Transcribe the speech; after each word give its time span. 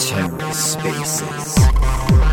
TerraSpaces. 0.00 2.29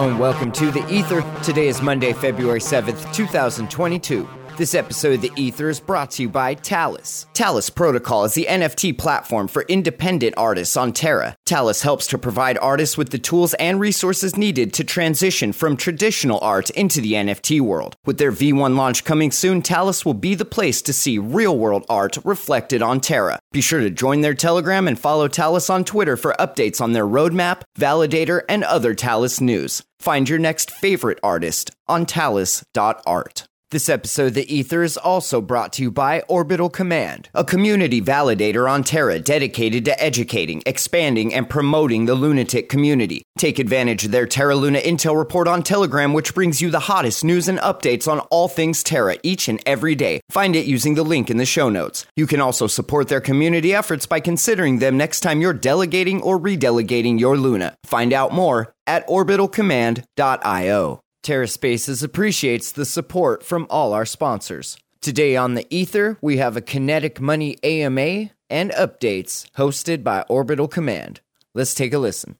Hello 0.00 0.12
and 0.12 0.18
welcome 0.18 0.50
to 0.52 0.70
The 0.70 0.82
Ether. 0.90 1.20
Today 1.42 1.68
is 1.68 1.82
Monday, 1.82 2.14
February 2.14 2.58
7th, 2.58 3.12
2022. 3.12 4.26
This 4.60 4.74
episode 4.74 5.14
of 5.14 5.20
The 5.22 5.32
Ether 5.36 5.70
is 5.70 5.80
brought 5.80 6.10
to 6.10 6.22
you 6.22 6.28
by 6.28 6.52
Talis. 6.52 7.24
Talis 7.32 7.70
Protocol 7.70 8.24
is 8.26 8.34
the 8.34 8.44
NFT 8.46 8.98
platform 8.98 9.48
for 9.48 9.62
independent 9.62 10.34
artists 10.36 10.76
on 10.76 10.92
Terra. 10.92 11.34
Talis 11.46 11.80
helps 11.80 12.06
to 12.08 12.18
provide 12.18 12.58
artists 12.58 12.98
with 12.98 13.08
the 13.08 13.16
tools 13.16 13.54
and 13.54 13.80
resources 13.80 14.36
needed 14.36 14.74
to 14.74 14.84
transition 14.84 15.54
from 15.54 15.78
traditional 15.78 16.38
art 16.42 16.68
into 16.68 17.00
the 17.00 17.14
NFT 17.14 17.62
world. 17.62 17.96
With 18.04 18.18
their 18.18 18.30
V1 18.30 18.76
launch 18.76 19.04
coming 19.04 19.30
soon, 19.30 19.62
Talis 19.62 20.04
will 20.04 20.12
be 20.12 20.34
the 20.34 20.44
place 20.44 20.82
to 20.82 20.92
see 20.92 21.18
real 21.18 21.56
world 21.56 21.86
art 21.88 22.18
reflected 22.22 22.82
on 22.82 23.00
Terra. 23.00 23.38
Be 23.52 23.62
sure 23.62 23.80
to 23.80 23.88
join 23.88 24.20
their 24.20 24.34
Telegram 24.34 24.86
and 24.86 24.98
follow 24.98 25.26
Talis 25.26 25.70
on 25.70 25.84
Twitter 25.84 26.18
for 26.18 26.34
updates 26.38 26.82
on 26.82 26.92
their 26.92 27.06
roadmap, 27.06 27.62
validator, 27.78 28.42
and 28.46 28.62
other 28.64 28.94
Talis 28.94 29.40
news. 29.40 29.82
Find 30.00 30.28
your 30.28 30.38
next 30.38 30.70
favorite 30.70 31.18
artist 31.22 31.70
on 31.88 32.04
talis.art. 32.04 33.46
This 33.70 33.88
episode 33.88 34.26
of 34.26 34.34
The 34.34 34.52
Ether 34.52 34.82
is 34.82 34.96
also 34.96 35.40
brought 35.40 35.72
to 35.74 35.82
you 35.82 35.92
by 35.92 36.22
Orbital 36.22 36.68
Command, 36.68 37.28
a 37.32 37.44
community 37.44 38.02
validator 38.02 38.68
on 38.68 38.82
Terra 38.82 39.20
dedicated 39.20 39.84
to 39.84 40.02
educating, 40.02 40.60
expanding, 40.66 41.32
and 41.32 41.48
promoting 41.48 42.06
the 42.06 42.16
lunatic 42.16 42.68
community. 42.68 43.22
Take 43.38 43.60
advantage 43.60 44.06
of 44.06 44.10
their 44.10 44.26
Terra 44.26 44.56
Luna 44.56 44.80
Intel 44.80 45.16
report 45.16 45.46
on 45.46 45.62
Telegram, 45.62 46.12
which 46.12 46.34
brings 46.34 46.60
you 46.60 46.68
the 46.68 46.80
hottest 46.80 47.22
news 47.22 47.46
and 47.46 47.60
updates 47.60 48.10
on 48.10 48.18
all 48.32 48.48
things 48.48 48.82
Terra 48.82 49.18
each 49.22 49.46
and 49.46 49.62
every 49.64 49.94
day. 49.94 50.20
Find 50.30 50.56
it 50.56 50.66
using 50.66 50.96
the 50.96 51.04
link 51.04 51.30
in 51.30 51.36
the 51.36 51.46
show 51.46 51.68
notes. 51.68 52.06
You 52.16 52.26
can 52.26 52.40
also 52.40 52.66
support 52.66 53.06
their 53.06 53.20
community 53.20 53.72
efforts 53.72 54.04
by 54.04 54.18
considering 54.18 54.80
them 54.80 54.96
next 54.96 55.20
time 55.20 55.40
you're 55.40 55.52
delegating 55.52 56.20
or 56.22 56.40
redelegating 56.40 57.20
your 57.20 57.36
Luna. 57.36 57.76
Find 57.84 58.12
out 58.12 58.32
more 58.32 58.72
at 58.88 59.06
orbitalcommand.io. 59.06 61.00
TerraSpaces 61.22 62.02
appreciates 62.02 62.72
the 62.72 62.86
support 62.86 63.44
from 63.44 63.66
all 63.68 63.92
our 63.92 64.06
sponsors. 64.06 64.78
Today 65.02 65.36
on 65.36 65.54
the 65.54 65.66
Ether, 65.68 66.16
we 66.22 66.38
have 66.38 66.56
a 66.56 66.62
Kinetic 66.62 67.20
Money 67.20 67.58
AMA 67.62 68.30
and 68.48 68.70
updates 68.70 69.50
hosted 69.52 70.02
by 70.02 70.22
Orbital 70.28 70.66
Command. 70.66 71.20
Let's 71.54 71.74
take 71.74 71.92
a 71.92 71.98
listen. 71.98 72.36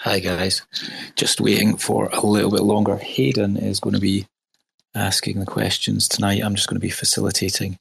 Hi 0.00 0.20
guys, 0.20 0.62
just 1.16 1.40
waiting 1.40 1.76
for 1.76 2.08
a 2.12 2.24
little 2.24 2.50
bit 2.50 2.62
longer. 2.62 2.96
Hayden 2.96 3.56
is 3.56 3.80
going 3.80 3.94
to 3.94 4.00
be 4.00 4.26
asking 4.94 5.40
the 5.40 5.46
questions 5.46 6.06
tonight. 6.06 6.42
I'm 6.44 6.54
just 6.54 6.68
going 6.68 6.76
to 6.76 6.80
be 6.80 6.90
facilitating, 6.90 7.78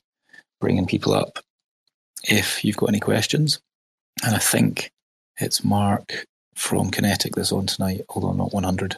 bringing 0.59 0.88
people 0.88 1.14
up. 1.14 1.40
If 2.23 2.64
you've 2.66 2.78
got 2.78 2.90
any 2.90 3.00
questions, 3.00 3.59
and 4.23 4.34
I 4.34 4.40
think 4.40 4.92
it's 5.38 5.63
Mark 5.63 6.25
from 6.56 6.90
Kinetic 6.90 7.35
that's 7.35 7.52
on 7.52 7.68
tonight, 7.68 8.02
although 8.09 8.29
I'm 8.29 8.38
not 8.38 8.53
100 8.53 8.97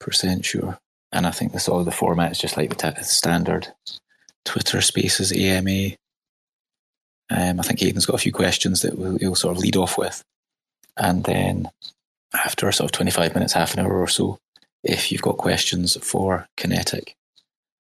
percent 0.00 0.44
sure. 0.44 0.78
And 1.12 1.26
I 1.26 1.30
think 1.30 1.52
this 1.52 1.68
all 1.68 1.84
the 1.84 1.90
format 1.90 2.32
is 2.32 2.38
just 2.38 2.56
like 2.56 2.68
the 2.70 2.92
t- 2.92 3.02
standard 3.02 3.68
Twitter 4.44 4.80
Spaces 4.80 5.32
AMA. 5.32 5.96
Um, 7.30 7.60
I 7.60 7.62
think 7.62 7.80
Hayden's 7.80 8.06
got 8.06 8.16
a 8.16 8.18
few 8.22 8.32
questions 8.32 8.82
that 8.82 8.98
we'll, 8.98 9.18
he'll 9.18 9.34
sort 9.34 9.56
of 9.56 9.62
lead 9.62 9.76
off 9.76 9.98
with, 9.98 10.22
and 10.96 11.24
then 11.24 11.68
after 12.34 12.70
sort 12.72 12.88
of 12.90 12.92
twenty 12.92 13.10
five 13.10 13.34
minutes, 13.34 13.52
half 13.52 13.74
an 13.74 13.80
hour 13.80 14.00
or 14.00 14.08
so, 14.08 14.38
if 14.82 15.12
you've 15.12 15.22
got 15.22 15.36
questions 15.36 15.96
for 16.02 16.46
Kinetic, 16.56 17.14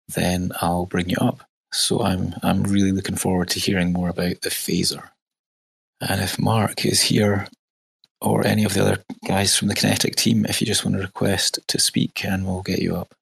then 0.08 0.52
I'll 0.62 0.86
bring 0.86 1.10
you 1.10 1.18
up. 1.22 1.44
So 1.72 2.02
I'm 2.02 2.34
I'm 2.42 2.64
really 2.64 2.92
looking 2.92 3.16
forward 3.16 3.50
to 3.50 3.60
hearing 3.60 3.94
more 3.94 4.10
about 4.10 4.42
the 4.42 4.50
phaser. 4.50 5.10
And 6.02 6.22
if 6.22 6.40
Mark 6.40 6.86
is 6.86 7.02
here, 7.02 7.48
or 8.22 8.46
any 8.46 8.64
of 8.64 8.74
the 8.74 8.82
other 8.82 9.04
guys 9.28 9.56
from 9.56 9.68
the 9.68 9.76
Kinetic 9.76 10.16
team 10.16 10.46
if 10.46 10.62
you 10.62 10.68
just 10.68 10.84
want 10.84 10.98
to 10.98 11.02
request 11.02 11.60
to 11.68 11.80
speak 11.80 12.24
and 12.26 12.46
we'll 12.46 12.62
get 12.62 12.80
you 12.80 12.96
up. 12.96 13.14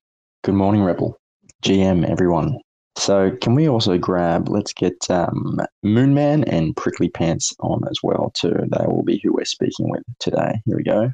Good 0.44 0.56
morning, 0.56 0.84
Rebel. 0.84 1.18
GM, 1.64 2.10
everyone. 2.10 2.60
So, 2.98 3.32
can 3.42 3.54
we 3.54 3.70
also 3.70 3.98
grab, 3.98 4.50
let's 4.50 4.74
get 4.74 5.10
um, 5.12 5.60
Moonman 5.86 6.44
and 6.48 6.76
Prickly 6.76 7.10
Pants 7.10 7.54
on 7.60 7.88
as 7.92 8.00
well, 8.02 8.32
too. 8.34 8.54
They 8.54 8.86
will 8.88 9.04
be 9.04 9.22
who 9.24 9.34
we're 9.34 9.46
speaking 9.46 9.90
with 9.90 10.02
today. 10.20 10.60
Here 10.66 10.76
we 10.76 10.84
go. 10.84 11.12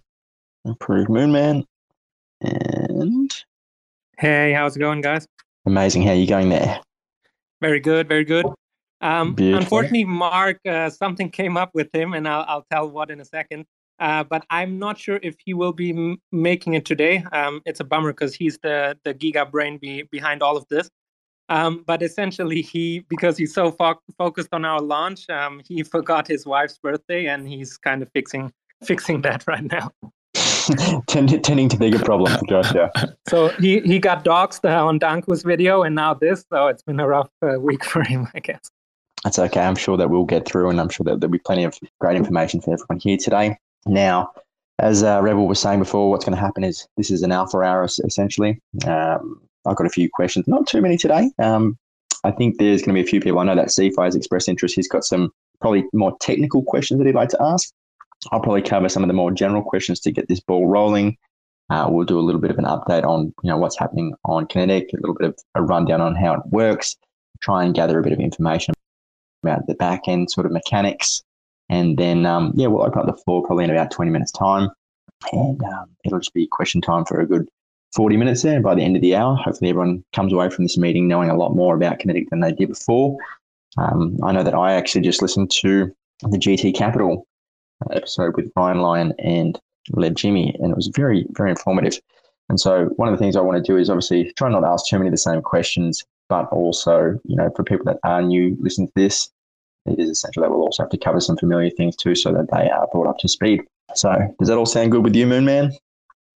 Approve 0.66 1.08
Moonman. 1.08 1.66
And. 2.40 3.34
Hey, 4.18 4.54
how's 4.54 4.78
it 4.78 4.80
going, 4.80 5.02
guys? 5.02 5.28
Amazing. 5.66 6.04
How 6.04 6.12
are 6.12 6.16
you 6.16 6.28
going 6.28 6.50
there? 6.50 6.80
Very 7.60 7.82
good, 7.82 8.08
very 8.08 8.24
good. 8.24 8.46
Um, 9.03 9.36
unfortunately, 9.38 10.06
Mark, 10.06 10.59
uh, 10.66 10.90
something 10.90 11.30
came 11.30 11.58
up 11.58 11.72
with 11.74 11.94
him, 11.94 12.14
and 12.14 12.25
I'll, 12.25 12.46
I'll 12.47 12.66
tell 12.72 12.90
what 12.90 13.12
in 13.12 13.19
a 13.19 13.25
second. 13.25 13.66
Uh, 14.00 14.24
but 14.24 14.46
I'm 14.50 14.80
not 14.80 14.97
sure 14.97 15.19
if 15.22 15.36
he 15.46 15.53
will 15.53 15.74
be 15.74 15.91
m- 15.91 16.18
making 16.31 16.74
it 16.74 16.86
today. 16.86 17.24
Um, 17.34 17.62
it's 17.66 17.81
a 17.81 17.84
bummer 17.84 18.14
because 18.14 18.34
he's 18.34 18.58
the 18.64 18.97
the 19.03 19.14
giga 19.14 19.50
brain 19.52 19.78
be, 19.78 20.03
behind 20.03 20.41
all 20.41 20.58
of 20.58 20.66
this. 20.69 20.90
Um, 21.50 21.84
but 21.86 22.02
essentially, 22.02 22.62
he 22.62 23.06
because 23.09 23.38
he's 23.38 23.53
so 23.53 23.72
fo- 23.72 24.02
focused 24.18 24.50
on 24.53 24.64
our 24.64 24.81
launch, 24.81 25.30
um, 25.30 25.62
he 25.68 25.84
forgot 25.96 26.25
his 26.25 26.46
wife's 26.46 26.78
birthday, 26.78 27.28
and 27.28 27.47
he's 27.47 27.78
kind 27.78 28.02
of 28.02 28.09
fixing 28.14 28.52
fixing 28.84 29.22
that 29.24 29.44
right 29.47 29.64
now. 29.64 29.91
Tend- 31.08 31.44
tending 31.44 31.68
to 31.68 31.78
bigger 31.78 32.00
problems, 32.00 32.41
gotcha. 32.50 32.90
So 33.28 33.50
he 33.50 33.81
he 33.81 34.00
got 34.00 34.24
doxxed 34.24 34.64
uh, 34.64 34.85
on 34.85 34.97
Danku's 34.97 35.44
video, 35.44 35.84
and 35.84 35.94
now 35.94 36.14
this. 36.14 36.46
So 36.52 36.68
it's 36.68 36.84
been 36.84 37.02
a 37.02 37.08
rough 37.08 37.30
uh, 37.41 37.59
week 37.59 37.84
for 37.84 38.02
him, 38.02 38.30
I 38.34 38.40
guess. 38.40 38.62
That's 39.23 39.39
okay. 39.39 39.61
I'm 39.61 39.75
sure 39.75 39.97
that 39.97 40.09
we'll 40.09 40.25
get 40.25 40.45
through, 40.45 40.69
and 40.69 40.79
I'm 40.79 40.89
sure 40.89 41.06
that 41.06 41.19
there'll 41.19 41.31
be 41.31 41.39
plenty 41.39 41.63
of 41.63 41.78
great 42.00 42.17
information 42.17 42.59
for 42.59 42.73
everyone 42.73 43.00
here 43.00 43.17
today. 43.17 43.57
Now, 43.85 44.31
as 44.79 45.03
uh, 45.03 45.22
Rebel 45.22 45.47
was 45.47 45.59
saying 45.59 45.79
before, 45.79 46.09
what's 46.09 46.25
going 46.25 46.35
to 46.35 46.41
happen 46.41 46.63
is 46.63 46.88
this 46.97 47.11
is 47.11 47.22
an 47.22 47.31
alpha 47.31 47.57
hour 47.59 47.84
essentially. 47.84 48.59
Um, 48.85 49.41
I've 49.66 49.78
got 49.78 49.88
a 49.88 49.91
few 49.91 50.09
questions, 50.09 50.47
not 50.47 50.67
too 50.67 50.81
many 50.81 50.97
today. 50.97 51.31
Um, 51.39 51.78
I 52.25 52.31
think 52.31 52.57
there's 52.57 52.81
going 52.81 52.95
to 52.95 53.01
be 53.01 53.06
a 53.06 53.09
few 53.09 53.22
people. 53.22 53.39
I 53.39 53.45
know 53.45 53.56
that 53.56 53.67
CFI 53.67 54.06
has 54.06 54.16
expressed 54.16 54.50
interest. 54.50 54.75
He's 54.75 54.88
got 54.88 55.06
some 55.06 55.31
probably 55.61 55.85
more 55.94 56.17
technical 56.19 56.63
questions 56.63 57.00
that 57.00 57.07
he'd 57.07 57.16
like 57.16 57.29
to 57.29 57.41
ask. 57.41 57.72
I'll 58.31 58.41
probably 58.41 58.61
cover 58.61 58.90
some 58.90 59.03
of 59.03 59.07
the 59.07 59.13
more 59.13 59.31
general 59.31 59.61
questions 59.61 60.00
to 60.01 60.11
get 60.11 60.28
this 60.28 60.40
ball 60.40 60.67
rolling. 60.67 61.17
Uh, 61.69 61.88
we'll 61.90 62.05
do 62.05 62.19
a 62.19 62.22
little 62.22 62.41
bit 62.41 62.51
of 62.51 62.57
an 62.57 62.66
update 62.66 63.03
on 63.03 63.34
you 63.41 63.50
know 63.50 63.57
what's 63.57 63.78
happening 63.78 64.13
on 64.25 64.47
Kinetic, 64.47 64.90
a 64.94 64.97
little 64.97 65.16
bit 65.16 65.29
of 65.29 65.35
a 65.55 65.61
rundown 65.61 66.01
on 66.01 66.16
how 66.16 66.34
it 66.34 66.41
works, 66.47 66.95
try 67.41 67.63
and 67.63 67.73
gather 67.73 68.00
a 68.00 68.03
bit 68.03 68.13
of 68.13 68.19
information 68.19 68.73
about 69.44 69.68
the 69.68 69.76
back 69.76 70.08
end 70.08 70.31
sort 70.31 70.46
of 70.46 70.52
mechanics, 70.52 71.22
and 71.70 71.98
then 71.98 72.26
um, 72.26 72.54
yeah, 72.56 72.68
we'll 72.68 72.86
open 72.86 73.00
up 73.00 73.06
the 73.06 73.22
floor 73.24 73.46
probably 73.46 73.66
in 73.66 73.70
about 73.70 73.92
20 73.92 74.12
minutes 74.12 74.31
time, 74.31 74.70
and 75.31 75.62
um, 75.64 75.86
it'll 76.06 76.20
just 76.20 76.34
be 76.34 76.48
question 76.48 76.81
time 76.81 77.06
for 77.06 77.20
a 77.20 77.28
good 77.28 77.48
40 77.96 78.18
minutes 78.18 78.42
there. 78.42 78.56
And 78.56 78.64
by 78.64 78.76
the 78.76 78.82
end 78.82 78.96
of 78.96 79.02
the 79.02 79.16
hour, 79.16 79.36
hopefully 79.36 79.70
everyone 79.70 80.03
comes 80.14 80.34
away 80.34 80.50
from 80.50 80.66
this 80.66 80.78
meeting 80.78 81.08
knowing 81.08 81.29
a 81.29 81.38
lot 81.38 81.56
more 81.56 81.76
about 81.76 82.00
Kinetic 82.00 82.29
than 82.29 82.40
they 82.40 82.52
did 82.52 82.70
before. 82.70 83.17
Um, 83.78 84.17
I 84.23 84.32
know 84.32 84.44
that 84.44 84.56
I 84.56 84.73
actually 84.73 85.02
just 85.02 85.22
listened 85.22 85.52
to 85.52 85.94
the 86.22 86.38
GT 86.38 86.76
Capital 86.76 87.28
episode 87.91 88.35
with 88.35 88.52
Ryan 88.56 88.79
Lyon 88.79 89.14
and 89.20 89.59
Led 89.91 90.16
Jimmy, 90.16 90.56
and 90.59 90.72
it 90.72 90.76
was 90.76 90.88
very, 90.88 91.26
very 91.32 91.50
informative. 91.50 92.00
And 92.50 92.59
so, 92.59 92.85
one 92.96 93.08
of 93.08 93.14
the 93.14 93.23
things 93.23 93.35
I 93.35 93.41
want 93.41 93.64
to 93.64 93.72
do 93.72 93.78
is 93.78 93.90
obviously 93.90 94.32
try 94.34 94.50
not 94.50 94.62
to 94.62 94.67
ask 94.67 94.88
too 94.88 94.97
many 94.97 95.08
of 95.08 95.14
the 95.14 95.17
same 95.17 95.41
questions, 95.41 96.03
but 96.29 96.47
also, 96.50 97.20
you 97.26 97.35
know, 97.35 97.50
for 97.56 97.64
people 97.64 97.85
that 97.85 98.00
are 98.03 98.22
new 98.22 98.58
listening 98.59 98.88
to 98.88 98.94
this, 98.96 99.29
it 99.85 100.00
is 100.00 100.09
essential 100.09 100.41
that 100.44 100.50
we'll 100.50 100.62
also 100.62 100.84
have 100.84 100.90
to 100.91 100.97
cover 100.97 101.20
some 101.20 101.38
familiar 101.38 101.70
things 101.70 101.96
too, 101.96 102.16
so 102.16 102.32
that 102.32 102.50
they 102.52 102.70
are 102.70 102.88
brought 102.91 103.08
up 103.08 103.18
to 103.20 103.28
speed. 103.28 103.62
So, 103.96 104.14
does 104.40 104.47
that 104.47 104.58
all 104.58 104.66
sound 104.66 104.91
good 104.91 105.03
with 105.03 105.16
you, 105.16 105.28
Moon 105.28 105.46
Man? 105.46 105.72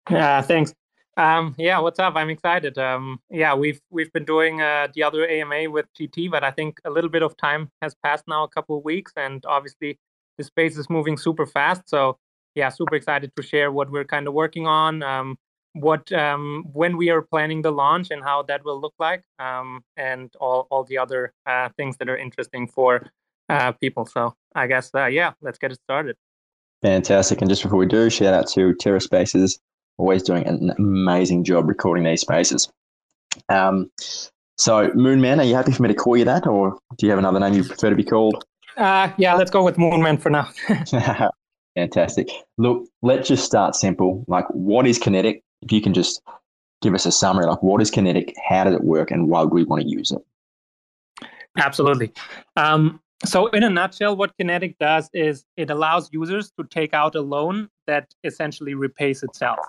Yeah, 0.09 0.41
thanks. 0.41 0.73
Um, 1.17 1.55
yeah, 1.57 1.79
what's 1.79 1.99
up? 1.99 2.15
I'm 2.15 2.29
excited. 2.29 2.77
Um, 2.77 3.19
yeah, 3.29 3.55
we've 3.55 3.79
we've 3.89 4.11
been 4.11 4.25
doing 4.25 4.61
uh, 4.61 4.87
the 4.93 5.03
other 5.03 5.27
AMA 5.27 5.69
with 5.69 5.85
GT, 5.97 6.29
but 6.29 6.43
I 6.43 6.51
think 6.51 6.79
a 6.83 6.89
little 6.89 7.09
bit 7.09 7.23
of 7.23 7.37
time 7.37 7.69
has 7.81 7.95
passed 8.03 8.25
now, 8.27 8.43
a 8.43 8.49
couple 8.49 8.77
of 8.77 8.83
weeks, 8.83 9.13
and 9.15 9.43
obviously 9.45 9.97
the 10.37 10.43
space 10.43 10.77
is 10.77 10.89
moving 10.89 11.17
super 11.17 11.45
fast. 11.45 11.83
So 11.87 12.17
yeah, 12.55 12.69
super 12.69 12.95
excited 12.95 13.31
to 13.35 13.43
share 13.43 13.71
what 13.71 13.89
we're 13.91 14.05
kind 14.05 14.27
of 14.27 14.33
working 14.33 14.67
on. 14.67 15.03
Um, 15.03 15.37
what 15.73 16.11
um, 16.11 16.65
when 16.71 16.97
we 16.97 17.09
are 17.09 17.21
planning 17.21 17.61
the 17.61 17.71
launch 17.71 18.09
and 18.11 18.23
how 18.23 18.43
that 18.43 18.63
will 18.65 18.79
look 18.79 18.93
like, 18.99 19.23
um, 19.39 19.83
and 19.95 20.33
all 20.39 20.67
all 20.69 20.83
the 20.83 20.97
other 20.97 21.33
uh, 21.45 21.69
things 21.77 21.95
that 21.97 22.09
are 22.09 22.17
interesting 22.17 22.67
for 22.67 23.09
uh, 23.49 23.71
people. 23.73 24.05
So 24.05 24.35
I 24.53 24.67
guess 24.67 24.91
uh, 24.93 25.05
yeah, 25.05 25.33
let's 25.41 25.57
get 25.57 25.71
it 25.71 25.79
started. 25.83 26.15
Fantastic. 26.81 27.41
And 27.41 27.49
just 27.49 27.63
before 27.63 27.79
we 27.79 27.87
do, 27.87 28.09
shout 28.09 28.33
out 28.33 28.47
to 28.49 28.75
Terra 28.75 29.01
Spaces, 29.01 29.59
always 29.97 30.23
doing 30.23 30.45
an 30.45 30.71
amazing 30.77 31.43
job 31.43 31.67
recording 31.67 32.03
these 32.03 32.21
spaces. 32.21 32.71
Um, 33.49 33.89
so, 34.57 34.89
Moonman, 34.89 35.39
are 35.39 35.43
you 35.43 35.55
happy 35.55 35.71
for 35.71 35.83
me 35.83 35.89
to 35.89 35.95
call 35.95 36.15
you 36.15 36.25
that, 36.25 36.47
or 36.47 36.77
do 36.97 37.05
you 37.05 37.09
have 37.09 37.19
another 37.19 37.39
name 37.39 37.53
you 37.53 37.63
prefer 37.63 37.89
to 37.89 37.95
be 37.95 38.03
called? 38.03 38.45
Uh, 38.77 39.11
yeah, 39.17 39.33
let's 39.33 39.51
go 39.51 39.63
with 39.63 39.77
Moonman 39.77 40.21
for 40.21 40.29
now. 40.29 40.49
Fantastic. 41.75 42.29
Look, 42.57 42.87
let's 43.01 43.27
just 43.27 43.45
start 43.45 43.75
simple. 43.75 44.23
Like, 44.27 44.45
what 44.49 44.87
is 44.87 44.97
Kinetic? 44.97 45.43
If 45.61 45.71
you 45.71 45.81
can 45.81 45.93
just 45.93 46.21
give 46.81 46.93
us 46.93 47.05
a 47.05 47.11
summary, 47.11 47.45
like, 47.45 47.61
what 47.61 47.81
is 47.81 47.91
Kinetic? 47.91 48.33
How 48.47 48.63
does 48.63 48.75
it 48.75 48.83
work? 48.83 49.11
And 49.11 49.27
why 49.27 49.41
would 49.41 49.53
we 49.53 49.63
want 49.65 49.81
to 49.81 49.89
use 49.89 50.11
it? 50.11 51.27
Absolutely. 51.57 52.11
Um, 52.55 53.01
so, 53.23 53.47
in 53.47 53.63
a 53.63 53.69
nutshell, 53.69 54.17
what 54.17 54.35
Kinetic 54.37 54.77
does 54.77 55.09
is 55.13 55.45
it 55.55 55.69
allows 55.69 56.09
users 56.11 56.51
to 56.59 56.65
take 56.65 56.93
out 56.93 57.15
a 57.15 57.21
loan 57.21 57.69
that 57.87 58.13
essentially 58.23 58.73
repays 58.73 59.23
itself. 59.23 59.59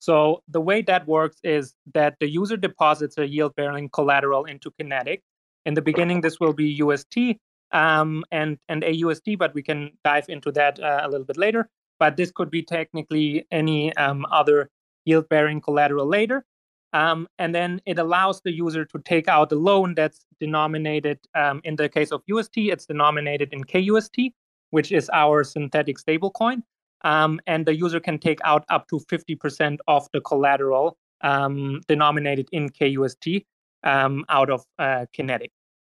So 0.00 0.42
the 0.48 0.60
way 0.60 0.82
that 0.82 1.06
works 1.06 1.36
is 1.44 1.74
that 1.94 2.16
the 2.20 2.28
user 2.28 2.56
deposits 2.56 3.18
a 3.18 3.26
yield 3.26 3.54
bearing 3.54 3.90
collateral 3.90 4.44
into 4.44 4.70
Kinetic. 4.78 5.22
In 5.66 5.74
the 5.74 5.82
beginning, 5.82 6.22
this 6.22 6.40
will 6.40 6.54
be 6.54 6.68
UST 6.82 7.36
um, 7.72 8.24
and, 8.30 8.58
and 8.68 8.82
AUST, 8.82 9.38
but 9.38 9.54
we 9.54 9.62
can 9.62 9.90
dive 10.02 10.24
into 10.28 10.50
that 10.52 10.80
uh, 10.80 11.02
a 11.02 11.08
little 11.08 11.26
bit 11.26 11.36
later. 11.36 11.68
But 11.98 12.16
this 12.16 12.32
could 12.32 12.50
be 12.50 12.62
technically 12.62 13.46
any 13.50 13.94
um, 13.96 14.24
other 14.32 14.70
yield 15.04 15.28
bearing 15.28 15.60
collateral 15.60 16.06
later. 16.06 16.44
Um, 16.92 17.28
and 17.38 17.54
then 17.54 17.80
it 17.86 17.98
allows 17.98 18.40
the 18.40 18.52
user 18.52 18.84
to 18.84 18.98
take 19.04 19.28
out 19.28 19.52
a 19.52 19.54
loan 19.54 19.94
that's 19.94 20.26
denominated, 20.40 21.20
um, 21.34 21.60
in 21.62 21.76
the 21.76 21.88
case 21.88 22.10
of 22.10 22.22
UST, 22.26 22.56
it's 22.56 22.86
denominated 22.86 23.52
in 23.52 23.62
KUST, 23.62 24.32
which 24.70 24.90
is 24.90 25.08
our 25.12 25.44
synthetic 25.44 25.98
stablecoin 25.98 26.62
um, 27.02 27.40
and 27.46 27.66
the 27.66 27.74
user 27.74 28.00
can 28.00 28.18
take 28.18 28.40
out 28.44 28.64
up 28.68 28.88
to 28.88 29.00
50% 29.10 29.78
of 29.88 30.08
the 30.12 30.20
collateral 30.20 30.96
um, 31.22 31.80
denominated 31.88 32.48
in 32.52 32.68
KUST 32.68 33.44
um, 33.84 34.24
out 34.28 34.50
of 34.50 34.64
uh, 34.78 35.06
Kinetic. 35.12 35.50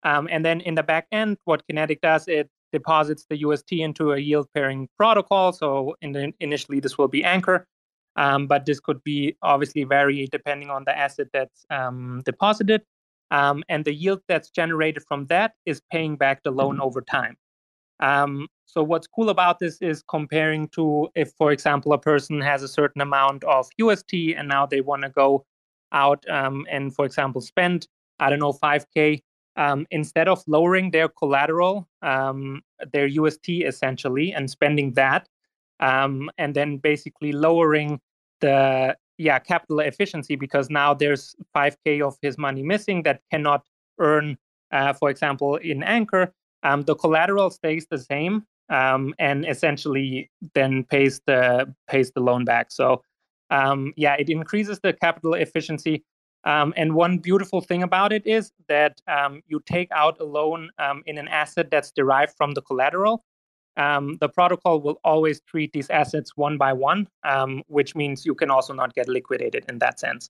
Um, 0.03 0.27
and 0.31 0.43
then 0.43 0.61
in 0.61 0.75
the 0.75 0.83
back 0.83 1.07
end, 1.11 1.38
what 1.45 1.65
Kinetic 1.67 2.01
does, 2.01 2.27
it 2.27 2.49
deposits 2.71 3.25
the 3.29 3.38
UST 3.38 3.73
into 3.73 4.13
a 4.13 4.17
yield 4.17 4.47
bearing 4.53 4.88
protocol. 4.97 5.53
So 5.53 5.95
in 6.01 6.11
the, 6.11 6.33
initially, 6.39 6.79
this 6.79 6.97
will 6.97 7.07
be 7.07 7.23
Anchor, 7.23 7.67
um, 8.16 8.48
but 8.48 8.66
this 8.66 8.80
could 8.80 9.04
be 9.04 9.36
obviously 9.42 9.84
vary 9.84 10.28
depending 10.31 10.69
on 10.69 10.84
the 10.86 10.98
asset 10.98 11.28
that's 11.34 11.66
um, 11.69 12.22
deposited. 12.25 12.81
and 13.31 13.86
the 13.86 13.94
yield 13.94 14.22
that's 14.28 14.50
generated 14.50 15.04
from 15.08 15.28
that 15.28 15.54
is 15.66 15.81
paying 15.92 16.18
back 16.18 16.44
the 16.44 16.52
loan 16.52 16.81
over 16.81 17.02
time. 17.02 17.38
Um, 18.02 18.48
so 18.66 18.84
what's 18.84 19.08
cool 19.08 19.30
about 19.30 19.60
this 19.60 19.78
is 19.81 20.04
comparing 20.08 20.68
to 20.69 21.10
if, 21.16 21.31
for 21.38 21.52
example, 21.52 21.94
a 21.94 22.00
person 22.00 22.42
has 22.42 22.63
a 22.63 22.68
certain 22.68 23.02
amount 23.02 23.44
of 23.44 23.68
UST 23.78 24.13
and 24.36 24.48
now 24.48 24.66
they 24.66 24.81
want 24.81 25.04
to 25.04 25.10
go 25.10 25.46
out 25.92 26.24
um, 26.30 26.66
and, 26.69 26.94
for 26.96 27.06
example, 27.06 27.42
spend 27.42 27.88
I 28.22 28.30
don't 28.30 28.40
know 28.40 28.54
5k. 28.54 29.22
Um, 29.58 29.86
instead 29.92 30.30
of 30.30 30.42
lowering 30.48 30.92
their 30.92 31.10
collateral, 31.10 31.90
um, 32.02 32.62
their 32.94 33.08
UST 33.08 33.50
essentially, 33.50 34.31
and 34.31 34.50
spending 34.50 34.94
that, 34.94 35.28
um, 35.81 36.30
and 36.38 36.56
then 36.56 36.78
basically 36.78 37.31
lowering 37.31 38.00
the 38.39 38.95
yeah 39.18 39.38
capital 39.38 39.80
efficiency 39.80 40.36
because 40.36 40.69
now 40.69 40.94
there's 40.94 41.36
5k 41.56 42.01
of 42.01 42.18
his 42.22 42.38
money 42.38 42.63
missing 42.63 43.04
that 43.04 43.22
cannot 43.30 43.63
earn, 44.00 44.38
uh, 44.72 44.94
for 44.94 45.10
example, 45.10 45.57
in 45.57 45.83
Anchor 45.83 46.33
um, 46.63 46.83
the 46.83 46.95
collateral 46.95 47.50
stays 47.50 47.88
the 47.89 47.98
same 47.98 48.45
um, 48.69 49.13
and 49.19 49.48
essentially 49.48 50.30
then 50.54 50.83
pays 50.83 51.22
the 51.25 51.74
pays 51.88 52.12
the 52.12 52.22
loan 52.22 52.45
back. 52.45 52.72
So 52.72 53.04
um, 53.50 53.94
yeah, 53.98 54.16
it 54.18 54.30
increases 54.30 54.80
the 54.81 54.94
capital 54.94 55.34
efficiency. 55.34 56.04
Um, 56.44 56.74
and 56.75 56.95
one 56.95 57.19
beautiful 57.19 57.62
thing 57.62 57.84
about 57.84 58.12
it 58.12 58.25
is 58.25 58.51
that 58.68 59.00
um, 59.07 59.42
you 59.48 59.62
take 59.66 59.92
out 59.92 60.19
a 60.19 60.24
loan 60.24 60.69
um, 60.80 61.04
in 61.06 61.18
an 61.18 61.27
asset 61.27 61.69
that's 61.69 61.92
derived 61.92 62.34
from 62.36 62.54
the 62.54 62.62
collateral. 62.62 63.24
The 63.75 64.29
protocol 64.33 64.81
will 64.81 65.00
always 65.03 65.41
treat 65.41 65.73
these 65.73 65.89
assets 65.89 66.35
one 66.35 66.57
by 66.57 66.73
one, 66.73 67.07
which 67.68 67.95
means 67.95 68.25
you 68.25 68.35
can 68.35 68.50
also 68.50 68.73
not 68.73 68.94
get 68.94 69.07
liquidated 69.07 69.65
in 69.69 69.79
that 69.79 70.00
sense. 70.00 70.29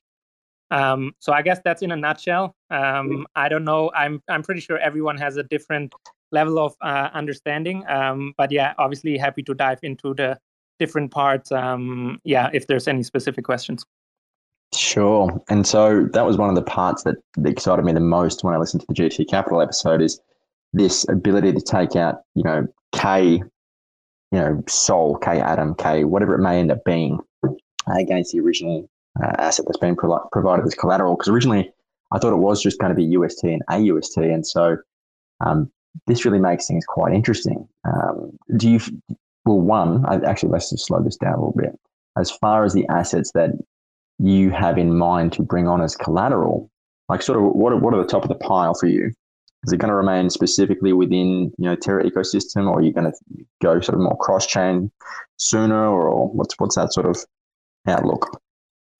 Um, 0.71 1.13
so 1.19 1.33
I 1.33 1.41
guess 1.41 1.59
that's 1.63 1.81
in 1.81 1.91
a 1.91 1.97
nutshell. 1.97 2.55
Um, 2.69 3.27
I 3.35 3.49
don't 3.49 3.65
know. 3.65 3.91
I'm 3.93 4.23
I'm 4.29 4.41
pretty 4.41 4.61
sure 4.61 4.77
everyone 4.77 5.17
has 5.17 5.35
a 5.35 5.43
different 5.43 5.93
level 6.31 6.57
of 6.59 6.75
uh, 6.81 7.09
understanding. 7.13 7.85
Um, 7.87 8.33
but 8.37 8.51
yeah, 8.51 8.73
obviously 8.77 9.17
happy 9.17 9.43
to 9.43 9.53
dive 9.53 9.79
into 9.83 10.13
the 10.13 10.39
different 10.79 11.11
parts. 11.11 11.51
Um, 11.51 12.19
yeah, 12.23 12.49
if 12.53 12.67
there's 12.67 12.87
any 12.87 13.03
specific 13.03 13.43
questions. 13.43 13.85
Sure. 14.73 15.41
And 15.49 15.67
so 15.67 16.05
that 16.13 16.25
was 16.25 16.37
one 16.37 16.47
of 16.47 16.55
the 16.55 16.61
parts 16.61 17.03
that 17.03 17.17
excited 17.43 17.83
me 17.83 17.91
the 17.91 17.99
most 17.99 18.41
when 18.43 18.53
I 18.53 18.57
listened 18.57 18.81
to 18.81 18.87
the 18.87 18.93
GT 18.93 19.29
Capital 19.29 19.61
episode 19.61 20.01
is 20.01 20.21
this 20.73 21.07
ability 21.09 21.53
to 21.53 21.61
take 21.61 21.95
out, 21.95 22.21
you 22.35 22.43
know, 22.43 22.67
K, 22.93 23.41
you 24.31 24.39
know, 24.39 24.63
Sol, 24.67 25.17
K 25.17 25.39
Atom, 25.39 25.75
K, 25.75 26.03
whatever 26.03 26.35
it 26.35 26.41
may 26.41 26.59
end 26.59 26.71
up 26.71 26.83
being 26.85 27.19
against 27.87 28.31
the 28.31 28.39
original 28.39 28.89
uh, 29.21 29.33
asset 29.37 29.65
that's 29.67 29.77
been 29.77 29.95
pro- 29.95 30.27
provided 30.31 30.65
as 30.65 30.75
collateral. 30.75 31.15
Because 31.15 31.27
originally 31.27 31.71
I 32.11 32.19
thought 32.19 32.33
it 32.33 32.37
was 32.37 32.61
just 32.61 32.79
going 32.79 32.91
to 32.91 32.95
be 32.95 33.05
UST 33.05 33.43
and 33.43 33.61
AUST. 33.69 34.17
And 34.17 34.45
so 34.45 34.77
um, 35.45 35.71
this 36.07 36.25
really 36.25 36.39
makes 36.39 36.67
things 36.67 36.85
quite 36.85 37.13
interesting. 37.13 37.67
Um, 37.85 38.37
do 38.57 38.69
you, 38.69 38.79
well, 39.45 39.59
one, 39.59 40.05
I, 40.05 40.15
actually, 40.25 40.49
let's 40.49 40.69
just 40.69 40.85
slow 40.85 41.01
this 41.03 41.17
down 41.17 41.33
a 41.33 41.37
little 41.37 41.55
bit. 41.57 41.77
As 42.17 42.31
far 42.31 42.63
as 42.63 42.73
the 42.73 42.85
assets 42.89 43.31
that 43.33 43.51
you 44.19 44.51
have 44.51 44.77
in 44.77 44.97
mind 44.97 45.33
to 45.33 45.41
bring 45.41 45.67
on 45.67 45.81
as 45.81 45.95
collateral, 45.95 46.69
like 47.09 47.21
sort 47.21 47.37
of 47.37 47.43
what 47.55 47.81
what 47.81 47.93
are 47.93 48.01
the 48.01 48.07
top 48.07 48.23
of 48.23 48.29
the 48.29 48.35
pile 48.35 48.73
for 48.73 48.87
you? 48.87 49.11
Is 49.65 49.73
it 49.73 49.77
going 49.77 49.89
to 49.89 49.95
remain 49.95 50.29
specifically 50.29 50.93
within 50.93 51.51
you 51.57 51.65
know 51.65 51.75
Terra 51.75 52.03
ecosystem, 52.09 52.67
or 52.67 52.79
are 52.79 52.81
you 52.81 52.91
going 52.91 53.11
to 53.11 53.45
go 53.61 53.79
sort 53.79 53.95
of 53.95 54.01
more 54.01 54.17
cross 54.17 54.47
chain 54.47 54.91
sooner, 55.37 55.87
or 55.87 56.29
what's 56.29 56.55
what's 56.57 56.75
that 56.75 56.93
sort 56.93 57.05
of 57.05 57.17
outlook? 57.87 58.41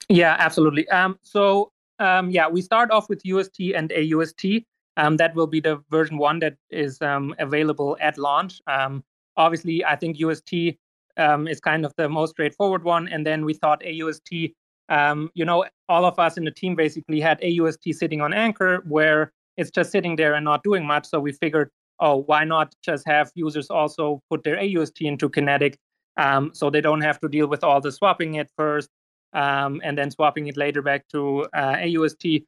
Yeah, 0.10 0.36
absolutely. 0.40 0.88
Um, 0.90 1.18
so 1.24 1.72
um, 2.00 2.30
yeah, 2.30 2.48
we 2.48 2.62
start 2.62 2.92
off 2.92 3.10
with 3.10 3.22
UST 3.24 3.74
and 3.76 3.92
AUST. 3.92 4.66
Um, 4.98 5.18
that 5.18 5.34
will 5.36 5.48
be 5.48 5.62
the 5.62 5.82
version 5.90 6.18
one 6.18 6.40
that 6.40 6.58
is 6.70 7.02
um, 7.02 7.34
available 7.40 7.98
at 8.02 8.18
launch. 8.18 8.62
Um, 8.68 9.04
obviously, 9.38 9.86
I 9.86 9.96
think 9.96 10.20
UST 10.20 10.78
um, 11.18 11.48
is 11.48 11.60
kind 11.60 11.86
of 11.86 11.94
the 11.96 12.10
most 12.10 12.32
straightforward 12.32 12.84
one. 12.84 13.08
And 13.08 13.26
then 13.26 13.46
we 13.46 13.54
thought 13.54 13.82
AUST, 13.84 14.54
um, 14.90 15.30
you 15.34 15.46
know, 15.46 15.66
all 15.88 16.06
of 16.06 16.20
us 16.20 16.38
in 16.38 16.44
the 16.44 16.52
team 16.52 16.76
basically 16.76 17.22
had 17.22 17.40
AUST 17.42 17.94
sitting 17.94 18.22
on 18.22 18.34
Anchor 18.34 18.84
where 18.88 19.32
it's 19.58 19.72
just 19.72 19.92
sitting 19.92 20.16
there 20.16 20.34
and 20.34 20.46
not 20.46 20.64
doing 20.64 20.86
much. 20.86 21.08
So 21.08 21.20
we 21.20 21.32
figured, 21.32 21.70
oh, 22.00 22.18
why 22.18 22.44
not 22.44 22.74
just 22.84 23.06
have 23.08 23.32
users 23.36 23.70
also 23.70 24.22
put 24.30 24.44
their 24.44 24.58
AUST 24.58 25.02
into 25.02 25.30
Kinetic 25.30 25.78
um, 26.18 26.52
so 26.54 26.70
they 26.70 26.82
don't 26.82 27.02
have 27.02 27.20
to 27.22 27.30
deal 27.30 27.48
with 27.48 27.64
all 27.64 27.82
the 27.82 27.92
swapping 27.92 28.36
it 28.36 28.50
first 28.58 28.90
and 29.34 29.98
then 29.98 30.12
swapping 30.12 30.48
it 30.48 30.58
later 30.58 30.82
back 30.82 31.08
to 31.10 31.48
uh, 31.54 31.76
AUST. 31.76 32.44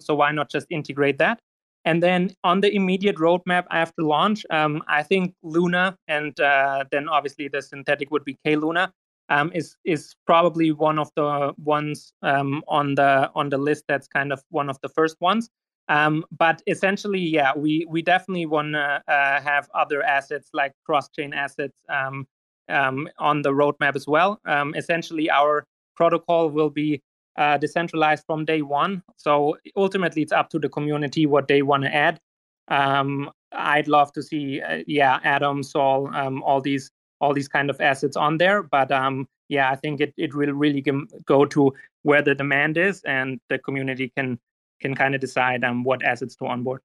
so 0.00 0.14
why 0.14 0.32
not 0.32 0.50
just 0.50 0.66
integrate 0.70 1.18
that? 1.18 1.38
And 1.86 2.02
then 2.02 2.34
on 2.42 2.60
the 2.60 2.74
immediate 2.74 3.16
roadmap 3.16 3.64
after 3.70 4.02
launch, 4.02 4.44
um, 4.50 4.82
I 4.88 5.04
think 5.04 5.34
Luna 5.44 5.96
and 6.08 6.38
uh, 6.40 6.84
then 6.90 7.08
obviously 7.08 7.46
the 7.46 7.62
synthetic 7.62 8.10
would 8.10 8.24
be 8.24 8.36
K 8.44 8.56
Luna 8.56 8.92
um, 9.28 9.52
is 9.54 9.76
is 9.84 10.14
probably 10.26 10.72
one 10.72 10.98
of 10.98 11.10
the 11.14 11.54
ones 11.58 12.12
um, 12.22 12.64
on 12.66 12.96
the 12.96 13.30
on 13.36 13.50
the 13.50 13.58
list 13.58 13.84
that's 13.86 14.08
kind 14.08 14.32
of 14.32 14.42
one 14.50 14.68
of 14.68 14.78
the 14.82 14.88
first 14.88 15.16
ones. 15.20 15.48
Um, 15.88 16.24
but 16.36 16.62
essentially, 16.66 17.20
yeah, 17.20 17.52
we 17.56 17.86
we 17.88 18.02
definitely 18.02 18.46
want 18.46 18.72
to 18.72 19.02
uh, 19.06 19.40
have 19.40 19.68
other 19.74 20.02
assets 20.02 20.50
like 20.52 20.72
cross 20.84 21.08
chain 21.10 21.32
assets 21.32 21.78
um, 21.88 22.26
um, 22.68 23.08
on 23.18 23.42
the 23.42 23.50
roadmap 23.50 23.94
as 23.94 24.06
well. 24.06 24.40
essentially, 24.74 25.30
our 25.30 25.64
protocol 25.94 26.50
will 26.50 26.70
be 26.70 27.00
uh, 27.36 27.58
decentralized 27.58 28.24
from 28.26 28.44
day 28.44 28.62
one. 28.62 29.02
So 29.16 29.56
ultimately, 29.76 30.22
it's 30.22 30.32
up 30.32 30.50
to 30.50 30.58
the 30.58 30.68
community 30.68 31.26
what 31.26 31.48
they 31.48 31.62
want 31.62 31.84
to 31.84 31.94
add. 31.94 32.20
Um, 32.68 33.30
I'd 33.52 33.88
love 33.88 34.12
to 34.12 34.22
see, 34.22 34.60
uh, 34.60 34.82
yeah, 34.86 35.20
Atom, 35.22 35.62
Sol, 35.62 36.14
um, 36.14 36.42
all 36.42 36.60
these 36.60 36.90
all 37.20 37.32
these 37.32 37.48
kind 37.48 37.70
of 37.70 37.80
assets 37.80 38.16
on 38.16 38.38
there. 38.38 38.62
But 38.62 38.90
um, 38.92 39.26
yeah, 39.48 39.70
I 39.70 39.76
think 39.76 40.00
it 40.00 40.12
it 40.16 40.34
will 40.34 40.52
really 40.52 40.84
go 41.26 41.44
to 41.46 41.72
where 42.02 42.22
the 42.22 42.34
demand 42.34 42.76
is, 42.76 43.02
and 43.04 43.40
the 43.48 43.58
community 43.58 44.12
can 44.16 44.38
can 44.80 44.94
kind 44.94 45.14
of 45.14 45.20
decide 45.20 45.64
um 45.64 45.84
what 45.84 46.02
assets 46.02 46.36
to 46.36 46.46
onboard. 46.46 46.80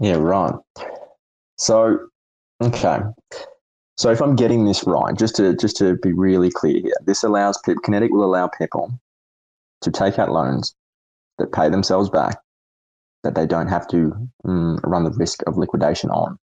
Yeah, 0.00 0.16
right. 0.16 0.54
So, 1.56 1.98
okay. 2.62 3.00
So 3.96 4.10
if 4.10 4.20
I'm 4.20 4.36
getting 4.36 4.64
this 4.64 4.84
right, 4.84 5.16
just 5.16 5.36
to 5.36 5.56
just 5.56 5.76
to 5.78 5.96
be 5.96 6.12
really 6.12 6.50
clear 6.50 6.80
here, 6.80 6.94
this 7.04 7.24
allows 7.24 7.58
people, 7.64 7.82
Kinetic 7.82 8.12
will 8.12 8.24
allow 8.24 8.48
people 8.48 8.92
to 9.80 9.90
take 9.90 10.18
out 10.18 10.30
loans 10.30 10.74
that 11.38 11.52
pay 11.52 11.68
themselves 11.68 12.10
back 12.10 12.38
that 13.24 13.34
they 13.34 13.46
don't 13.46 13.68
have 13.68 13.86
to 13.88 14.12
mm, 14.46 14.80
run 14.84 15.04
the 15.04 15.10
risk 15.10 15.40
of 15.46 15.56
liquidation 15.56 16.10
on? 16.10 16.38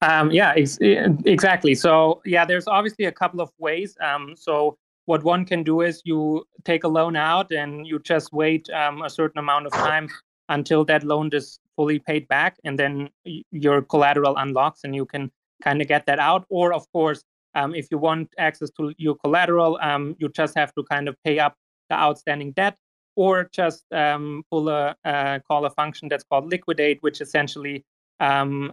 Um, 0.00 0.30
yeah, 0.30 0.52
ex- 0.56 0.78
exactly. 0.80 1.74
So, 1.74 2.20
yeah, 2.24 2.44
there's 2.44 2.66
obviously 2.66 3.04
a 3.04 3.12
couple 3.12 3.40
of 3.40 3.50
ways. 3.58 3.96
Um, 4.00 4.34
so, 4.36 4.76
what 5.06 5.24
one 5.24 5.44
can 5.44 5.62
do 5.62 5.80
is 5.80 6.02
you 6.04 6.44
take 6.64 6.84
a 6.84 6.88
loan 6.88 7.16
out 7.16 7.50
and 7.50 7.86
you 7.86 7.98
just 7.98 8.32
wait 8.32 8.68
um, 8.70 9.02
a 9.02 9.10
certain 9.10 9.38
amount 9.38 9.66
of 9.66 9.72
time 9.72 10.08
until 10.48 10.84
that 10.84 11.02
loan 11.02 11.30
is 11.32 11.58
fully 11.76 11.98
paid 11.98 12.28
back, 12.28 12.56
and 12.64 12.78
then 12.78 13.08
your 13.50 13.82
collateral 13.82 14.36
unlocks 14.36 14.80
and 14.84 14.94
you 14.94 15.06
can 15.06 15.30
kind 15.62 15.80
of 15.80 15.88
get 15.88 16.06
that 16.06 16.18
out. 16.18 16.44
Or, 16.50 16.72
of 16.72 16.90
course, 16.92 17.24
um, 17.54 17.74
if 17.74 17.88
you 17.90 17.98
want 17.98 18.32
access 18.38 18.70
to 18.78 18.92
your 18.98 19.16
collateral, 19.16 19.78
um, 19.80 20.14
you 20.18 20.28
just 20.28 20.54
have 20.56 20.74
to 20.74 20.84
kind 20.84 21.08
of 21.08 21.16
pay 21.24 21.38
up 21.38 21.56
the 21.88 21.96
outstanding 21.96 22.52
debt, 22.52 22.76
or 23.16 23.48
just 23.52 23.84
um, 23.92 24.44
pull 24.50 24.68
a 24.68 24.94
uh, 25.04 25.38
call 25.46 25.64
a 25.64 25.70
function 25.70 26.08
that's 26.08 26.24
called 26.24 26.50
liquidate, 26.50 26.98
which 27.02 27.20
essentially 27.20 27.84
um, 28.20 28.72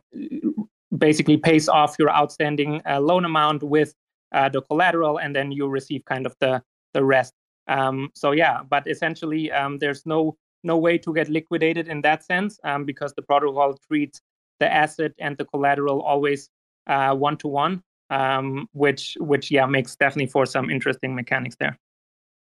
basically 0.98 1.38
pays 1.38 1.70
off 1.70 1.96
your 2.00 2.10
outstanding 2.10 2.82
uh, 2.90 3.00
loan 3.00 3.26
amount 3.26 3.64
with 3.64 3.94
uh, 4.32 4.50
the 4.50 4.62
collateral, 4.62 5.18
and 5.18 5.36
then 5.36 5.52
you 5.52 5.68
receive 5.68 6.04
kind 6.06 6.26
of 6.26 6.36
the 6.40 6.62
the 6.94 7.04
rest. 7.04 7.34
Um, 7.68 8.10
so 8.16 8.32
yeah, 8.32 8.62
but 8.68 8.88
essentially, 8.88 9.52
um, 9.52 9.78
there's 9.80 10.06
no 10.06 10.38
no 10.64 10.78
way 10.78 10.98
to 10.98 11.14
get 11.14 11.30
liquidated 11.30 11.88
in 11.88 12.02
that 12.02 12.24
sense 12.24 12.60
because 12.86 13.14
the 13.14 13.22
protocol 13.22 13.78
treats 13.88 14.20
the 14.60 14.72
asset 14.72 15.14
and 15.18 15.38
the 15.38 15.46
collateral 15.46 16.02
always 16.02 16.50
one 16.86 17.38
to 17.38 17.48
one 17.48 17.82
um, 18.10 18.68
which 18.74 19.18
which 19.20 19.52
yeah 19.52 19.66
makes 19.66 19.96
definitely 19.96 20.28
for 20.28 20.46
some 20.46 20.70
interesting 20.70 21.16
mechanics 21.16 21.56
there. 21.60 21.78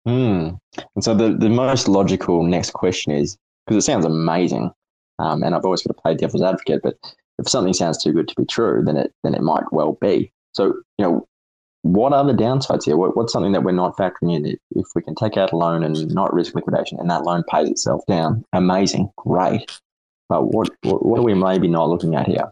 Mm. 0.08 0.58
And 0.96 1.04
so 1.04 1.14
the 1.14 1.30
the 1.34 1.50
most 1.50 1.88
logical 1.88 2.44
next 2.44 2.74
question 2.74 3.12
is 3.12 3.38
because 3.66 3.84
it 3.84 3.86
sounds 3.86 4.06
amazing, 4.06 4.72
um, 5.20 5.44
and 5.44 5.56
I've 5.56 5.66
always 5.66 5.82
got 5.82 5.96
to 5.96 6.02
play 6.02 6.16
devil's 6.16 6.44
advocate, 6.44 6.82
but 6.84 6.96
if 7.40 7.50
something 7.50 7.74
sounds 7.74 8.02
too 8.02 8.14
good 8.14 8.28
to 8.28 8.36
be 8.36 8.46
true, 8.46 8.84
then 8.86 8.98
it 8.98 9.14
then 9.24 9.34
it 9.34 9.42
might 9.42 9.72
well 9.72 9.98
be. 10.00 10.32
So 10.54 10.66
you 10.98 11.06
know, 11.06 11.28
what 11.84 12.14
are 12.14 12.26
the 12.26 12.34
downsides 12.34 12.86
here? 12.86 12.98
What, 12.98 13.16
what's 13.16 13.34
something 13.34 13.52
that 13.54 13.64
we're 13.64 13.72
not 13.72 13.98
factoring 13.98 14.36
in? 14.36 14.46
If 14.72 14.88
we 14.96 15.02
can 15.02 15.16
take 15.16 15.38
out 15.38 15.52
a 15.52 15.58
loan 15.58 15.84
and 15.84 16.14
not 16.14 16.34
risk 16.34 16.56
liquidation, 16.56 17.00
and 17.00 17.10
that 17.10 17.24
loan 17.24 17.44
pays 17.50 17.70
itself 17.70 18.02
down, 18.08 18.44
amazing, 18.54 19.10
great. 19.18 19.80
But 20.30 20.54
what 20.54 20.70
what, 20.84 21.20
are 21.20 21.24
we 21.24 21.34
maybe 21.34 21.68
not 21.68 21.90
looking 21.90 22.16
at 22.16 22.28
here? 22.28 22.52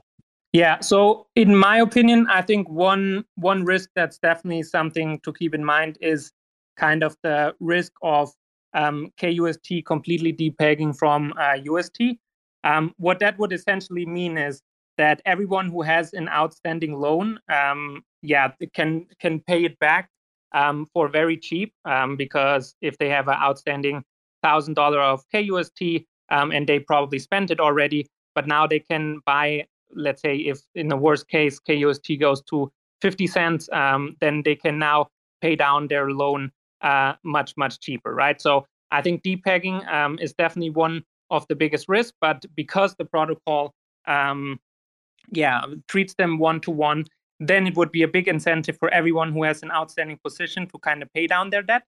Yeah. 0.53 0.79
So 0.79 1.27
in 1.35 1.55
my 1.55 1.77
opinion, 1.79 2.27
I 2.29 2.41
think 2.41 2.69
one 2.69 3.25
one 3.35 3.65
risk 3.65 3.89
that's 3.95 4.17
definitely 4.17 4.63
something 4.63 5.19
to 5.21 5.33
keep 5.33 5.53
in 5.53 5.65
mind 5.65 5.97
is 5.99 6.31
kind 6.77 7.03
of 7.03 7.17
the 7.23 7.53
risk 7.59 7.91
of 8.01 8.31
um, 8.73 9.11
KUST 9.17 9.83
completely 9.85 10.33
depegging 10.33 10.97
from 10.97 11.33
uh, 11.39 11.57
UST. 11.63 12.17
Um, 12.63 12.93
what 12.97 13.19
that 13.19 13.37
would 13.37 13.53
essentially 13.53 14.05
mean 14.05 14.37
is 14.37 14.61
that 14.97 15.21
everyone 15.25 15.69
who 15.69 15.81
has 15.81 16.13
an 16.13 16.29
outstanding 16.29 16.93
loan, 16.93 17.39
um, 17.49 18.03
yeah, 18.27 18.51
can 18.73 19.05
can 19.19 19.39
pay 19.41 19.65
it 19.65 19.77
back 19.79 20.09
um, 20.53 20.87
for 20.93 21.07
very 21.07 21.37
cheap 21.37 21.73
um, 21.85 22.15
because 22.15 22.75
if 22.81 22.97
they 22.97 23.09
have 23.09 23.27
an 23.27 23.35
outstanding 23.35 24.03
thousand 24.43 24.75
dollar 24.75 25.01
of 25.01 25.23
KUST 25.33 26.05
um, 26.29 26.51
and 26.51 26.67
they 26.67 26.79
probably 26.79 27.19
spent 27.19 27.51
it 27.51 27.59
already, 27.59 28.07
but 28.33 28.47
now 28.47 28.67
they 28.67 28.79
can 28.79 29.19
buy 29.25 29.65
let's 29.95 30.21
say 30.21 30.35
if 30.37 30.61
in 30.75 30.87
the 30.87 30.97
worst 30.97 31.27
case 31.27 31.59
KUST 31.59 32.19
goes 32.19 32.41
to 32.43 32.71
50 33.01 33.27
cents, 33.27 33.69
um, 33.71 34.15
then 34.19 34.41
they 34.43 34.55
can 34.55 34.79
now 34.79 35.07
pay 35.41 35.55
down 35.55 35.87
their 35.87 36.11
loan 36.11 36.51
uh, 36.81 37.13
much 37.23 37.53
much 37.57 37.79
cheaper, 37.79 38.13
right? 38.13 38.41
So 38.41 38.65
I 38.91 39.01
think 39.01 39.23
depegging 39.23 39.87
um, 39.91 40.17
is 40.19 40.33
definitely 40.33 40.71
one 40.71 41.03
of 41.31 41.45
the 41.47 41.55
biggest 41.55 41.89
risks, 41.89 42.15
but 42.21 42.45
because 42.55 42.95
the 42.95 43.05
protocol, 43.05 43.73
um, 44.07 44.59
yeah, 45.31 45.61
treats 45.87 46.13
them 46.15 46.37
one 46.37 46.61
to 46.61 46.71
one, 46.71 47.05
then 47.39 47.67
it 47.67 47.75
would 47.75 47.91
be 47.91 48.03
a 48.03 48.07
big 48.07 48.27
incentive 48.27 48.77
for 48.77 48.89
everyone 48.89 49.31
who 49.31 49.43
has 49.43 49.63
an 49.63 49.71
outstanding 49.71 50.19
position 50.23 50.67
to 50.67 50.77
kind 50.79 51.01
of 51.01 51.11
pay 51.13 51.27
down 51.27 51.49
their 51.49 51.61
debt, 51.61 51.83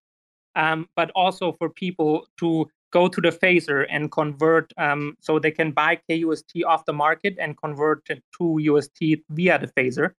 um, 0.56 0.88
but 0.96 1.12
also 1.12 1.52
for 1.54 1.70
people 1.70 2.28
to 2.40 2.68
go 2.92 3.08
to 3.08 3.22
the 3.22 3.30
phaser 3.30 3.86
and 3.90 4.12
convert 4.12 4.72
um, 4.78 5.16
so 5.20 5.40
they 5.40 5.52
can 5.52 5.72
buy 5.72 6.00
KUST 6.10 6.64
off 6.66 6.86
the 6.86 6.94
market 6.94 7.36
and 7.40 7.58
convert 7.58 8.02
it 8.10 8.24
to 8.38 8.58
UST 8.60 9.22
via 9.30 9.60
the 9.60 9.68
phaser. 9.68 10.12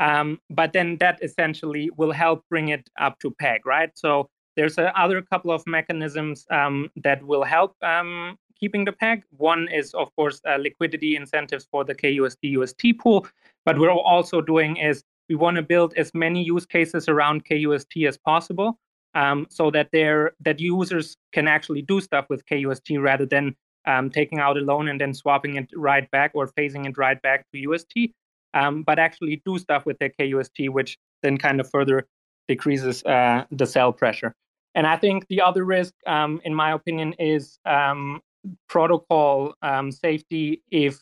Um, 0.00 0.40
but 0.50 0.72
then 0.72 0.96
that 0.98 1.18
essentially 1.22 1.90
will 1.96 2.12
help 2.12 2.44
bring 2.48 2.68
it 2.68 2.88
up 3.00 3.18
to 3.20 3.30
peg, 3.32 3.66
right? 3.66 3.90
So 3.94 4.28
there's 4.56 4.78
a 4.78 4.96
other 4.98 5.22
couple 5.22 5.50
of 5.50 5.62
mechanisms 5.66 6.46
um, 6.50 6.90
that 6.96 7.22
will 7.22 7.44
help 7.44 7.76
um, 7.82 8.36
keeping 8.58 8.84
the 8.84 8.92
peg. 8.92 9.24
One 9.36 9.68
is, 9.68 9.94
of 9.94 10.14
course, 10.16 10.40
uh, 10.48 10.56
liquidity 10.56 11.16
incentives 11.16 11.66
for 11.70 11.84
the 11.84 11.94
KUST 11.94 12.38
UST 12.42 12.98
pool. 12.98 13.26
But 13.64 13.78
we're 13.78 13.90
also 13.90 14.40
doing 14.40 14.76
is 14.76 15.04
we 15.28 15.34
want 15.34 15.56
to 15.56 15.62
build 15.62 15.94
as 15.96 16.12
many 16.14 16.42
use 16.42 16.66
cases 16.66 17.08
around 17.08 17.44
KUST 17.44 18.06
as 18.06 18.16
possible 18.16 18.78
um, 19.14 19.46
so 19.50 19.70
that 19.70 19.88
that 19.92 20.60
users 20.60 21.16
can 21.32 21.48
actually 21.48 21.82
do 21.82 22.00
stuff 22.00 22.26
with 22.28 22.44
KUST 22.46 23.00
rather 23.00 23.26
than 23.26 23.54
um, 23.86 24.10
taking 24.10 24.38
out 24.38 24.56
a 24.56 24.60
loan 24.60 24.88
and 24.88 25.00
then 25.00 25.14
swapping 25.14 25.56
it 25.56 25.68
right 25.74 26.10
back 26.10 26.32
or 26.34 26.46
phasing 26.48 26.86
it 26.86 26.98
right 26.98 27.20
back 27.22 27.46
to 27.52 27.58
UST, 27.58 28.12
um, 28.54 28.82
but 28.82 28.98
actually 28.98 29.42
do 29.44 29.58
stuff 29.58 29.86
with 29.86 29.98
their 29.98 30.10
KUST, 30.10 30.68
which 30.68 30.98
then 31.22 31.38
kind 31.38 31.60
of 31.60 31.70
further 31.70 32.06
decreases 32.48 33.02
uh, 33.04 33.44
the 33.50 33.66
sell 33.66 33.92
pressure. 33.92 34.34
And 34.74 34.86
I 34.86 34.96
think 34.96 35.26
the 35.28 35.40
other 35.40 35.64
risk, 35.64 35.94
um, 36.06 36.40
in 36.44 36.54
my 36.54 36.72
opinion, 36.72 37.14
is 37.18 37.58
um, 37.64 38.20
protocol 38.68 39.54
um, 39.62 39.90
safety. 39.90 40.62
If 40.70 41.00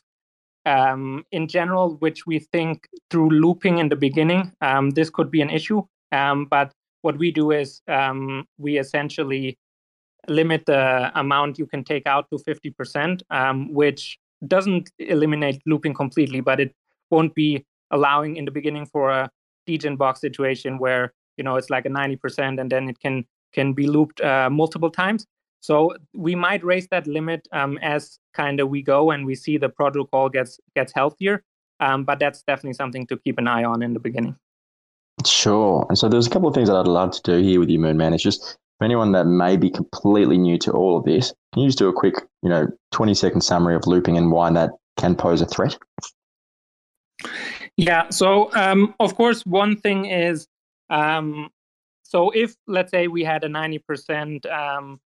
in 0.66 1.46
general, 1.46 1.96
which 1.98 2.26
we 2.26 2.40
think 2.40 2.88
through 3.10 3.30
looping 3.30 3.78
in 3.78 3.88
the 3.88 3.96
beginning, 3.96 4.52
this 4.94 5.10
could 5.10 5.30
be 5.30 5.40
an 5.40 5.50
issue. 5.50 5.82
but 6.10 6.72
what 7.02 7.18
we 7.18 7.30
do 7.30 7.52
is 7.52 7.80
um, 7.88 8.44
we 8.58 8.78
essentially 8.78 9.56
limit 10.28 10.66
the 10.66 11.12
amount 11.18 11.58
you 11.58 11.66
can 11.66 11.84
take 11.84 12.06
out 12.06 12.26
to 12.30 12.38
50%, 12.38 13.22
um, 13.30 13.72
which 13.72 14.18
doesn't 14.46 14.90
eliminate 14.98 15.62
looping 15.66 15.94
completely, 15.94 16.40
but 16.40 16.60
it 16.60 16.74
won't 17.10 17.34
be 17.34 17.64
allowing 17.90 18.36
in 18.36 18.44
the 18.44 18.50
beginning 18.50 18.86
for 18.86 19.10
a 19.10 19.30
degen 19.66 19.96
box 19.96 20.20
situation 20.20 20.78
where 20.78 21.12
you 21.36 21.44
know 21.44 21.56
it's 21.56 21.70
like 21.70 21.86
a 21.86 21.88
90% 21.88 22.60
and 22.60 22.70
then 22.70 22.88
it 22.88 22.98
can 22.98 23.24
can 23.52 23.72
be 23.72 23.86
looped 23.86 24.20
uh, 24.20 24.50
multiple 24.50 24.90
times. 24.90 25.26
So 25.60 25.94
we 26.14 26.34
might 26.34 26.64
raise 26.64 26.86
that 26.88 27.06
limit 27.06 27.48
um, 27.52 27.78
as 27.82 28.18
kind 28.34 28.60
of 28.60 28.68
we 28.68 28.82
go 28.82 29.10
and 29.10 29.26
we 29.26 29.34
see 29.34 29.58
the 29.58 29.68
protocol 29.68 30.28
gets 30.28 30.60
gets 30.74 30.92
healthier. 30.94 31.42
Um, 31.80 32.04
but 32.04 32.18
that's 32.18 32.42
definitely 32.42 32.74
something 32.74 33.06
to 33.08 33.18
keep 33.18 33.38
an 33.38 33.48
eye 33.48 33.64
on 33.64 33.82
in 33.82 33.92
the 33.92 34.00
beginning. 34.00 34.36
Sure. 35.26 35.84
And 35.88 35.98
so 35.98 36.08
there's 36.08 36.26
a 36.26 36.30
couple 36.30 36.48
of 36.48 36.54
things 36.54 36.68
that 36.68 36.76
I'd 36.76 36.86
love 36.86 37.10
to 37.12 37.22
do 37.22 37.42
here 37.42 37.60
with 37.60 37.68
you, 37.68 37.78
Moon 37.78 37.96
Man. 37.96 38.14
It's 38.14 38.22
just 38.22 38.58
for 38.78 38.84
anyone 38.84 39.12
that 39.12 39.26
may 39.26 39.56
be 39.56 39.70
completely 39.70 40.38
new 40.38 40.58
to 40.58 40.72
all 40.72 40.96
of 40.96 41.04
this, 41.04 41.32
can 41.52 41.62
you 41.62 41.68
just 41.68 41.78
do 41.78 41.88
a 41.88 41.92
quick, 41.92 42.14
you 42.42 42.48
know, 42.48 42.66
20 42.92 43.14
second 43.14 43.40
summary 43.40 43.74
of 43.74 43.86
looping 43.86 44.16
and 44.16 44.30
why 44.30 44.50
that 44.52 44.70
can 44.98 45.14
pose 45.14 45.40
a 45.40 45.46
threat? 45.46 45.76
Yeah. 47.76 48.08
So, 48.10 48.54
um, 48.54 48.94
of 49.00 49.14
course, 49.16 49.44
one 49.44 49.76
thing 49.76 50.06
is 50.06 50.46
um, 50.90 51.50
so 52.02 52.30
if, 52.30 52.54
let's 52.66 52.90
say, 52.90 53.08
we 53.08 53.24
had 53.24 53.44
a 53.44 53.48
90% 53.48 54.46
um, 54.50 55.00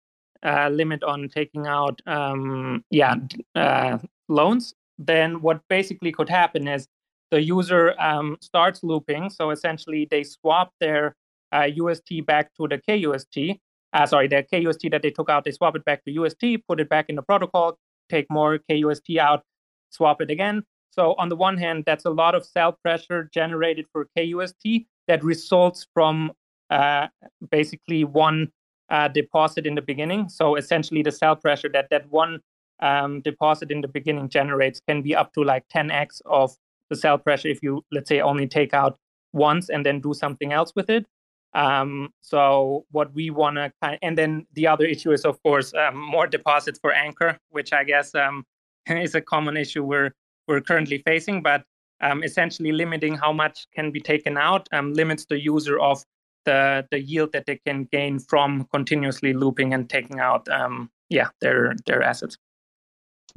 uh, 0.47 0.69
limit 0.69 1.03
on 1.03 1.29
taking 1.29 1.67
out, 1.67 2.01
um, 2.07 2.85
yeah, 2.91 3.17
uh, 3.55 3.99
loans, 4.29 4.75
then 4.99 5.43
what 5.43 5.61
basically 5.69 6.13
could 6.13 6.29
happen 6.29 6.69
is 6.69 6.87
the 7.31 7.43
user 7.43 7.95
um, 8.01 8.37
starts 8.41 8.83
looping. 8.83 9.29
So 9.31 9.51
essentially, 9.51 10.07
they 10.11 10.23
swap 10.23 10.73
their 10.81 11.17
uh, 11.53 11.69
UST 11.75 12.25
back 12.25 12.55
to 12.55 12.69
the 12.69 12.79
KUST. 12.79 13.59
Uh, 13.93 14.07
sorry, 14.07 14.29
the 14.29 14.45
KUST 14.53 14.91
that 14.91 15.03
they 15.03 15.11
took 15.11 15.29
out, 15.29 15.45
they 15.45 15.51
swap 15.51 15.75
it 15.75 15.85
back 15.85 16.05
to 16.05 16.13
UST, 16.13 16.67
put 16.69 16.81
it 16.81 16.89
back 16.89 17.07
in 17.09 17.17
the 17.17 17.23
protocol, 17.23 17.79
take 18.09 18.27
more 18.31 18.59
KUST 18.71 19.19
out, 19.19 19.43
swap 19.91 20.21
it 20.21 20.31
again. 20.31 20.63
So 20.91 21.15
on 21.19 21.29
the 21.29 21.37
one 21.37 21.59
hand, 21.59 21.85
that's 21.87 22.05
a 22.05 22.11
lot 22.11 22.35
of 22.35 22.45
sell 22.45 22.73
pressure 22.73 23.29
generated 23.33 23.87
for 23.93 24.09
KUST 24.17 24.87
that 25.09 25.25
results 25.25 25.87
from 25.93 26.33
uh, 26.71 27.09
basically 27.51 28.05
one 28.05 28.53
uh, 28.91 29.09
deposit 29.09 29.67
in 29.67 29.75
the 29.75 29.83
beginning. 29.83 30.29
So 30.29 30.57
essentially, 30.57 31.03
the 31.03 31.13
sell 31.13 31.37
pressure 31.37 31.69
that 31.71 31.89
that 31.91 32.11
one 32.11 32.41
um, 32.81 33.21
deposit 33.21 33.71
in 33.71 33.81
the 33.81 33.89
beginning 33.89 34.29
generates 34.29 34.81
can 34.87 35.03
be 35.03 35.15
up 35.15 35.33
to 35.35 35.43
like 35.43 35.67
10x 35.69 36.21
of 36.27 36.57
the 36.91 36.97
sell 36.97 37.19
pressure 37.19 37.49
if 37.49 37.63
you 37.63 37.85
let's 37.91 38.09
say 38.09 38.21
only 38.21 38.47
take 38.47 38.75
out 38.75 38.99
once 39.33 39.69
and 39.69 39.85
then 39.85 40.01
do 40.01 40.15
something 40.15 40.53
else 40.53 40.73
with 40.77 40.91
it 40.91 41.07
um, 41.55 42.13
so 42.21 42.85
what 42.91 43.13
we 43.15 43.31
want 43.31 43.57
to 43.57 43.73
kind 43.83 43.99
and 44.03 44.17
then 44.17 44.47
the 44.55 44.67
other 44.67 44.85
issue 44.85 45.11
is 45.11 45.25
of 45.25 45.43
course 45.43 45.73
um, 45.75 45.97
more 45.97 46.27
deposits 46.27 46.79
for 46.79 46.93
anchor 46.93 47.39
which 47.51 47.73
i 47.73 47.83
guess 47.83 48.15
um, 48.15 48.45
is 48.89 49.15
a 49.15 49.21
common 49.21 49.57
issue 49.57 49.83
we're 49.83 50.13
we're 50.47 50.61
currently 50.61 50.99
facing 50.99 51.43
but 51.43 51.65
um, 52.03 52.23
essentially 52.23 52.73
limiting 52.73 53.15
how 53.15 53.33
much 53.33 53.67
can 53.75 53.91
be 53.91 54.01
taken 54.01 54.37
out 54.37 54.69
um, 54.73 54.93
limits 54.93 55.25
the 55.29 55.41
user 55.41 55.79
of 55.79 56.05
the 56.47 56.87
the 56.91 57.01
yield 57.01 57.33
that 57.33 57.45
they 57.47 57.57
can 57.67 57.85
gain 57.93 58.19
from 58.19 58.67
continuously 58.73 59.35
looping 59.35 59.75
and 59.75 59.91
taking 59.91 60.19
out 60.19 60.49
um, 60.49 60.91
yeah 61.11 61.29
their 61.41 61.75
their 61.87 62.03
assets. 62.03 62.39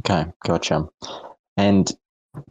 Okay, 0.05 0.31
gotcha. 0.45 0.87
And 1.57 1.91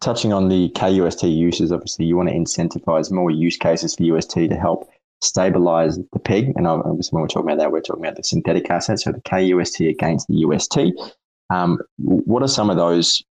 touching 0.00 0.32
on 0.32 0.48
the 0.48 0.68
KUST 0.70 1.34
uses, 1.34 1.72
obviously 1.72 2.04
you 2.04 2.16
want 2.16 2.28
to 2.28 2.34
incentivize 2.34 3.10
more 3.10 3.30
use 3.30 3.56
cases 3.56 3.94
for 3.94 4.02
UST 4.02 4.34
to 4.34 4.56
help 4.56 4.90
stabilize 5.22 5.98
the 6.12 6.18
peg. 6.18 6.52
And 6.56 6.66
obviously, 6.66 7.16
when 7.16 7.22
we're 7.22 7.28
talking 7.28 7.50
about 7.50 7.58
that, 7.58 7.72
we're 7.72 7.80
talking 7.80 8.04
about 8.04 8.16
the 8.16 8.24
synthetic 8.24 8.70
assets, 8.70 9.04
so 9.04 9.12
the 9.12 9.20
KUST 9.22 9.88
against 9.88 10.28
the 10.28 10.36
UST. 10.36 10.78
Um, 11.50 11.78
what 11.96 12.42
are 12.42 12.48
some 12.48 12.70
of 12.70 12.76
those 12.76 13.22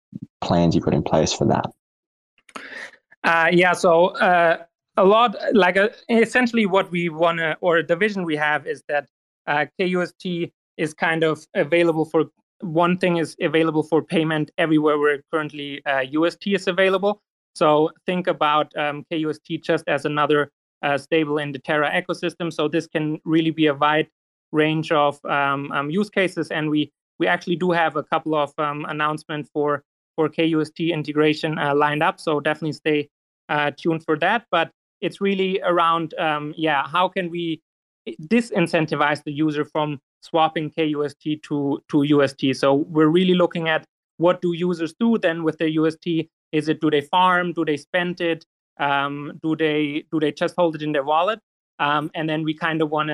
plans 0.42 0.74
you've 0.74 0.84
got 0.84 0.94
in 0.94 1.04
place 1.04 1.34
for 1.34 1.46
that? 1.46 1.72
Uh, 3.24 3.50
yeah, 3.52 3.74
so 3.74 4.08
uh, 4.18 4.64
a 4.98 5.06
lot, 5.06 5.36
like 5.54 5.78
uh, 5.78 5.90
essentially 6.10 6.66
what 6.66 6.92
we 6.92 7.10
want 7.10 7.38
to, 7.38 7.56
or 7.62 7.84
the 7.84 7.96
vision 7.96 8.24
we 8.24 8.36
have 8.36 8.68
is 8.68 8.84
that 8.88 9.08
uh, 9.46 9.66
KUST 9.80 10.52
is 10.78 10.94
kind 10.94 11.24
of 11.24 11.46
available 11.56 12.06
for 12.06 12.26
one 12.62 12.98
thing 12.98 13.18
is 13.18 13.36
available 13.42 13.84
for 13.84 14.02
payment 14.02 14.50
everywhere 14.58 14.98
where 14.98 15.22
currently 15.32 15.82
UST 16.10 16.48
uh, 16.48 16.56
is 16.56 16.68
available. 16.68 17.22
So 17.54 17.92
think 18.06 18.28
about 18.28 18.76
um, 18.76 19.06
KUST 19.12 19.62
just 19.64 19.84
as 19.88 20.06
another 20.06 20.52
uh, 20.84 20.98
stable 20.98 21.38
in 21.38 21.52
the 21.52 21.60
Terra 21.60 21.92
ecosystem. 21.92 22.52
So 22.52 22.68
this 22.68 22.88
can 22.88 23.20
really 23.26 23.52
be 23.52 23.68
a 23.68 23.74
wide 23.74 24.08
range 24.52 24.92
of 24.92 25.24
um, 25.26 25.72
um, 25.72 25.90
use 25.90 26.10
cases, 26.10 26.50
and 26.50 26.70
we 26.70 26.92
we 27.20 27.28
actually 27.28 27.56
do 27.56 27.72
have 27.72 27.96
a 27.96 28.04
couple 28.04 28.36
of 28.36 28.54
um, 28.58 28.86
announcements 28.86 29.50
for 29.54 29.84
for 30.16 30.30
KUST 30.30 30.92
integration 30.92 31.58
uh, 31.58 31.76
lined 31.76 32.04
up. 32.04 32.20
So 32.20 32.40
definitely 32.40 32.74
stay 32.74 33.10
uh, 33.50 33.72
tuned 33.76 34.04
for 34.04 34.18
that. 34.20 34.46
But 34.52 34.72
it's 35.02 35.22
really 35.22 35.62
around 35.64 36.14
um, 36.16 36.54
yeah, 36.58 36.88
how 36.88 37.08
can 37.08 37.30
we 37.30 37.62
disincentivize 38.24 39.24
the 39.24 39.32
user 39.32 39.66
from 39.66 40.00
swapping 40.22 40.72
KUST 40.72 41.42
to 41.44 41.80
to 41.90 42.04
UST? 42.04 42.56
So 42.56 42.74
we're 42.74 43.08
really 43.08 43.36
looking 43.36 43.68
at 43.68 43.86
what 44.18 44.42
do 44.42 44.54
users 44.54 44.94
do 45.00 45.18
then 45.18 45.44
with 45.44 45.58
their 45.58 45.68
UST? 45.68 46.08
Is 46.52 46.70
it 46.70 46.82
do 46.82 46.90
they 46.90 47.02
farm? 47.02 47.54
Do 47.54 47.66
they 47.66 47.78
spend 47.78 48.22
it? 48.22 48.46
Um, 48.80 49.40
do 49.44 49.56
they 49.56 50.06
do 50.12 50.20
they 50.20 50.32
just 50.32 50.56
hold 50.58 50.76
it 50.76 50.82
in 50.82 50.92
their 50.92 51.04
wallet? 51.04 51.40
Um, 51.80 52.10
and 52.16 52.30
then 52.30 52.44
we 52.44 52.54
kind 52.54 52.82
of 52.82 52.90
want 52.90 53.10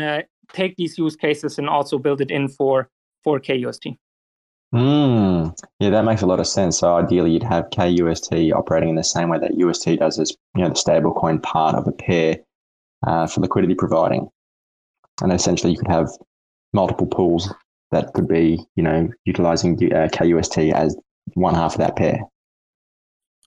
to 0.00 0.26
take 0.52 0.76
these 0.76 0.98
use 0.98 1.16
cases 1.16 1.58
and 1.58 1.68
also 1.68 1.98
build 1.98 2.20
it 2.20 2.30
in 2.30 2.48
for 2.48 2.88
for 3.22 3.40
KUST. 3.40 3.96
Mm, 4.74 5.58
yeah, 5.80 5.90
that 5.90 6.04
makes 6.04 6.20
a 6.22 6.26
lot 6.26 6.40
of 6.40 6.46
sense. 6.46 6.78
So 6.78 6.94
ideally, 6.96 7.30
you'd 7.32 7.42
have 7.42 7.70
KUST 7.70 8.52
operating 8.52 8.90
in 8.90 8.96
the 8.96 9.04
same 9.04 9.30
way 9.30 9.38
that 9.38 9.56
UST 9.56 9.98
does 9.98 10.18
as 10.18 10.32
you 10.54 10.62
know 10.62 10.68
the 10.68 10.74
stablecoin 10.74 11.42
part 11.42 11.74
of 11.74 11.86
a 11.86 11.92
pair 11.92 12.38
uh, 13.06 13.26
for 13.26 13.40
liquidity 13.40 13.74
providing, 13.74 14.28
and 15.22 15.32
essentially 15.32 15.72
you 15.72 15.78
could 15.78 15.88
have 15.88 16.10
multiple 16.74 17.06
pools 17.06 17.52
that 17.92 18.12
could 18.12 18.28
be 18.28 18.58
you 18.76 18.82
know 18.82 19.08
utilizing 19.24 19.74
uh, 19.92 20.08
KUST 20.12 20.72
as 20.74 20.94
one 21.32 21.54
half 21.54 21.74
of 21.74 21.78
that 21.78 21.96
pair. 21.96 22.20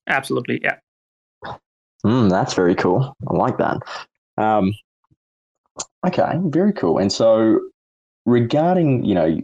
Absolutely, 0.07 0.59
yeah. 0.63 0.77
Mm, 2.03 2.31
that's 2.31 2.55
very 2.55 2.73
cool. 2.73 3.15
I 3.29 3.35
like 3.35 3.59
that. 3.59 3.77
Um, 4.37 4.73
okay, 6.07 6.31
very 6.45 6.73
cool. 6.73 6.97
And 6.97 7.11
so, 7.11 7.59
regarding 8.25 9.05
you 9.05 9.13
know, 9.13 9.39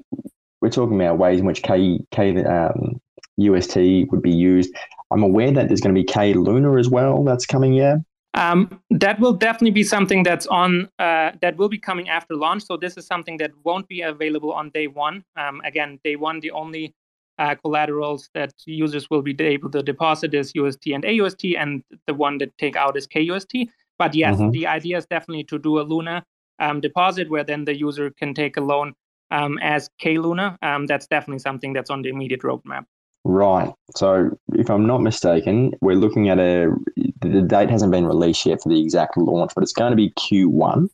we're 0.62 0.70
talking 0.70 1.00
about 1.00 1.18
ways 1.18 1.40
in 1.40 1.46
which 1.46 1.64
K 1.64 2.00
K 2.12 2.44
um, 2.44 3.00
UST 3.38 3.78
would 4.12 4.22
be 4.22 4.32
used. 4.32 4.74
I'm 5.12 5.24
aware 5.24 5.52
that 5.52 5.68
there's 5.68 5.82
going 5.82 5.96
to 5.96 6.00
be 6.00 6.06
K 6.06 6.34
Luna 6.34 6.78
as 6.78 6.90
well. 6.90 7.24
That's 7.24 7.46
coming, 7.46 7.74
yeah. 7.74 7.98
Um, 8.34 8.80
that 8.92 9.20
will 9.20 9.34
definitely 9.34 9.72
be 9.72 9.84
something 9.84 10.22
that's 10.22 10.46
on 10.48 10.90
uh, 11.00 11.32
that 11.42 11.58
will 11.58 11.70
be 11.70 11.80
coming 11.80 12.10
after 12.10 12.36
launch. 12.36 12.64
So 12.66 12.78
this 12.78 12.98
is 12.98 13.08
something 13.08 13.38
that 13.38 13.52
won't 13.64 13.88
be 13.88 14.02
available 14.02 14.52
on 14.52 14.70
day 14.70 14.88
one. 14.88 15.24
Um, 15.36 15.62
again, 15.66 16.00
day 16.04 16.16
one, 16.16 16.40
the 16.40 16.52
only 16.52 16.94
uh, 17.40 17.56
collaterals 17.56 18.30
that 18.34 18.54
users 18.66 19.10
will 19.10 19.22
be 19.22 19.36
able 19.40 19.72
to 19.72 19.82
deposit 19.82 20.34
is 20.34 20.54
UST 20.54 20.88
and 20.88 21.04
AUST, 21.04 21.56
and 21.58 21.84
the 22.06 22.14
one 22.14 22.38
that 22.40 22.56
take 22.58 22.76
out 22.76 22.98
is 22.98 23.08
KUST. 23.08 23.70
But 23.98 24.14
yes, 24.14 24.38
mm-hmm. 24.38 24.52
the 24.52 24.68
idea 24.68 24.98
is 24.98 25.06
definitely 25.08 25.46
to 25.46 25.58
do 25.58 25.80
a 25.80 25.82
Luna 25.82 26.24
um, 26.60 26.80
deposit 26.82 27.30
where 27.30 27.44
then 27.44 27.66
the 27.66 27.76
user 27.76 28.12
can 28.12 28.34
take 28.34 28.58
a 28.58 28.62
loan 28.62 28.94
um, 29.32 29.58
as 29.60 29.90
K 30.00 30.18
Luna. 30.18 30.58
Um, 30.62 30.86
that's 30.86 31.08
definitely 31.08 31.40
something 31.40 31.74
that's 31.74 31.90
on 31.90 32.02
the 32.02 32.10
immediate 32.10 32.42
roadmap. 32.42 32.86
Right. 33.24 33.74
So, 33.96 34.30
if 34.54 34.70
I'm 34.70 34.86
not 34.86 35.02
mistaken, 35.02 35.74
we're 35.82 35.96
looking 35.96 36.30
at 36.30 36.40
a. 36.40 36.74
The 37.22 37.42
date 37.42 37.70
hasn't 37.70 37.92
been 37.92 38.06
released 38.06 38.46
yet 38.46 38.62
for 38.62 38.70
the 38.70 38.82
exact 38.82 39.18
launch, 39.18 39.52
but 39.56 39.64
it's 39.64 39.74
going 39.74 39.92
to 39.92 39.98
be 39.98 40.12
Q1, 40.12 40.88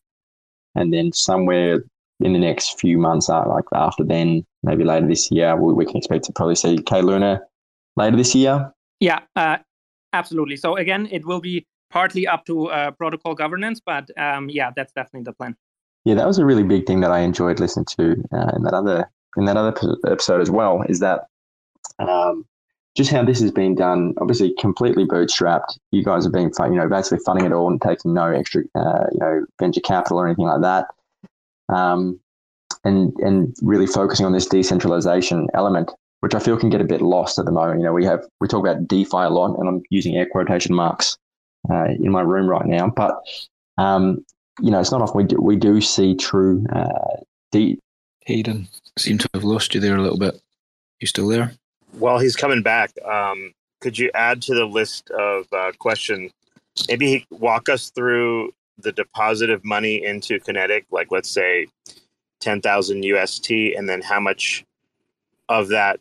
and 0.75 0.93
then 0.93 1.11
somewhere 1.13 1.83
in 2.19 2.33
the 2.33 2.39
next 2.39 2.79
few 2.79 2.97
months, 2.97 3.29
uh, 3.29 3.47
like 3.47 3.65
after 3.73 4.03
then, 4.03 4.45
maybe 4.63 4.83
later 4.83 5.07
this 5.07 5.29
year, 5.31 5.55
we, 5.57 5.73
we 5.73 5.85
can 5.85 5.97
expect 5.97 6.23
to 6.25 6.31
probably 6.31 6.55
see 6.55 6.77
K 6.77 7.01
Luna 7.01 7.41
later 7.95 8.17
this 8.17 8.33
year. 8.33 8.71
Yeah, 8.99 9.19
uh, 9.35 9.57
absolutely. 10.13 10.55
So 10.55 10.77
again, 10.77 11.07
it 11.11 11.25
will 11.25 11.41
be 11.41 11.65
partly 11.91 12.25
up 12.25 12.45
to 12.45 12.67
uh, 12.67 12.91
protocol 12.91 13.35
governance, 13.35 13.81
but 13.85 14.09
um, 14.17 14.49
yeah, 14.49 14.71
that's 14.75 14.93
definitely 14.93 15.23
the 15.23 15.33
plan. 15.33 15.55
Yeah, 16.05 16.15
that 16.15 16.27
was 16.27 16.37
a 16.37 16.45
really 16.45 16.63
big 16.63 16.85
thing 16.85 17.01
that 17.01 17.11
I 17.11 17.19
enjoyed 17.19 17.59
listening 17.59 17.85
to 17.97 18.11
uh, 18.33 18.51
in 18.55 18.63
that 18.63 18.73
other 18.73 19.09
in 19.37 19.45
that 19.45 19.57
other 19.57 19.73
episode 20.05 20.41
as 20.41 20.51
well. 20.51 20.83
Is 20.89 20.99
that 20.99 21.27
um, 21.99 22.45
just 22.95 23.09
how 23.09 23.23
this 23.23 23.39
has 23.41 23.51
been 23.51 23.75
done? 23.75 24.13
Obviously, 24.19 24.53
completely 24.59 25.05
bootstrapped. 25.05 25.77
You 25.91 26.03
guys 26.03 26.25
have 26.25 26.33
been, 26.33 26.51
you 26.59 26.75
know, 26.75 26.89
basically 26.89 27.23
funding 27.25 27.45
it 27.45 27.53
all 27.53 27.69
and 27.69 27.81
taking 27.81 28.13
no 28.13 28.25
extra, 28.25 28.63
uh, 28.75 29.05
you 29.11 29.19
know, 29.19 29.45
venture 29.59 29.81
capital 29.81 30.19
or 30.19 30.27
anything 30.27 30.45
like 30.45 30.61
that 30.61 30.87
um, 31.69 32.19
and 32.83 33.13
and 33.19 33.55
really 33.61 33.87
focusing 33.87 34.25
on 34.25 34.33
this 34.33 34.45
decentralization 34.45 35.47
element, 35.53 35.91
which 36.19 36.35
I 36.35 36.39
feel 36.39 36.57
can 36.57 36.69
get 36.69 36.81
a 36.81 36.85
bit 36.85 37.01
lost 37.01 37.39
at 37.39 37.45
the 37.45 37.51
moment. 37.51 37.79
You 37.79 37.85
know, 37.85 37.93
we 37.93 38.05
have 38.05 38.25
we 38.39 38.47
talk 38.47 38.65
about 38.65 38.87
DeFi 38.87 39.17
a 39.17 39.29
lot, 39.29 39.57
and 39.57 39.67
I'm 39.67 39.81
using 39.89 40.15
air 40.15 40.27
quotation 40.29 40.75
marks 40.75 41.17
uh, 41.69 41.85
in 41.85 42.11
my 42.11 42.21
room 42.21 42.47
right 42.47 42.65
now, 42.65 42.89
but 42.89 43.15
um, 43.77 44.25
you 44.59 44.71
know, 44.71 44.79
it's 44.79 44.91
not 44.91 45.01
often 45.01 45.17
we 45.17 45.23
do, 45.23 45.37
we 45.41 45.55
do 45.55 45.81
see 45.81 46.15
true 46.15 46.65
uh, 46.73 47.17
de- 47.51 47.79
Hayden 48.25 48.67
seem 48.97 49.17
to 49.17 49.29
have 49.33 49.43
lost 49.43 49.73
you 49.73 49.81
there 49.81 49.95
a 49.95 50.01
little 50.01 50.17
bit. 50.17 50.39
You 50.99 51.07
still 51.07 51.27
there? 51.27 51.53
Well, 51.93 52.19
he's 52.19 52.35
coming 52.35 52.61
back. 52.61 52.91
Um, 53.05 53.53
could 53.81 53.97
you 53.97 54.09
add 54.13 54.41
to 54.43 54.55
the 54.55 54.65
list 54.65 55.09
of 55.11 55.45
uh, 55.51 55.71
question? 55.77 56.31
Maybe 56.87 57.07
he 57.07 57.27
walk 57.29 57.69
us 57.69 57.89
through 57.89 58.53
the 58.77 58.91
deposit 58.91 59.49
of 59.49 59.63
money 59.63 60.03
into 60.03 60.39
Kinetic, 60.39 60.85
like 60.91 61.11
let's 61.11 61.29
say 61.29 61.67
10,000 62.39 63.03
UST, 63.03 63.51
and 63.51 63.87
then 63.87 64.01
how 64.01 64.19
much 64.19 64.65
of 65.49 65.69
that 65.69 65.99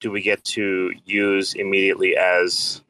do 0.00 0.10
we 0.10 0.22
get 0.22 0.42
to 0.44 0.92
use 1.04 1.54
immediately 1.54 2.16
as 2.16 2.82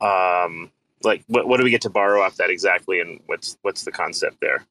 um, 0.00 0.70
like 1.06 1.22
what, 1.28 1.48
what 1.48 1.56
do 1.58 1.64
we 1.64 1.70
get 1.70 1.82
to 1.82 1.90
borrow 1.90 2.20
off 2.22 2.36
that 2.36 2.50
exactly 2.50 3.00
and 3.00 3.20
what's 3.26 3.56
what's 3.62 3.84
the 3.84 3.92
concept 3.92 4.36
there? 4.40 4.66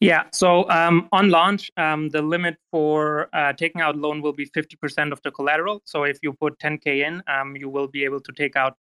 Yeah 0.00 0.24
so 0.32 0.68
um, 0.70 1.08
on 1.12 1.30
launch 1.30 1.70
um, 1.76 2.08
the 2.08 2.22
limit 2.22 2.56
for 2.70 3.28
uh, 3.32 3.52
taking 3.52 3.80
out 3.80 3.96
loan 3.96 4.20
will 4.22 4.32
be 4.32 4.46
50% 4.46 5.12
of 5.12 5.22
the 5.22 5.30
collateral. 5.30 5.82
So 5.84 6.04
if 6.04 6.18
you 6.22 6.32
put 6.32 6.58
10k 6.58 7.06
in 7.06 7.22
um, 7.28 7.56
you 7.56 7.68
will 7.68 7.88
be 7.88 8.04
able 8.04 8.20
to 8.20 8.32
take 8.32 8.56
out 8.56 8.74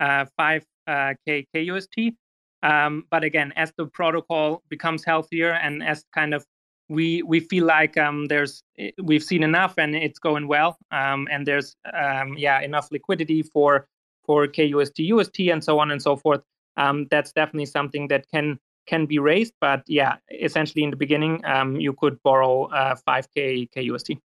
uh, 0.00 0.24
5k 0.38 0.62
uh, 0.88 1.14
KUST 1.54 2.14
um, 2.62 3.04
but 3.10 3.22
again, 3.22 3.52
as 3.56 3.72
the 3.76 3.86
protocol 3.86 4.62
becomes 4.68 5.04
healthier 5.04 5.52
and 5.52 5.82
as 5.82 6.04
kind 6.12 6.34
of 6.34 6.44
we 6.88 7.22
we 7.22 7.40
feel 7.40 7.64
like 7.64 7.96
um, 7.96 8.26
there's 8.26 8.62
eh, 8.78 8.90
we've 9.02 9.22
seen 9.22 9.42
enough 9.42 9.74
and 9.76 9.94
it's 9.94 10.18
going 10.18 10.46
well 10.48 10.78
um, 10.90 11.28
and 11.30 11.46
there's 11.46 11.76
um, 11.92 12.36
yeah 12.38 12.60
enough 12.60 12.88
liquidity 12.90 13.42
for 13.42 13.88
for 14.26 14.46
KUST 14.46 14.98
UST 14.98 15.40
and 15.52 15.62
so 15.62 15.78
on 15.78 15.90
and 15.90 16.00
so 16.02 16.16
forth. 16.16 16.42
Um, 16.76 17.06
that's 17.10 17.32
definitely 17.32 17.66
something 17.66 18.08
that 18.08 18.26
can 18.28 18.58
can 18.86 19.06
be 19.06 19.18
raised. 19.18 19.54
But 19.60 19.82
yeah, 19.86 20.16
essentially 20.30 20.84
in 20.84 20.90
the 20.90 20.96
beginning, 20.96 21.44
um, 21.44 21.76
you 21.76 21.92
could 21.92 22.22
borrow 22.22 22.64
uh, 22.66 22.96
5k 23.08 23.68
KUST. 23.74 24.18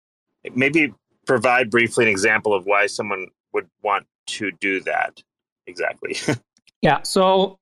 Maybe 0.54 0.94
provide 1.26 1.70
briefly 1.70 2.06
an 2.06 2.10
example 2.10 2.54
of 2.54 2.66
why 2.66 2.88
someone 2.88 3.28
would 3.54 3.68
want 3.84 4.06
to 4.28 4.52
do 4.60 4.82
that 4.82 5.22
exactly. 5.68 6.18
yeah. 6.82 7.02
So 7.04 7.60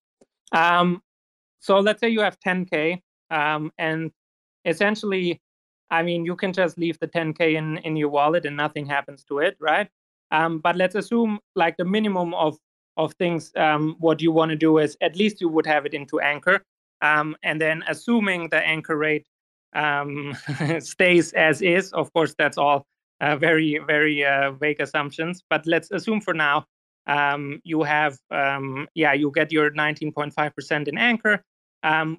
um, 0.52 1.02
so 1.60 1.80
let's 1.80 2.00
say 2.00 2.10
you 2.10 2.21
have 2.21 2.39
10k, 2.39 3.02
um, 3.30 3.71
and 3.78 4.12
essentially, 4.65 5.41
I 5.89 6.04
mean, 6.04 6.26
you 6.26 6.36
can 6.36 6.54
just 6.54 6.78
leave 6.78 6.97
the 7.00 7.08
10k 7.08 7.56
in 7.56 7.78
in 7.80 7.95
your 7.95 8.10
wallet 8.10 8.45
and 8.45 8.56
nothing 8.56 8.86
happens 8.86 9.23
to 9.26 9.39
it, 9.39 9.58
right? 9.60 9.89
Um, 10.32 10.60
but 10.60 10.76
let's 10.76 10.96
assume 10.96 11.40
like 11.56 11.78
the 11.78 11.86
minimum 11.86 12.34
of 12.34 12.58
of 12.98 13.13
things. 13.13 13.52
Um, 13.56 13.96
what 14.00 14.22
you 14.22 14.32
want 14.32 14.50
to 14.50 14.56
do 14.56 14.80
is 14.80 14.98
at 15.02 15.16
least 15.16 15.40
you 15.42 15.50
would 15.50 15.66
have 15.66 15.86
it 15.86 15.94
into 15.94 16.20
Anchor, 16.20 16.63
um, 17.02 17.36
and 17.44 17.62
then 17.62 17.84
assuming 17.88 18.50
the 18.50 18.58
Anchor 18.66 18.98
rate 18.98 19.28
um, 19.76 20.36
stays 20.80 21.34
as 21.34 21.62
is. 21.62 21.94
Of 21.94 22.12
course, 22.13 22.36
that's 22.38 22.58
all 22.58 22.86
uh, 23.22 23.36
very 23.36 23.80
very 23.86 24.26
uh, 24.26 24.52
vague 24.52 24.82
assumptions. 24.82 25.44
But 25.50 25.66
let's 25.66 25.92
assume 25.92 26.22
for 26.22 26.34
now 26.34 26.66
um, 27.08 27.62
you 27.63 27.84
have 27.84 28.18
um, 28.32 28.88
yeah 28.96 29.13
you 29.13 29.32
get 29.34 29.52
your 29.52 29.72
19.5% 29.72 30.88
in 30.88 30.98
anchor 30.98 31.44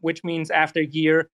which 0.00 0.24
means 0.24 0.50
after 0.50 0.80
a 0.80 0.86
year 0.86 1.28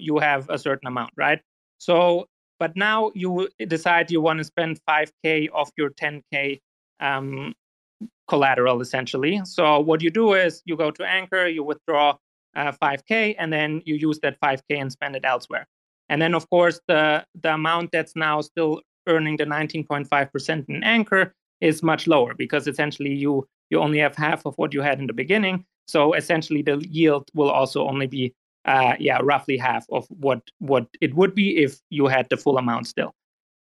you 0.00 0.18
have 0.18 0.48
a 0.50 0.58
certain 0.58 0.88
amount, 0.88 1.12
right? 1.16 1.40
So, 1.78 2.26
but 2.62 2.76
now 2.76 3.10
you 3.16 3.48
decide 3.66 4.08
you 4.08 4.20
want 4.20 4.38
to 4.38 4.44
spend 4.44 4.78
5K 4.88 5.48
of 5.52 5.68
your 5.76 5.90
10K 5.90 6.60
um, 7.00 7.52
collateral 8.28 8.80
essentially. 8.80 9.40
So 9.42 9.80
what 9.80 10.00
you 10.00 10.10
do 10.10 10.34
is 10.34 10.62
you 10.64 10.76
go 10.76 10.92
to 10.92 11.02
Anchor, 11.04 11.48
you 11.48 11.64
withdraw 11.64 12.18
uh, 12.54 12.70
5K, 12.80 13.34
and 13.36 13.52
then 13.52 13.82
you 13.84 13.96
use 13.96 14.20
that 14.20 14.38
5K 14.40 14.80
and 14.82 14.92
spend 14.92 15.16
it 15.16 15.24
elsewhere. 15.24 15.66
And 16.08 16.22
then, 16.22 16.34
of 16.36 16.48
course, 16.50 16.78
the 16.86 17.26
the 17.42 17.52
amount 17.54 17.90
that's 17.90 18.14
now 18.14 18.40
still 18.42 18.80
earning 19.08 19.38
the 19.38 19.44
19.5% 19.44 20.68
in 20.68 20.84
Anchor 20.84 21.34
is 21.60 21.82
much 21.82 22.06
lower 22.06 22.32
because 22.32 22.68
essentially 22.68 23.14
you 23.24 23.44
you 23.70 23.80
only 23.80 23.98
have 23.98 24.14
half 24.14 24.46
of 24.46 24.54
what 24.54 24.72
you 24.72 24.82
had 24.82 25.00
in 25.00 25.08
the 25.08 25.18
beginning. 25.24 25.64
So 25.88 26.12
essentially, 26.12 26.62
the 26.62 26.76
yield 26.98 27.24
will 27.34 27.50
also 27.50 27.88
only 27.88 28.06
be 28.06 28.32
uh, 28.64 28.94
yeah 28.98 29.18
roughly 29.22 29.56
half 29.56 29.84
of 29.90 30.06
what 30.08 30.40
what 30.58 30.86
it 31.00 31.14
would 31.14 31.34
be 31.34 31.56
if 31.56 31.80
you 31.90 32.06
had 32.06 32.28
the 32.30 32.36
full 32.36 32.58
amount 32.58 32.86
still. 32.86 33.14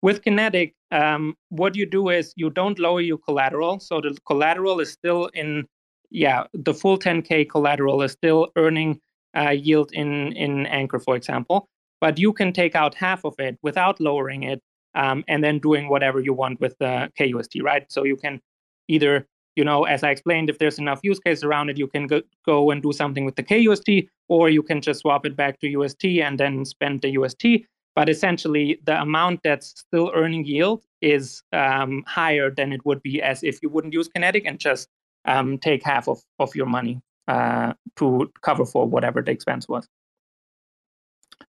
With 0.02 0.22
Kinetic, 0.22 0.74
um, 0.92 1.34
what 1.50 1.74
you 1.76 1.84
do 1.84 2.08
is 2.08 2.32
you 2.36 2.48
don't 2.48 2.78
lower 2.78 3.02
your 3.02 3.18
collateral, 3.18 3.80
so 3.80 4.00
the 4.00 4.16
collateral 4.26 4.80
is 4.80 4.90
still 4.90 5.26
in 5.34 5.66
yeah 6.10 6.44
the 6.52 6.74
full 6.74 6.98
10k 6.98 7.48
collateral 7.48 8.02
is 8.02 8.12
still 8.12 8.48
earning 8.56 9.00
uh, 9.36 9.50
yield 9.50 9.90
in 9.92 10.32
in 10.32 10.66
Anchor, 10.66 10.98
for 10.98 11.16
example. 11.16 11.68
But 12.00 12.18
you 12.18 12.32
can 12.32 12.52
take 12.52 12.74
out 12.74 12.94
half 12.94 13.24
of 13.24 13.34
it 13.38 13.58
without 13.62 14.00
lowering 14.00 14.42
it, 14.44 14.62
um, 14.94 15.22
and 15.28 15.44
then 15.44 15.58
doing 15.58 15.88
whatever 15.88 16.20
you 16.20 16.32
want 16.32 16.60
with 16.60 16.76
the 16.78 17.10
KUST, 17.18 17.62
right? 17.62 17.84
So 17.92 18.04
you 18.04 18.16
can 18.16 18.40
either 18.88 19.26
you 19.56 19.64
know, 19.64 19.84
as 19.84 20.02
I 20.02 20.10
explained, 20.10 20.48
if 20.48 20.58
there's 20.58 20.78
enough 20.78 21.00
use 21.02 21.18
case 21.18 21.42
around 21.42 21.70
it, 21.70 21.78
you 21.78 21.86
can 21.86 22.06
go, 22.06 22.22
go 22.46 22.70
and 22.70 22.82
do 22.82 22.92
something 22.92 23.24
with 23.24 23.36
the 23.36 23.42
KUST, 23.42 24.08
or 24.28 24.48
you 24.48 24.62
can 24.62 24.80
just 24.80 25.00
swap 25.00 25.26
it 25.26 25.36
back 25.36 25.60
to 25.60 25.68
UST 25.68 26.04
and 26.22 26.38
then 26.38 26.64
spend 26.64 27.02
the 27.02 27.10
UST. 27.10 27.66
But 27.96 28.08
essentially, 28.08 28.80
the 28.84 29.00
amount 29.00 29.40
that's 29.42 29.74
still 29.80 30.12
earning 30.14 30.44
yield 30.44 30.84
is 31.02 31.42
um, 31.52 32.04
higher 32.06 32.50
than 32.50 32.72
it 32.72 32.84
would 32.86 33.02
be 33.02 33.20
as 33.20 33.42
if 33.42 33.60
you 33.62 33.68
wouldn't 33.68 33.92
use 33.92 34.08
Kinetic 34.08 34.44
and 34.46 34.58
just 34.58 34.88
um, 35.24 35.58
take 35.58 35.82
half 35.82 36.08
of, 36.08 36.20
of 36.38 36.54
your 36.54 36.66
money 36.66 37.00
uh, 37.26 37.72
to 37.96 38.30
cover 38.42 38.64
for 38.64 38.86
whatever 38.86 39.22
the 39.22 39.32
expense 39.32 39.68
was. 39.68 39.88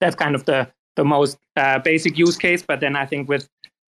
That's 0.01 0.15
kind 0.15 0.35
of 0.35 0.45
the 0.45 0.69
the 0.95 1.03
most 1.03 1.37
uh, 1.57 1.79
basic 1.79 2.17
use 2.17 2.37
case. 2.37 2.63
But 2.65 2.79
then 2.79 2.95
I 2.95 3.05
think 3.05 3.27
with 3.29 3.47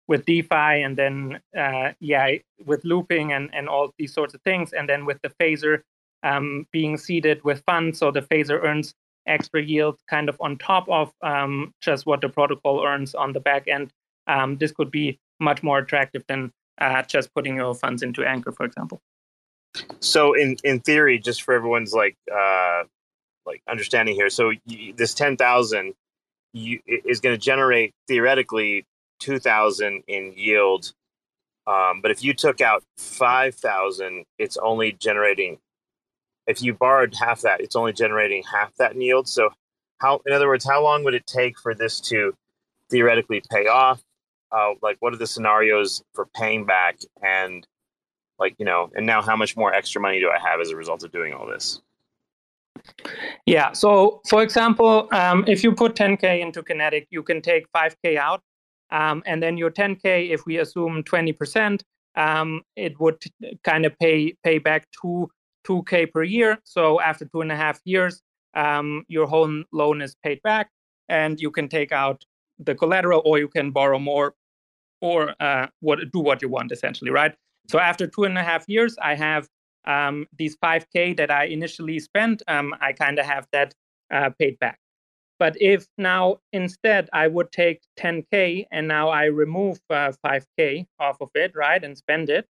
with 0.07 0.25
DeFi 0.25 0.83
and 0.83 0.97
then 0.97 1.39
uh, 1.57 1.91
yeah 1.99 2.31
with 2.65 2.83
looping 2.85 3.33
and 3.33 3.49
and 3.53 3.67
all 3.67 3.93
these 3.97 4.13
sorts 4.13 4.33
of 4.33 4.41
things, 4.41 4.73
and 4.73 4.87
then 4.89 5.05
with 5.05 5.19
the 5.21 5.29
phaser 5.29 5.81
um, 6.23 6.67
being 6.71 6.97
seeded 6.97 7.43
with 7.43 7.63
funds, 7.65 7.99
so 7.99 8.11
the 8.11 8.21
phaser 8.21 8.63
earns 8.63 8.93
extra 9.27 9.61
yield 9.61 9.97
kind 10.07 10.29
of 10.29 10.37
on 10.39 10.57
top 10.57 10.87
of 10.89 11.11
um, 11.21 11.73
just 11.81 12.05
what 12.05 12.21
the 12.21 12.29
protocol 12.29 12.85
earns 12.85 13.15
on 13.15 13.33
the 13.33 13.39
back 13.39 13.67
end. 13.67 13.91
Um, 14.27 14.57
this 14.57 14.71
could 14.71 14.91
be 14.91 15.19
much 15.39 15.63
more 15.63 15.79
attractive 15.79 16.23
than 16.27 16.51
uh, 16.79 17.01
just 17.03 17.33
putting 17.33 17.55
your 17.55 17.73
funds 17.75 18.03
into 18.03 18.23
Anchor, 18.23 18.51
for 18.51 18.65
example. 18.65 19.01
So 19.99 20.33
in 20.33 20.57
in 20.63 20.79
theory, 20.79 21.19
just 21.19 21.43
for 21.43 21.53
everyone's 21.53 21.93
like 21.93 22.15
uh, 22.33 22.83
like 23.45 23.61
understanding 23.69 24.15
here, 24.15 24.29
so 24.29 24.51
you, 24.65 24.93
this 24.93 25.13
ten 25.13 25.37
thousand 25.37 25.93
is 26.53 27.19
going 27.19 27.35
to 27.35 27.37
generate 27.37 27.93
theoretically 28.07 28.85
2000 29.19 30.03
in 30.07 30.33
yield. 30.35 30.93
Um, 31.67 32.01
but 32.01 32.11
if 32.11 32.23
you 32.23 32.33
took 32.33 32.61
out 32.61 32.83
5000 32.97 34.25
it's 34.37 34.57
only 34.57 34.91
generating 34.91 35.57
if 36.47 36.61
you 36.61 36.73
borrowed 36.73 37.15
half 37.19 37.41
that 37.41 37.59
it's 37.61 37.75
only 37.75 37.93
generating 37.93 38.43
half 38.43 38.73
that 38.75 38.93
in 38.93 39.01
yield. 39.01 39.27
So 39.27 39.49
how 39.99 40.21
in 40.25 40.33
other 40.33 40.47
words 40.47 40.65
how 40.65 40.83
long 40.83 41.03
would 41.03 41.15
it 41.15 41.25
take 41.25 41.57
for 41.59 41.73
this 41.73 41.99
to 42.01 42.35
theoretically 42.91 43.41
pay 43.51 43.67
off? 43.67 44.01
Uh, 44.51 44.73
like 44.81 44.97
what 44.99 45.13
are 45.13 45.17
the 45.17 45.27
scenarios 45.27 46.03
for 46.13 46.27
paying 46.35 46.65
back? 46.65 46.99
And 47.23 47.67
like 48.39 48.55
you 48.57 48.65
know 48.65 48.91
and 48.95 49.05
now 49.05 49.21
how 49.21 49.35
much 49.35 49.55
more 49.55 49.73
extra 49.73 50.01
money 50.01 50.19
do 50.19 50.29
i 50.29 50.39
have 50.39 50.59
as 50.59 50.69
a 50.69 50.75
result 50.75 51.03
of 51.03 51.11
doing 51.11 51.33
all 51.33 51.47
this? 51.47 51.81
Yeah 53.45 53.71
so 53.71 54.21
for 54.27 54.43
example 54.43 55.07
um, 55.11 55.43
if 55.47 55.63
you 55.63 55.71
put 55.71 55.95
10k 55.95 56.41
into 56.41 56.61
kinetic 56.61 57.07
you 57.09 57.23
can 57.23 57.41
take 57.41 57.65
5k 57.71 58.17
out 58.17 58.41
um, 58.91 59.23
and 59.25 59.41
then 59.41 59.57
your 59.57 59.71
10K, 59.71 60.29
if 60.29 60.45
we 60.45 60.57
assume 60.57 61.03
20%, 61.03 61.81
um, 62.15 62.61
it 62.75 62.99
would 62.99 63.21
kind 63.63 63.85
of 63.85 63.97
pay 63.99 64.35
pay 64.43 64.57
back 64.57 64.87
two 64.91 65.29
2K 65.67 66.11
per 66.11 66.23
year. 66.23 66.57
So 66.63 67.01
after 67.01 67.25
two 67.25 67.41
and 67.41 67.51
a 67.51 67.55
half 67.55 67.79
years, 67.85 68.21
um, 68.53 69.03
your 69.07 69.27
whole 69.27 69.63
loan 69.73 70.01
is 70.01 70.15
paid 70.23 70.41
back, 70.43 70.69
and 71.09 71.39
you 71.39 71.51
can 71.51 71.67
take 71.67 71.91
out 71.91 72.23
the 72.59 72.75
collateral, 72.75 73.21
or 73.25 73.37
you 73.37 73.49
can 73.49 73.71
borrow 73.71 73.99
more, 73.99 74.33
or 75.01 75.35
uh, 75.41 75.67
what 75.81 75.99
do 76.13 76.19
what 76.19 76.41
you 76.41 76.49
want 76.49 76.71
essentially, 76.71 77.11
right? 77.11 77.35
So 77.67 77.79
after 77.79 78.07
two 78.07 78.23
and 78.23 78.37
a 78.37 78.43
half 78.43 78.63
years, 78.67 78.95
I 79.01 79.15
have 79.15 79.49
um, 79.85 80.27
these 80.37 80.55
5K 80.57 81.17
that 81.17 81.31
I 81.31 81.45
initially 81.45 81.99
spent. 81.99 82.43
Um, 82.47 82.73
I 82.79 82.93
kind 82.93 83.19
of 83.19 83.25
have 83.25 83.47
that 83.51 83.73
uh, 84.13 84.29
paid 84.39 84.57
back. 84.59 84.79
But 85.37 85.55
if 85.61 85.85
now 85.97 86.37
instead 86.53 87.09
I 87.11 87.27
would 87.27 87.51
take 87.51 87.81
10K 87.99 88.65
and 88.71 88.87
now 88.87 89.09
I 89.09 89.25
remove 89.25 89.79
uh, 89.89 90.13
5K 90.25 90.85
off 90.99 91.17
of 91.21 91.29
it, 91.35 91.53
right, 91.55 91.83
and 91.83 91.97
spend 91.97 92.29
it, 92.29 92.47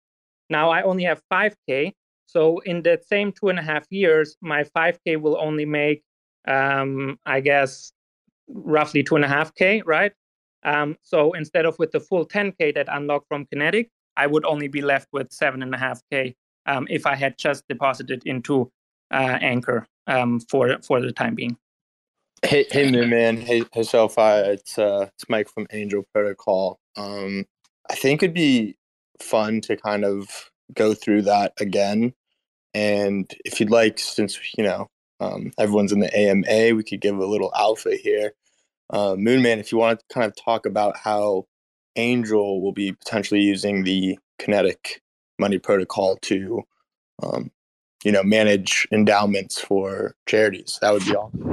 now 0.51 0.71
I 0.71 0.83
only 0.83 1.05
have 1.05 1.23
5K. 1.33 1.93
So 2.27 2.59
in 2.61 2.83
the 2.83 3.01
same 3.07 3.33
two 3.33 3.49
and 3.49 3.59
a 3.59 3.63
half 3.63 3.87
years, 3.91 4.37
my 4.41 4.65
5K 4.65 5.21
will 5.21 5.37
only 5.39 5.65
make, 5.65 6.03
um, 6.49 7.19
I 7.25 7.41
guess, 7.41 7.93
roughly 8.49 9.03
two 9.03 9.17
and 9.17 9.25
a 9.25 9.29
half 9.29 9.55
K, 9.55 9.83
right? 9.87 10.13
Um, 10.65 10.97
so 11.03 11.33
instead 11.33 11.67
of 11.67 11.79
with 11.79 11.93
the 11.93 12.01
full 12.01 12.27
10K 12.27 12.75
that 12.75 12.89
unlocked 12.91 13.27
from 13.29 13.47
Kinetic, 13.47 13.91
I 14.17 14.27
would 14.27 14.45
only 14.45 14.69
be 14.69 14.83
left 14.83 15.09
with 15.13 15.33
seven 15.33 15.63
and 15.63 15.75
a 15.75 15.79
half 15.79 16.01
K 16.11 16.35
um, 16.67 16.87
if 16.91 17.07
I 17.07 17.15
had 17.15 17.39
just 17.39 17.67
deposited 17.69 18.23
into 18.27 18.71
uh, 19.11 19.39
Anchor 19.41 19.87
um, 20.07 20.41
for 20.41 20.79
for 20.83 21.01
the 21.01 21.13
time 21.13 21.35
being. 21.35 21.57
Hey, 22.45 22.67
hey, 22.73 22.91
man. 22.91 23.37
Hey, 23.37 23.61
hey. 23.73 23.81
It's 23.83 23.95
uh, 24.77 25.07
it's 25.15 25.29
Mike 25.29 25.49
from 25.49 25.69
Angel 25.73 26.05
Protocol. 26.13 26.81
Um, 26.97 27.47
I 27.89 27.95
think 27.95 28.21
it'd 28.23 28.35
be 28.35 28.77
fun 29.21 29.61
to 29.63 29.77
kind 29.77 30.05
of 30.05 30.51
go 30.75 30.93
through 30.93 31.23
that 31.23 31.53
again. 31.61 32.15
And 32.75 33.31
if 33.45 33.61
you'd 33.61 33.71
like, 33.71 34.01
since 34.01 34.39
you 34.59 34.65
know 34.65 34.89
um, 35.21 35.53
everyone's 35.57 35.93
in 35.93 36.01
the 36.01 36.15
AMA, 36.15 36.75
we 36.75 36.83
could 36.83 37.01
give 37.01 37.17
a 37.17 37.27
little 37.27 37.53
alpha 37.55 37.95
here. 37.95 38.33
Uh, 38.91 39.15
Moonman, 39.15 39.59
if 39.59 39.71
you 39.71 39.79
want 39.79 40.01
to 40.01 40.05
kind 40.13 40.27
of 40.27 40.35
talk 40.35 40.67
about 40.67 40.97
how 40.97 41.47
Angel 41.95 42.61
will 42.61 42.73
be 42.73 42.93
potentially 42.93 43.41
using 43.41 43.85
the 43.85 44.19
Kinetic 44.41 45.01
Money 45.39 45.59
Protocol 45.59 46.19
to, 46.23 46.63
um, 47.23 47.53
you 48.03 48.11
know, 48.11 48.25
manage 48.25 48.89
endowments 48.91 49.61
for 49.61 50.17
charities, 50.27 50.81
that 50.83 50.93
would 50.93 51.05
be 51.05 51.15
awesome. 51.15 51.52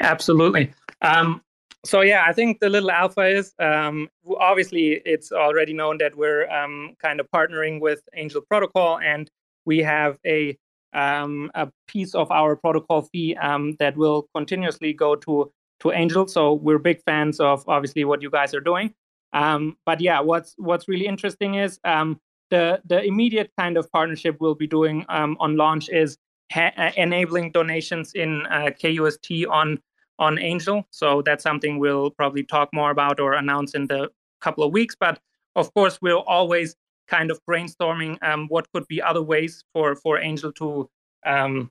Absolutely. 0.00 0.72
Um, 1.02 1.42
so 1.84 2.02
yeah, 2.02 2.24
I 2.26 2.32
think 2.32 2.60
the 2.60 2.68
little 2.68 2.90
alpha 2.90 3.22
is 3.22 3.54
um, 3.58 4.08
obviously 4.38 5.00
it's 5.04 5.32
already 5.32 5.72
known 5.72 5.98
that 5.98 6.16
we're 6.16 6.48
um, 6.50 6.94
kind 7.00 7.20
of 7.20 7.26
partnering 7.34 7.80
with 7.80 8.02
Angel 8.14 8.42
Protocol, 8.42 8.98
and 8.98 9.30
we 9.64 9.78
have 9.78 10.18
a 10.26 10.58
um, 10.92 11.50
a 11.54 11.68
piece 11.86 12.14
of 12.14 12.30
our 12.30 12.56
protocol 12.56 13.02
fee 13.02 13.36
um, 13.36 13.76
that 13.78 13.96
will 13.96 14.28
continuously 14.34 14.92
go 14.92 15.14
to 15.16 15.50
to 15.80 15.92
Angel. 15.92 16.26
So 16.26 16.54
we're 16.54 16.78
big 16.78 17.00
fans 17.06 17.40
of 17.40 17.66
obviously 17.66 18.04
what 18.04 18.20
you 18.20 18.30
guys 18.30 18.52
are 18.52 18.60
doing. 18.60 18.92
Um, 19.32 19.78
but 19.86 20.00
yeah, 20.00 20.20
what's 20.20 20.54
what's 20.58 20.86
really 20.86 21.06
interesting 21.06 21.54
is 21.54 21.80
um, 21.84 22.20
the 22.50 22.82
the 22.84 23.02
immediate 23.02 23.50
kind 23.58 23.78
of 23.78 23.90
partnership 23.90 24.36
we'll 24.40 24.54
be 24.54 24.66
doing 24.66 25.06
on 25.08 25.56
launch 25.56 25.88
is 25.88 26.18
ha- 26.52 26.72
uh, 26.76 26.90
enabling 26.96 27.52
donations 27.52 28.12
in 28.14 28.46
uh, 28.46 28.70
KUST 28.80 29.46
on 29.48 29.78
on 30.18 30.38
Angel. 30.38 30.84
So 30.90 31.22
that's 31.22 31.42
something 31.42 31.78
we'll 31.78 32.10
probably 32.10 32.42
talk 32.44 32.68
more 32.74 32.90
about 32.90 33.20
or 33.20 33.32
announce 33.32 33.74
in 33.74 33.86
the 33.86 34.10
couple 34.42 34.62
of 34.62 34.72
weeks. 34.72 34.94
But 34.98 35.18
of 35.56 35.72
course, 35.72 35.98
we're 36.02 36.16
always 36.16 36.76
kind 37.08 37.30
of 37.30 37.40
brainstorming 37.48 38.22
um, 38.22 38.46
what 38.48 38.70
could 38.72 38.86
be 38.86 39.00
other 39.02 39.22
ways 39.22 39.64
for 39.72 39.96
for 39.96 40.18
Angel 40.18 40.52
to, 40.52 40.88
um, 41.26 41.70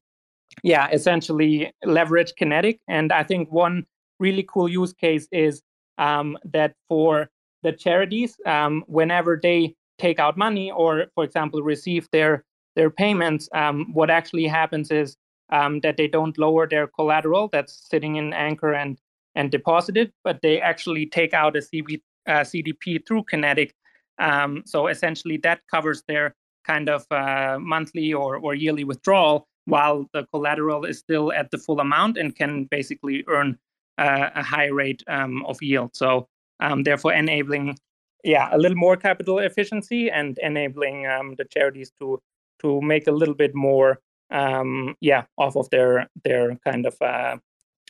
yeah, 0.63 0.89
essentially 0.91 1.71
leverage 1.85 2.33
Kinetic. 2.35 2.79
And 2.87 3.11
I 3.11 3.23
think 3.23 3.51
one 3.51 3.85
really 4.19 4.43
cool 4.43 4.67
use 4.67 4.93
case 4.93 5.27
is 5.31 5.61
um, 5.97 6.37
that 6.43 6.73
for 6.87 7.29
the 7.63 7.71
charities, 7.71 8.35
um, 8.45 8.83
whenever 8.87 9.39
they 9.41 9.75
take 9.97 10.19
out 10.19 10.37
money 10.37 10.71
or, 10.71 11.05
for 11.13 11.23
example, 11.23 11.61
receive 11.61 12.07
their 12.11 12.43
their 12.79 12.89
payments, 12.89 13.49
um, 13.53 13.87
what 13.91 14.09
actually 14.09 14.47
happens 14.47 14.89
is 14.89 15.17
um, 15.51 15.81
that 15.81 15.97
they 15.97 16.07
don't 16.07 16.37
lower 16.37 16.65
their 16.65 16.87
collateral 16.87 17.49
that's 17.51 17.73
sitting 17.91 18.15
in 18.15 18.31
Anchor 18.31 18.73
and 18.73 18.97
and 19.35 19.51
deposited, 19.51 20.11
but 20.23 20.39
they 20.41 20.61
actually 20.61 21.05
take 21.05 21.33
out 21.33 21.57
a 21.57 21.59
CB, 21.59 22.01
uh, 22.27 22.43
CDP 22.51 23.05
through 23.05 23.23
Kinetic. 23.23 23.73
Um, 24.17 24.63
so 24.65 24.87
essentially, 24.87 25.37
that 25.43 25.59
covers 25.73 26.03
their 26.07 26.35
kind 26.65 26.87
of 26.89 27.05
uh, 27.11 27.57
monthly 27.59 28.13
or, 28.13 28.37
or 28.37 28.55
yearly 28.55 28.85
withdrawal 28.85 29.47
while 29.65 30.09
the 30.13 30.25
collateral 30.33 30.85
is 30.85 30.99
still 30.99 31.31
at 31.33 31.51
the 31.51 31.57
full 31.57 31.79
amount 31.79 32.17
and 32.17 32.35
can 32.35 32.65
basically 32.71 33.23
earn 33.27 33.57
uh, 33.97 34.29
a 34.35 34.43
high 34.43 34.71
rate 34.81 35.03
um, 35.07 35.45
of 35.45 35.61
yield. 35.61 35.95
So 35.95 36.27
um, 36.61 36.83
therefore 36.83 37.13
enabling 37.13 37.77
yeah 38.23 38.49
a 38.51 38.57
little 38.57 38.77
more 38.77 38.97
capital 38.97 39.39
efficiency 39.39 40.09
and 40.09 40.37
enabling 40.41 41.07
um, 41.07 41.35
the 41.37 41.45
charities 41.45 41.91
to 41.99 42.19
to 42.61 42.81
make 42.81 43.07
a 43.07 43.11
little 43.11 43.35
bit 43.35 43.55
more 43.55 43.99
um, 44.31 44.95
yeah 45.01 45.23
off 45.37 45.55
of 45.55 45.69
their 45.69 46.07
their 46.23 46.55
kind 46.65 46.85
of 46.85 46.95
uh, 47.01 47.37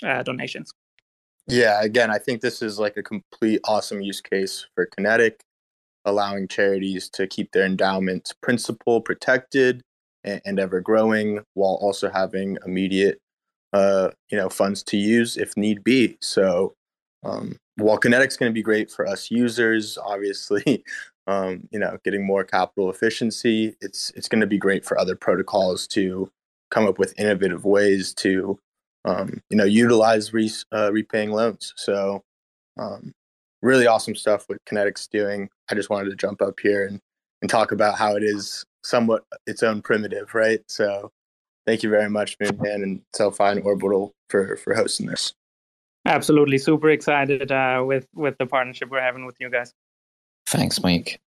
uh, 0.03 0.23
donations. 0.23 0.73
Yeah, 1.47 1.81
again, 1.81 2.11
I 2.11 2.19
think 2.19 2.41
this 2.41 2.61
is 2.61 2.77
like 2.77 2.95
a 2.95 3.03
complete 3.03 3.59
awesome 3.63 4.01
use 4.01 4.21
case 4.21 4.67
for 4.75 4.85
Kinetic, 4.85 5.41
allowing 6.05 6.47
charities 6.47 7.09
to 7.09 7.25
keep 7.25 7.51
their 7.51 7.65
endowments 7.65 8.33
principal 8.41 9.01
protected 9.01 9.81
and, 10.23 10.41
and 10.45 10.59
ever 10.59 10.79
growing, 10.79 11.39
while 11.55 11.79
also 11.81 12.09
having 12.09 12.57
immediate, 12.65 13.19
uh, 13.73 14.09
you 14.29 14.37
know, 14.37 14.47
funds 14.49 14.83
to 14.83 14.97
use 14.97 15.37
if 15.37 15.57
need 15.57 15.83
be. 15.83 16.17
So, 16.21 16.75
um, 17.23 17.57
while 17.75 17.99
Kinetic's 17.99 18.37
going 18.37 18.49
to 18.49 18.53
be 18.53 18.61
great 18.61 18.91
for 18.91 19.07
us 19.07 19.31
users, 19.31 19.97
obviously, 19.97 20.83
um, 21.27 21.67
you 21.71 21.79
know, 21.79 21.97
getting 22.03 22.25
more 22.25 22.43
capital 22.43 22.89
efficiency, 22.89 23.75
it's 23.81 24.11
it's 24.15 24.27
going 24.27 24.41
to 24.41 24.47
be 24.47 24.57
great 24.57 24.85
for 24.85 24.99
other 24.99 25.15
protocols 25.15 25.87
to 25.87 26.31
come 26.71 26.87
up 26.87 26.99
with 26.99 27.19
innovative 27.19 27.65
ways 27.65 28.13
to, 28.13 28.59
um, 29.05 29.41
you 29.49 29.57
know, 29.57 29.65
utilize 29.65 30.33
re- 30.33 30.51
uh, 30.73 30.91
repaying 30.91 31.31
loans. 31.31 31.73
So, 31.75 32.23
um, 32.77 33.11
really 33.61 33.87
awesome 33.87 34.15
stuff 34.15 34.45
what 34.47 34.63
Kinetic's 34.65 35.07
doing. 35.07 35.49
I 35.69 35.75
just 35.75 35.89
wanted 35.89 36.09
to 36.09 36.15
jump 36.15 36.41
up 36.41 36.59
here 36.61 36.85
and, 36.85 36.99
and 37.41 37.49
talk 37.49 37.71
about 37.71 37.97
how 37.97 38.15
it 38.15 38.23
is 38.23 38.63
somewhat 38.83 39.23
its 39.47 39.63
own 39.63 39.81
primitive, 39.81 40.33
right? 40.33 40.61
So, 40.67 41.11
thank 41.65 41.83
you 41.83 41.89
very 41.89 42.09
much, 42.09 42.37
Moonman 42.39 42.83
and 42.83 43.01
SoFi 43.15 43.45
and 43.45 43.63
Orbital 43.63 44.13
for 44.29 44.57
for 44.57 44.73
hosting 44.73 45.07
this. 45.07 45.33
Absolutely, 46.05 46.57
super 46.57 46.89
excited 46.89 47.51
uh, 47.51 47.83
with 47.85 48.07
with 48.15 48.37
the 48.37 48.45
partnership 48.45 48.89
we're 48.89 49.01
having 49.01 49.25
with 49.25 49.35
you 49.39 49.49
guys. 49.49 49.73
Thanks, 50.45 50.81
Mike. 50.81 51.19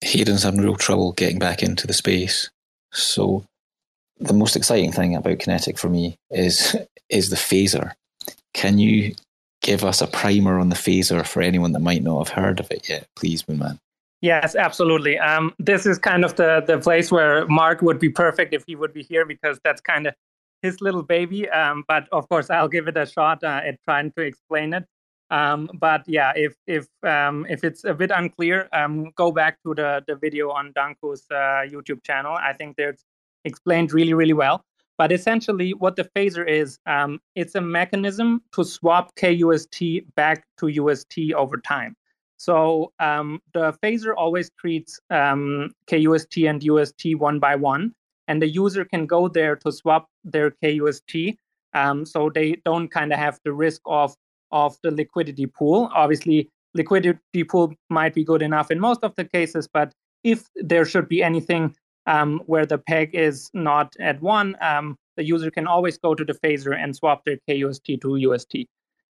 Hayden's 0.00 0.42
having 0.42 0.60
real 0.60 0.76
trouble 0.76 1.12
getting 1.12 1.38
back 1.38 1.62
into 1.62 1.86
the 1.86 1.92
space. 1.92 2.50
So 2.92 3.44
the 4.18 4.34
most 4.34 4.56
exciting 4.56 4.92
thing 4.92 5.14
about 5.14 5.38
Kinetic 5.38 5.78
for 5.78 5.88
me 5.88 6.16
is 6.30 6.76
is 7.08 7.30
the 7.30 7.36
phaser. 7.36 7.92
Can 8.54 8.78
you 8.78 9.14
give 9.62 9.84
us 9.84 10.00
a 10.00 10.06
primer 10.06 10.58
on 10.58 10.70
the 10.70 10.76
phaser 10.76 11.26
for 11.26 11.42
anyone 11.42 11.72
that 11.72 11.80
might 11.80 12.02
not 12.02 12.26
have 12.26 12.34
heard 12.34 12.60
of 12.60 12.70
it 12.70 12.88
yet, 12.88 13.06
please, 13.16 13.42
Moonman? 13.44 13.78
Yes, 14.22 14.56
absolutely. 14.56 15.18
Um, 15.18 15.54
this 15.58 15.86
is 15.86 15.98
kind 15.98 16.24
of 16.24 16.36
the 16.36 16.62
the 16.66 16.78
place 16.78 17.12
where 17.12 17.46
Mark 17.46 17.82
would 17.82 17.98
be 17.98 18.08
perfect 18.08 18.54
if 18.54 18.64
he 18.66 18.74
would 18.74 18.92
be 18.92 19.02
here 19.02 19.26
because 19.26 19.60
that's 19.62 19.80
kind 19.80 20.06
of 20.06 20.14
his 20.62 20.80
little 20.80 21.02
baby. 21.02 21.48
Um, 21.48 21.84
but 21.88 22.08
of 22.12 22.28
course, 22.28 22.50
I'll 22.50 22.68
give 22.68 22.88
it 22.88 22.96
a 22.96 23.06
shot 23.06 23.42
uh, 23.44 23.60
at 23.64 23.82
trying 23.84 24.12
to 24.12 24.22
explain 24.22 24.74
it. 24.74 24.84
Um, 25.30 25.68
but 25.74 26.02
yeah, 26.06 26.32
if 26.36 26.54
if 26.66 26.86
um, 27.02 27.46
if 27.48 27.64
it's 27.64 27.84
a 27.84 27.94
bit 27.94 28.10
unclear, 28.14 28.68
um, 28.72 29.10
go 29.16 29.32
back 29.32 29.58
to 29.64 29.74
the 29.74 30.02
the 30.06 30.14
video 30.14 30.50
on 30.50 30.72
Danku's 30.72 31.24
uh, 31.30 31.66
YouTube 31.66 32.04
channel. 32.04 32.34
I 32.34 32.52
think 32.52 32.76
there's 32.76 33.04
explained 33.44 33.92
really 33.92 34.14
really 34.14 34.34
well. 34.34 34.64
But 34.98 35.12
essentially, 35.12 35.74
what 35.74 35.96
the 35.96 36.04
phaser 36.16 36.48
is, 36.48 36.78
um, 36.86 37.20
it's 37.34 37.54
a 37.54 37.60
mechanism 37.60 38.40
to 38.54 38.64
swap 38.64 39.14
KUST 39.16 40.02
back 40.14 40.44
to 40.58 40.68
UST 40.68 41.34
over 41.34 41.58
time. 41.58 41.96
So 42.38 42.92
um, 42.98 43.40
the 43.52 43.72
phaser 43.82 44.14
always 44.16 44.50
treats 44.58 44.98
KUST 45.10 46.48
and 46.48 46.62
UST 46.62 47.16
one 47.18 47.38
by 47.38 47.56
one, 47.56 47.94
and 48.28 48.42
the 48.42 48.48
user 48.48 48.84
can 48.84 49.06
go 49.06 49.28
there 49.28 49.56
to 49.56 49.72
swap 49.72 50.08
their 50.24 50.50
KUST. 50.62 51.36
Um, 51.74 52.06
so 52.06 52.30
they 52.30 52.56
don't 52.64 52.88
kind 52.88 53.12
of 53.12 53.18
have 53.18 53.38
the 53.44 53.52
risk 53.52 53.82
of 53.86 54.14
of 54.52 54.76
the 54.82 54.90
liquidity 54.90 55.46
pool. 55.46 55.90
Obviously, 55.94 56.50
liquidity 56.74 57.44
pool 57.44 57.72
might 57.90 58.14
be 58.14 58.24
good 58.24 58.42
enough 58.42 58.70
in 58.70 58.78
most 58.78 59.02
of 59.02 59.14
the 59.16 59.24
cases, 59.24 59.68
but 59.72 59.92
if 60.22 60.44
there 60.54 60.84
should 60.84 61.08
be 61.08 61.22
anything 61.22 61.74
um, 62.06 62.40
where 62.46 62.66
the 62.66 62.78
peg 62.78 63.14
is 63.14 63.50
not 63.54 63.94
at 63.98 64.20
one, 64.22 64.56
um, 64.60 64.96
the 65.16 65.24
user 65.24 65.50
can 65.50 65.66
always 65.66 65.98
go 65.98 66.14
to 66.14 66.24
the 66.24 66.34
phaser 66.34 66.76
and 66.76 66.94
swap 66.94 67.24
their 67.24 67.38
KUST 67.48 68.00
to 68.00 68.16
UST. 68.16 68.66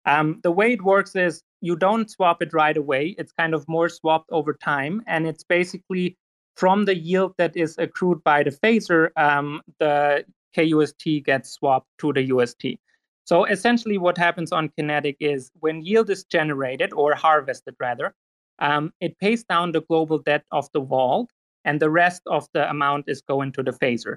Um, 0.06 0.40
the 0.42 0.50
way 0.50 0.72
it 0.72 0.82
works 0.82 1.14
is 1.14 1.42
you 1.60 1.76
don't 1.76 2.10
swap 2.10 2.42
it 2.42 2.52
right 2.52 2.76
away. 2.76 3.14
It's 3.18 3.32
kind 3.32 3.54
of 3.54 3.68
more 3.68 3.88
swapped 3.88 4.30
over 4.30 4.54
time, 4.54 5.02
and 5.06 5.26
it's 5.26 5.44
basically 5.44 6.16
from 6.56 6.84
the 6.84 6.96
yield 6.96 7.34
that 7.38 7.56
is 7.56 7.76
accrued 7.78 8.22
by 8.24 8.42
the 8.42 8.50
phaser, 8.50 9.10
um, 9.16 9.62
the 9.78 10.24
KUST 10.54 11.24
gets 11.24 11.50
swapped 11.52 11.88
to 11.98 12.12
the 12.12 12.24
UST. 12.24 12.78
So 13.24 13.44
essentially, 13.44 13.98
what 13.98 14.18
happens 14.18 14.52
on 14.52 14.70
Kinetic 14.70 15.16
is 15.20 15.50
when 15.60 15.82
yield 15.82 16.10
is 16.10 16.24
generated 16.24 16.92
or 16.92 17.14
harvested, 17.14 17.76
rather, 17.78 18.14
um, 18.58 18.92
it 19.00 19.18
pays 19.18 19.44
down 19.44 19.72
the 19.72 19.82
global 19.82 20.18
debt 20.18 20.44
of 20.50 20.68
the 20.72 20.80
vault, 20.80 21.30
and 21.64 21.80
the 21.80 21.90
rest 21.90 22.22
of 22.26 22.48
the 22.52 22.68
amount 22.68 23.04
is 23.08 23.22
going 23.22 23.52
to 23.52 23.62
the 23.62 23.72
phaser. 23.72 24.16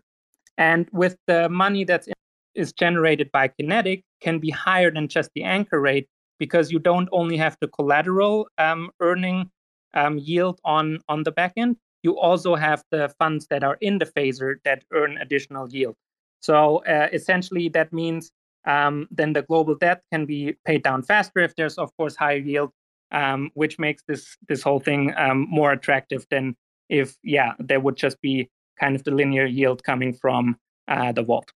And 0.57 0.89
with 0.91 1.17
the 1.27 1.49
money 1.49 1.83
that 1.85 2.07
is 2.55 2.73
generated 2.73 3.31
by 3.31 3.49
Kinetic, 3.49 4.03
can 4.21 4.39
be 4.39 4.49
higher 4.49 4.91
than 4.91 5.07
just 5.07 5.31
the 5.35 5.43
anchor 5.43 5.79
rate 5.79 6.07
because 6.39 6.71
you 6.71 6.79
don't 6.79 7.09
only 7.11 7.37
have 7.37 7.57
the 7.61 7.67
collateral 7.67 8.47
um, 8.57 8.89
earning 8.99 9.49
um, 9.93 10.17
yield 10.17 10.59
on 10.65 10.99
on 11.07 11.23
the 11.23 11.31
back 11.31 11.53
end, 11.57 11.77
you 12.03 12.19
also 12.19 12.55
have 12.55 12.83
the 12.91 13.09
funds 13.17 13.47
that 13.47 13.63
are 13.63 13.77
in 13.81 13.97
the 13.97 14.05
phaser 14.05 14.55
that 14.65 14.83
earn 14.91 15.17
additional 15.17 15.67
yield. 15.69 15.95
So 16.41 16.83
uh, 16.85 17.07
essentially, 17.11 17.69
that 17.69 17.93
means 17.93 18.31
um, 18.65 19.07
then 19.09 19.33
the 19.33 19.41
global 19.41 19.75
debt 19.75 20.03
can 20.11 20.25
be 20.25 20.55
paid 20.65 20.83
down 20.83 21.01
faster 21.01 21.39
if 21.39 21.55
there's, 21.55 21.77
of 21.77 21.95
course, 21.97 22.15
higher 22.15 22.37
yield, 22.37 22.71
um, 23.11 23.49
which 23.53 23.79
makes 23.79 24.03
this 24.07 24.37
this 24.47 24.61
whole 24.61 24.79
thing 24.79 25.13
um, 25.17 25.47
more 25.49 25.71
attractive 25.71 26.25
than 26.29 26.55
if, 26.89 27.15
yeah, 27.23 27.53
there 27.59 27.79
would 27.79 27.95
just 27.95 28.19
be 28.21 28.49
kind 28.79 28.95
of 28.95 29.03
the 29.03 29.11
linear 29.11 29.45
yield 29.45 29.83
coming 29.83 30.13
from 30.13 30.57
uh, 30.89 31.11
the 31.13 31.23
vault. 31.23 31.51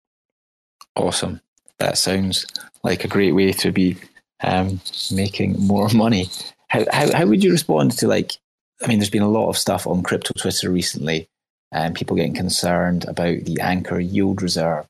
Awesome. 0.97 1.41
That 1.79 1.99
sounds 1.99 2.47
like 2.83 3.05
a 3.05 3.09
great 3.09 3.33
way 3.33 3.53
to 3.53 3.73
be 3.73 3.97
um, 4.43 4.81
making 5.11 5.59
more 5.59 5.89
money. 5.95 6.29
How, 6.69 6.85
how 6.93 7.13
how 7.13 7.27
would 7.27 7.43
you 7.43 7.53
respond 7.53 7.93
to 7.99 8.09
like 8.09 8.33
I 8.83 8.87
mean, 8.87 8.99
there's 8.99 9.11
been 9.11 9.23
a 9.23 9.29
lot 9.29 9.49
of 9.49 9.59
stuff 9.59 9.87
on 9.87 10.03
crypto 10.03 10.33
Twitter 10.37 10.71
recently, 10.71 11.29
and 11.73 11.95
people 11.95 12.17
getting 12.17 12.35
concerned 12.35 13.05
about 13.05 13.45
the 13.45 13.61
anchor 13.61 14.01
yield 14.01 14.43
reserve. 14.43 14.87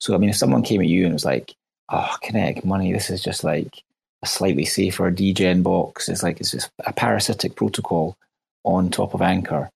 So, 0.00 0.14
I 0.14 0.18
mean, 0.18 0.30
if 0.30 0.36
someone 0.36 0.62
came 0.62 0.80
at 0.80 0.86
you 0.86 1.04
and 1.04 1.12
was 1.12 1.24
like, 1.24 1.54
"Oh, 1.90 2.16
kinetic 2.22 2.64
money, 2.64 2.92
this 2.92 3.10
is 3.10 3.22
just 3.22 3.44
like 3.44 3.82
a 4.22 4.26
slightly 4.26 4.64
safer 4.64 5.10
degen 5.10 5.62
box. 5.62 6.08
It's 6.08 6.22
like 6.22 6.40
it's 6.40 6.50
just 6.50 6.70
a 6.84 6.92
parasitic 6.92 7.56
protocol 7.56 8.16
on 8.64 8.90
top 8.90 9.14
of 9.14 9.22
Anchor." 9.22 9.70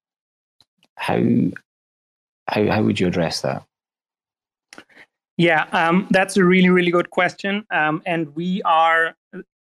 How 0.97 1.21
how 2.49 2.71
how 2.71 2.83
would 2.83 3.01
you 3.01 3.07
address 3.07 3.41
that? 3.43 3.63
Yeah, 5.37 5.67
um, 5.73 6.07
that's 6.11 6.37
a 6.37 6.45
really 6.45 6.71
really 6.71 6.91
good 6.91 7.11
question, 7.11 7.67
um, 7.71 8.03
and 8.07 8.35
we 8.35 8.63
are 8.63 9.17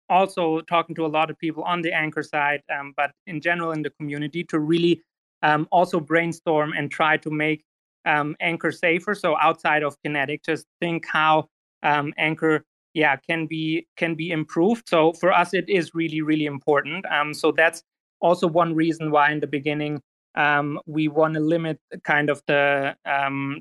also 0.09 0.61
talking 0.63 0.95
to 0.97 1.07
a 1.07 1.09
lot 1.09 1.31
of 1.31 1.39
people 1.39 1.63
on 1.65 1.83
the 1.83 1.93
anchor 1.93 2.23
side, 2.23 2.63
um, 2.77 2.93
but 2.97 3.13
in 3.27 3.41
general 3.41 3.73
in 3.73 3.83
the 3.83 3.91
community 3.91 4.45
to 4.45 4.59
really 4.59 5.03
um, 5.43 5.69
also 5.71 6.01
brainstorm 6.01 6.73
and 6.73 6.91
try 6.91 7.17
to 7.17 7.31
make 7.31 7.65
um, 8.05 8.37
anchor 8.41 8.73
safer. 8.73 9.15
So 9.15 9.37
outside 9.39 9.83
of 9.83 9.97
kinetic, 10.03 10.45
just 10.45 10.67
think 10.81 11.07
how 11.07 11.49
um, 11.83 12.13
anchor 12.19 12.65
yeah 12.95 13.17
can 13.17 13.47
be 13.47 13.87
can 13.97 14.15
be 14.15 14.31
improved. 14.31 14.89
So 14.89 15.13
for 15.13 15.33
us, 15.33 15.55
it 15.55 15.69
is 15.69 15.95
really 15.95 16.23
really 16.23 16.47
important. 16.47 17.05
Um, 17.07 17.35
so 17.35 17.53
that's 17.53 17.83
also 18.21 18.47
one 18.47 18.75
reason 18.75 19.11
why 19.11 19.31
in 19.33 19.41
the 19.41 19.47
beginning 19.47 20.01
um, 20.37 20.79
we 20.87 21.09
want 21.09 21.35
to 21.35 21.41
limit 21.41 21.79
kind 22.05 22.31
of 22.31 22.43
the 22.47 22.95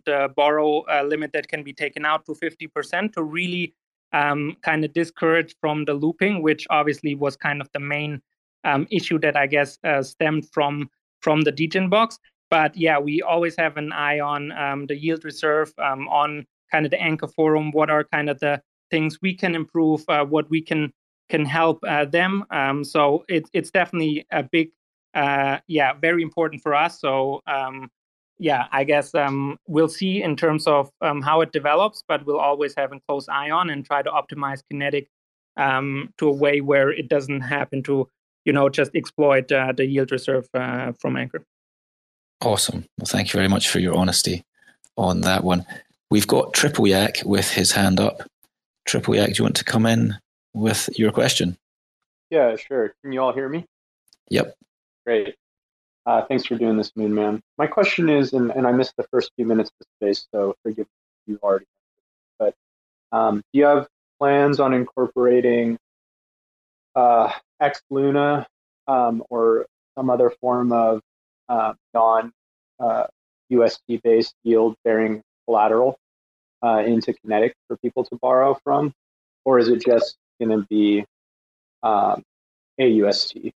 the 0.06 0.30
borrow 0.36 0.82
uh, 0.82 1.04
limit 1.04 1.32
that 1.34 1.48
can 1.48 1.64
be 1.64 1.74
taken 1.74 2.06
out 2.06 2.26
to 2.26 2.34
50% 2.34 3.14
to 3.14 3.24
really 3.24 3.74
um, 4.16 4.56
kind 4.62 4.86
of 4.86 4.94
discouraged 4.94 5.56
from 5.60 5.86
the 5.86 5.94
looping, 5.94 6.42
which 6.42 6.66
obviously 6.70 7.16
was 7.16 7.36
kind 7.36 7.62
of 7.62 7.68
the 7.74 7.80
main 7.80 8.22
um, 8.64 8.88
issue 8.90 9.20
that 9.20 9.36
I 9.36 9.48
guess 9.48 9.78
uh, 9.84 10.02
stemmed 10.02 10.48
from 10.54 10.90
from 11.22 11.42
the 11.42 11.52
degen 11.52 11.90
box. 11.90 12.18
But 12.50 12.76
yeah, 12.78 12.98
we 13.00 13.22
always 13.22 13.56
have 13.58 13.78
an 13.78 13.92
eye 13.92 14.20
on 14.20 14.52
um, 14.54 14.86
the 14.88 14.96
yield 14.96 15.26
reserve, 15.26 15.74
um, 15.80 16.08
on 16.08 16.46
kind 16.72 16.86
of 16.86 16.92
the 16.92 17.02
anchor 17.02 17.28
forum. 17.28 17.72
What 17.72 17.90
are 17.90 18.04
kind 18.06 18.30
of 18.30 18.40
the 18.40 18.62
things 18.90 19.20
we 19.22 19.34
can 19.36 19.54
improve? 19.56 20.04
Uh, 20.08 20.26
what 20.26 20.50
we 20.50 20.62
can 20.62 20.94
can 21.30 21.44
help 21.44 21.80
uh, 21.88 22.06
them. 22.06 22.46
Um, 22.52 22.84
so 22.84 23.26
it, 23.28 23.50
it's 23.52 23.72
definitely 23.72 24.26
a 24.32 24.44
big, 24.44 24.70
uh, 25.16 25.58
yeah, 25.68 25.94
very 25.94 26.22
important 26.22 26.62
for 26.62 26.76
us. 26.76 27.00
So 27.00 27.42
um, 27.48 27.90
yeah, 28.38 28.66
I 28.72 28.84
guess 28.84 29.16
um, 29.16 29.58
we'll 29.68 29.88
see 29.88 30.22
in 30.22 30.36
terms 30.36 30.68
of 30.68 30.90
um, 31.02 31.22
how 31.22 31.42
it 31.42 31.52
develops, 31.52 32.04
but 32.08 32.26
we'll 32.26 32.40
always 32.40 32.76
have 32.76 32.92
a 32.92 33.00
close 33.08 33.30
eye 33.30 33.50
on 33.50 33.70
and 33.70 33.86
try 33.86 34.02
to 34.02 34.10
optimize 34.10 34.62
Kinetic 34.70 35.08
um, 35.58 36.14
to 36.18 36.28
a 36.28 36.34
way 36.34 36.62
where 36.62 36.90
it 36.92 37.08
doesn't 37.08 37.42
happen 37.42 37.82
to, 37.84 38.10
you 38.44 38.54
know, 38.54 38.68
just 38.70 38.92
exploit 38.96 39.52
uh, 39.52 39.74
the 39.76 39.86
yield 39.86 40.12
reserve 40.12 40.48
uh, 40.54 40.92
from 41.00 41.16
Anchor. 41.16 41.46
Awesome. 42.42 42.86
Well, 42.98 43.06
thank 43.06 43.34
you 43.34 43.38
very 43.38 43.48
much 43.48 43.70
for 43.70 43.80
your 43.80 43.96
honesty 43.96 44.44
on 44.98 45.22
that 45.22 45.44
one. 45.44 45.66
We've 46.12 46.28
got 46.28 46.54
Triple 46.54 46.88
Yak 46.88 47.20
with 47.26 47.50
his 47.50 47.72
hand 47.72 48.00
up. 48.00 48.22
Triple 48.86 49.16
Yak, 49.16 49.30
do 49.30 49.34
you 49.40 49.44
want 49.44 49.56
to 49.56 49.64
come 49.64 49.86
in 49.86 50.16
with 50.54 50.90
your 50.98 51.12
question? 51.12 51.58
Yeah, 52.30 52.56
sure. 52.58 52.94
Can 53.02 53.14
you 53.14 53.22
all 53.22 53.34
hear 53.34 53.48
me? 53.48 53.66
Yep. 54.30 54.56
Great. 55.06 55.36
Uh, 56.06 56.22
thanks 56.24 56.46
for 56.46 56.56
doing 56.56 56.78
this, 56.78 56.92
Moon 56.96 57.14
Man. 57.14 57.42
My 57.58 57.66
question 57.68 58.10
is, 58.10 58.34
and, 58.34 58.52
and 58.52 58.68
I 58.68 58.72
missed 58.72 58.94
the 58.96 59.08
first 59.12 59.32
few 59.36 59.46
minutes 59.46 59.72
of 59.82 59.88
space, 59.98 60.28
so 60.32 60.56
forgive 60.62 60.86
me 60.86 60.92
if 61.28 61.32
you 61.32 61.40
already. 61.42 61.66
But 62.38 62.54
um, 63.12 63.38
do 63.38 63.60
you 63.60 63.66
have 63.66 63.88
plans 64.20 64.60
on 64.60 64.74
incorporating 64.74 65.78
uh, 66.96 67.32
X 67.60 67.82
Luna 67.90 68.46
um, 68.88 69.24
or 69.30 69.66
some 69.98 70.10
other 70.10 70.32
form 70.42 70.72
of 70.72 71.02
uh, 71.50 71.74
non 71.94 72.32
uh, 72.80 73.06
UST 73.50 74.02
based 74.04 74.34
yield 74.44 74.76
bearing 74.84 75.22
collateral 75.48 75.98
uh, 76.64 76.84
into 76.86 77.14
Kinetic 77.14 77.54
for 77.68 77.78
people 77.78 78.04
to 78.06 78.18
borrow 78.22 78.58
from? 78.64 78.94
Or 79.44 79.60
is 79.60 79.70
it 79.70 79.84
just 79.86 80.18
going 80.40 80.60
to 80.60 80.66
be 80.70 81.06
um, 81.84 82.24
AUST? 82.80 83.52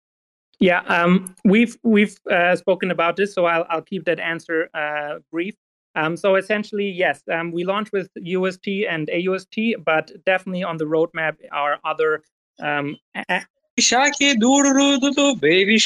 Yeah, 0.60 0.80
um, 0.88 1.34
we've 1.44 1.78
we've 1.84 2.18
uh, 2.30 2.56
spoken 2.56 2.90
about 2.90 3.16
this, 3.16 3.32
so 3.32 3.46
I'll 3.46 3.64
I'll 3.70 3.82
keep 3.82 4.04
that 4.06 4.18
answer 4.18 4.68
uh, 4.74 5.20
brief. 5.30 5.54
Um, 5.94 6.16
so 6.16 6.36
essentially, 6.36 6.88
yes, 6.88 7.22
um, 7.32 7.52
we 7.52 7.64
launched 7.64 7.92
with 7.92 8.10
UST 8.16 8.68
and 8.88 9.08
AUST, 9.08 9.84
but 9.84 10.10
definitely 10.26 10.64
on 10.64 10.76
the 10.76 10.84
roadmap 10.84 11.36
are 11.52 11.78
other 11.84 12.22
um, 12.60 12.96
doo 13.14 15.36
baby 15.40 15.78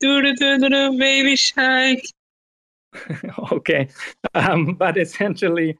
doo 0.00 0.98
baby 0.98 1.36
shark. 1.36 1.98
okay, 3.52 3.88
um, 4.34 4.74
but 4.74 4.96
essentially, 4.96 5.76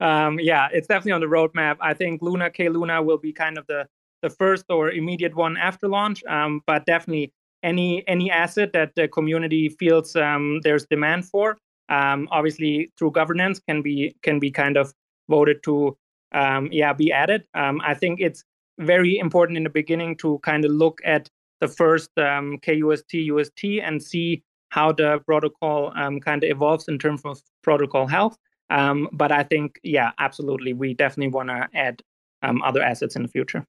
um, 0.00 0.40
yeah, 0.40 0.68
it's 0.72 0.88
definitely 0.88 1.12
on 1.12 1.20
the 1.20 1.26
roadmap. 1.26 1.76
I 1.80 1.94
think 1.94 2.20
Luna 2.20 2.50
K 2.50 2.68
Luna 2.68 3.00
will 3.00 3.18
be 3.18 3.32
kind 3.32 3.58
of 3.58 3.66
the 3.68 3.86
the 4.22 4.30
first 4.30 4.64
or 4.70 4.90
immediate 4.90 5.36
one 5.36 5.56
after 5.56 5.86
launch, 5.86 6.24
um, 6.24 6.62
but 6.66 6.84
definitely 6.86 7.32
any 7.62 8.06
any 8.06 8.30
asset 8.30 8.72
that 8.72 8.94
the 8.94 9.08
community 9.08 9.68
feels 9.68 10.14
um, 10.16 10.60
there's 10.62 10.86
demand 10.86 11.24
for, 11.24 11.56
um, 11.88 12.28
obviously 12.30 12.92
through 12.98 13.10
governance 13.10 13.60
can 13.60 13.82
be 13.82 14.14
can 14.22 14.38
be 14.38 14.50
kind 14.50 14.76
of 14.76 14.92
voted 15.28 15.62
to 15.64 15.96
um, 16.32 16.68
yeah 16.72 16.92
be 16.92 17.12
added. 17.12 17.44
Um, 17.54 17.80
I 17.84 17.94
think 17.94 18.20
it's 18.20 18.44
very 18.78 19.18
important 19.18 19.56
in 19.56 19.64
the 19.64 19.70
beginning 19.70 20.16
to 20.18 20.38
kind 20.40 20.64
of 20.64 20.70
look 20.70 21.00
at 21.04 21.28
the 21.60 21.68
first 21.68 22.10
um, 22.18 22.58
KUST 22.62 23.26
UST 23.26 23.64
and 23.82 24.02
see 24.02 24.42
how 24.68 24.92
the 24.92 25.20
protocol 25.24 25.92
um, 25.96 26.20
kind 26.20 26.44
of 26.44 26.50
evolves 26.50 26.88
in 26.88 26.98
terms 26.98 27.22
of 27.24 27.40
protocol 27.62 28.06
health. 28.06 28.36
But 28.68 29.32
I 29.32 29.42
think, 29.44 29.80
yeah, 29.82 30.10
absolutely, 30.18 30.74
we 30.74 30.92
definitely 30.92 31.32
want 31.32 31.48
to 31.48 31.68
add 31.72 32.02
other 32.42 32.82
assets 32.82 33.16
in 33.16 33.22
the 33.22 33.28
future. 33.28 33.64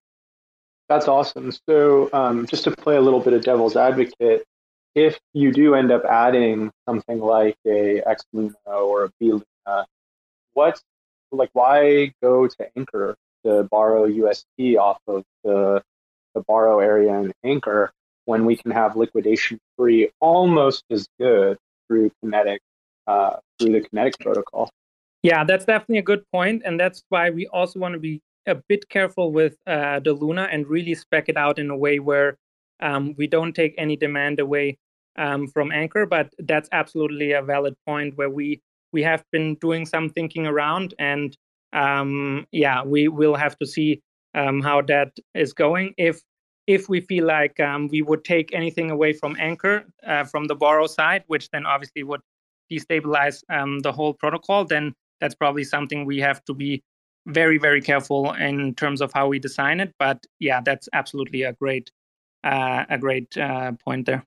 That's 0.90 1.08
awesome. 1.08 1.52
So, 1.68 2.10
um, 2.14 2.48
just 2.48 2.64
to 2.64 2.72
play 2.72 2.96
a 2.96 3.02
little 3.02 3.20
bit 3.20 3.34
of 3.34 3.44
devil's 3.44 3.76
advocate, 3.76 4.46
if 4.96 5.20
you 5.34 5.52
do 5.52 5.76
end 5.76 5.92
up 5.92 6.06
adding 6.06 6.72
something 6.88 7.20
like 7.20 7.58
a 7.66 8.02
X 8.08 8.24
Luna 8.34 8.56
or 8.66 9.06
a 9.06 9.10
B 9.20 9.32
Luna, 9.32 9.86
what's 10.54 10.82
like 11.32 11.50
why 11.54 12.12
go 12.22 12.48
to 12.48 12.70
Anchor 12.76 13.16
to 13.46 13.64
borrow 13.70 14.06
UST 14.06 14.78
off 14.80 15.00
of 15.08 15.24
the 15.44 15.84
the 16.34 16.42
borrow 16.48 16.80
area 16.80 17.14
in 17.20 17.34
Anchor 17.44 17.92
when 18.26 18.46
we 18.46 18.56
can 18.56 18.72
have 18.72 18.96
liquidation 18.96 19.60
free 19.78 20.10
almost 20.20 20.84
as 20.90 21.08
good 21.20 21.58
through 21.88 22.12
Kinetic 22.22 22.62
uh, 23.08 23.38
through 23.60 23.74
the 23.74 23.82
Kinetic 23.82 24.20
protocol. 24.20 24.70
Yeah, 25.24 25.44
that's 25.44 25.66
definitely 25.66 25.98
a 25.98 26.04
good 26.04 26.24
point, 26.32 26.62
and 26.66 26.80
that's 26.80 27.04
why 27.10 27.30
we 27.30 27.48
also 27.48 27.80
want 27.80 27.94
to 27.94 28.00
be 28.00 28.22
a 28.48 28.56
bit 28.56 28.90
careful 28.90 29.32
with 29.32 29.58
uh, 29.68 30.00
the 30.00 30.14
Luna 30.14 30.48
and 30.52 30.68
really 30.68 30.96
spec 30.96 31.30
it 31.30 31.38
out 31.38 31.60
in 31.60 31.70
a 31.70 31.78
way 31.78 32.00
where 32.00 32.38
um, 32.82 33.14
we 33.18 33.28
don't 33.28 33.54
take 33.54 33.74
any 33.78 33.96
demand 33.96 34.40
away 34.40 34.78
um, 35.18 35.48
from 35.48 35.72
Anchor. 35.72 36.06
But 36.06 36.34
that's 36.40 36.70
absolutely 36.72 37.34
a 37.34 37.42
valid 37.42 37.76
point 37.86 38.18
where 38.18 38.30
we 38.30 38.62
we 38.94 39.04
have 39.04 39.24
been 39.32 39.56
doing 39.56 39.86
some 39.86 40.10
thinking 40.10 40.48
around, 40.48 40.94
and 40.98 41.38
um, 41.74 42.48
yeah, 42.52 42.84
we 42.84 43.08
will 43.08 43.36
have 43.36 43.58
to 43.60 43.66
see 43.66 44.02
um, 44.34 44.62
how 44.62 44.82
that 44.84 45.12
is 45.36 45.54
going. 45.54 45.94
If 45.98 46.22
if 46.68 46.90
we 46.90 47.02
feel 47.02 47.26
like 47.26 47.60
um, 47.60 47.88
we 47.90 48.02
would 48.02 48.24
take 48.24 48.54
anything 48.54 48.92
away 48.92 49.14
from 49.14 49.36
Anchor 49.40 49.86
uh, 50.06 50.26
from 50.26 50.48
the 50.48 50.56
borrow 50.56 50.88
side, 50.88 51.24
which 51.28 51.50
then 51.52 51.66
obviously 51.66 52.04
would 52.04 52.22
destabilize 52.72 53.42
um, 53.50 53.80
the 53.80 53.92
whole 53.92 54.14
protocol, 54.14 54.66
then 54.66 54.94
that's 55.22 55.36
probably 55.36 55.64
something 55.64 56.06
we 56.06 56.20
have 56.20 56.44
to 56.46 56.54
be 56.54 56.84
very 57.28 57.58
very 57.58 57.82
careful 57.82 58.34
in 58.34 58.74
terms 58.76 59.02
of 59.02 59.12
how 59.14 59.28
we 59.28 59.40
design 59.40 59.80
it. 59.80 59.94
But 60.00 60.26
yeah, 60.40 60.62
that's 60.64 60.90
absolutely 60.94 61.44
a 61.44 61.54
great 61.54 61.92
uh, 62.44 62.86
a 62.90 62.98
great 62.98 63.38
uh, 63.38 63.74
point 63.84 64.06
there. 64.06 64.26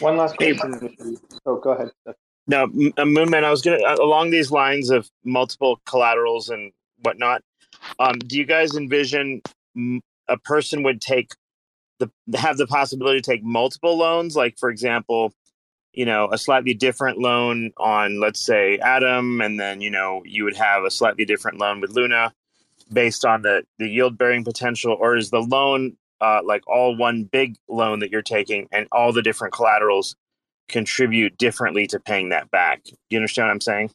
One 0.00 0.16
last 0.16 0.36
question. 0.36 1.18
Oh, 1.46 1.56
go 1.56 1.70
ahead. 1.70 1.90
No, 2.46 2.64
uh, 2.64 2.66
Moonman, 3.04 3.44
I 3.44 3.50
was 3.50 3.62
gonna 3.62 3.82
uh, 3.82 3.96
along 4.00 4.30
these 4.30 4.50
lines 4.50 4.90
of 4.90 5.10
multiple 5.24 5.80
collaterals 5.86 6.48
and 6.48 6.72
whatnot. 7.02 7.42
Um, 7.98 8.18
do 8.18 8.36
you 8.36 8.44
guys 8.44 8.76
envision 8.76 9.42
a 10.28 10.38
person 10.38 10.82
would 10.82 11.00
take 11.00 11.34
the 11.98 12.10
have 12.36 12.58
the 12.58 12.66
possibility 12.66 13.20
to 13.20 13.30
take 13.30 13.42
multiple 13.42 13.96
loans? 13.96 14.36
Like, 14.36 14.58
for 14.58 14.70
example, 14.70 15.32
you 15.92 16.04
know, 16.04 16.28
a 16.32 16.38
slightly 16.38 16.74
different 16.74 17.18
loan 17.18 17.72
on, 17.76 18.20
let's 18.20 18.40
say, 18.40 18.78
Atom, 18.78 19.40
and 19.40 19.60
then 19.60 19.80
you 19.80 19.90
know 19.90 20.22
you 20.24 20.44
would 20.44 20.56
have 20.56 20.84
a 20.84 20.90
slightly 20.90 21.24
different 21.24 21.58
loan 21.58 21.80
with 21.80 21.90
Luna, 21.90 22.32
based 22.92 23.24
on 23.24 23.42
the 23.42 23.64
the 23.78 23.88
yield 23.88 24.16
bearing 24.18 24.44
potential, 24.44 24.96
or 24.98 25.16
is 25.16 25.30
the 25.30 25.40
loan 25.40 25.96
uh, 26.20 26.40
like 26.44 26.62
all 26.66 26.96
one 26.96 27.24
big 27.24 27.56
loan 27.68 27.98
that 28.00 28.10
you're 28.10 28.22
taking, 28.22 28.68
and 28.72 28.86
all 28.92 29.12
the 29.12 29.22
different 29.22 29.52
collaterals 29.52 30.16
contribute 30.68 31.36
differently 31.36 31.86
to 31.88 32.00
paying 32.00 32.30
that 32.30 32.50
back? 32.50 32.82
Do 32.84 32.92
you 33.10 33.18
understand 33.18 33.48
what 33.48 33.52
I'm 33.52 33.60
saying? 33.60 33.90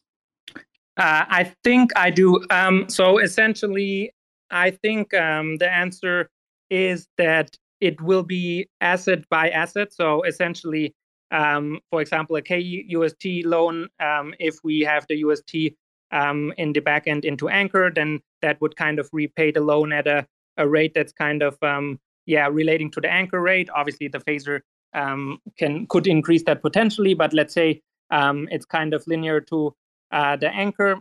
Uh, 0.98 1.26
I 1.30 1.54
think 1.64 1.92
I 1.96 2.10
do. 2.10 2.44
Um, 2.50 2.90
so 2.90 3.20
essentially, 3.20 4.12
I 4.50 4.72
think 4.72 5.14
um, 5.14 5.58
the 5.58 5.72
answer 5.72 6.30
is 6.70 7.08
that 7.18 7.56
it 7.80 8.02
will 8.02 8.24
be 8.24 8.68
asset 8.82 9.28
by 9.30 9.50
asset. 9.50 9.94
So 9.94 10.24
essentially, 10.24 10.96
um, 11.32 11.80
for 11.90 12.02
example, 12.02 12.36
a 12.36 12.42
KUST 12.42 13.46
loan, 13.46 13.90
um, 14.00 14.34
if 14.40 14.58
we 14.64 14.82
have 14.82 15.06
the 15.08 15.18
UST 15.18 15.74
um, 16.12 16.54
in 16.58 16.74
the 16.74 16.82
backend 16.82 17.26
into 17.26 17.50
Anchor, 17.50 17.92
then 17.94 18.22
that 18.42 18.60
would 18.62 18.76
kind 18.76 19.00
of 19.00 19.10
repay 19.12 19.52
the 19.52 19.62
loan 19.62 19.92
at 19.92 20.08
a, 20.08 20.26
a 20.58 20.68
rate 20.68 20.94
that's 20.94 21.12
kind 21.12 21.44
of 21.44 21.58
um, 21.62 22.00
yeah 22.26 22.48
relating 22.48 22.90
to 22.92 23.02
the 23.02 23.12
Anchor 23.12 23.42
rate. 23.42 23.70
Obviously, 23.76 24.08
the 24.08 24.20
phaser 24.20 24.62
um, 24.94 25.40
can 25.58 25.86
could 25.88 26.08
increase 26.08 26.44
that 26.44 26.62
potentially, 26.62 27.14
but 27.14 27.34
let's 27.34 27.54
say 27.54 27.82
um, 28.10 28.48
it's 28.52 28.66
kind 28.66 28.94
of 28.94 29.06
linear 29.08 29.42
to 29.42 29.76
uh, 30.12 30.38
the 30.38 30.50
Anchor 30.50 30.98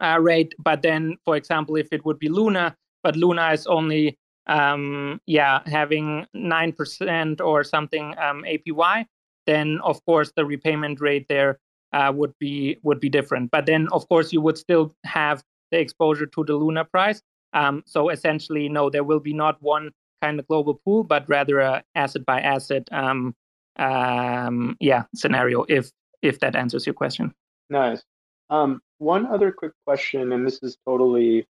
uh, 0.00 0.18
rate. 0.20 0.54
But 0.58 0.82
then, 0.82 1.16
for 1.24 1.36
example, 1.36 1.76
if 1.76 1.88
it 1.92 2.04
would 2.04 2.20
be 2.20 2.28
Luna, 2.28 2.76
but 3.02 3.16
Luna 3.16 3.50
is 3.52 3.66
only 3.66 4.16
yeah 4.46 5.60
having 5.66 6.26
nine 6.34 6.70
percent 6.70 7.40
or 7.40 7.64
something 7.64 8.14
APY, 8.16 9.06
then 9.46 9.80
of 9.82 10.04
course 10.04 10.32
the 10.36 10.44
repayment 10.44 11.00
rate 11.00 11.26
there 11.28 11.58
uh, 11.92 12.12
would 12.14 12.34
be 12.38 12.78
would 12.82 13.00
be 13.00 13.08
different. 13.08 13.50
But 13.50 13.66
then 13.66 13.88
of 13.92 14.08
course 14.08 14.32
you 14.32 14.40
would 14.40 14.58
still 14.58 14.94
have 15.04 15.42
the 15.70 15.78
exposure 15.78 16.26
to 16.26 16.44
the 16.44 16.54
Luna 16.54 16.84
price. 16.84 17.22
Um, 17.52 17.82
so 17.86 18.08
essentially, 18.08 18.68
no, 18.68 18.90
there 18.90 19.04
will 19.04 19.20
be 19.20 19.32
not 19.32 19.62
one 19.62 19.90
kind 20.20 20.40
of 20.40 20.46
global 20.48 20.74
pool, 20.84 21.04
but 21.04 21.28
rather 21.28 21.60
a 21.60 21.82
asset 21.94 22.24
by 22.26 22.40
asset 22.40 22.88
um, 22.92 23.34
um, 23.76 24.76
yeah 24.80 25.04
scenario. 25.14 25.64
If 25.68 25.90
if 26.22 26.40
that 26.40 26.56
answers 26.56 26.86
your 26.86 26.94
question. 26.94 27.32
Nice. 27.70 28.02
Um, 28.50 28.80
one 28.98 29.26
other 29.26 29.52
quick 29.52 29.72
question, 29.86 30.32
and 30.32 30.46
this 30.46 30.62
is 30.62 30.76
totally, 30.86 31.46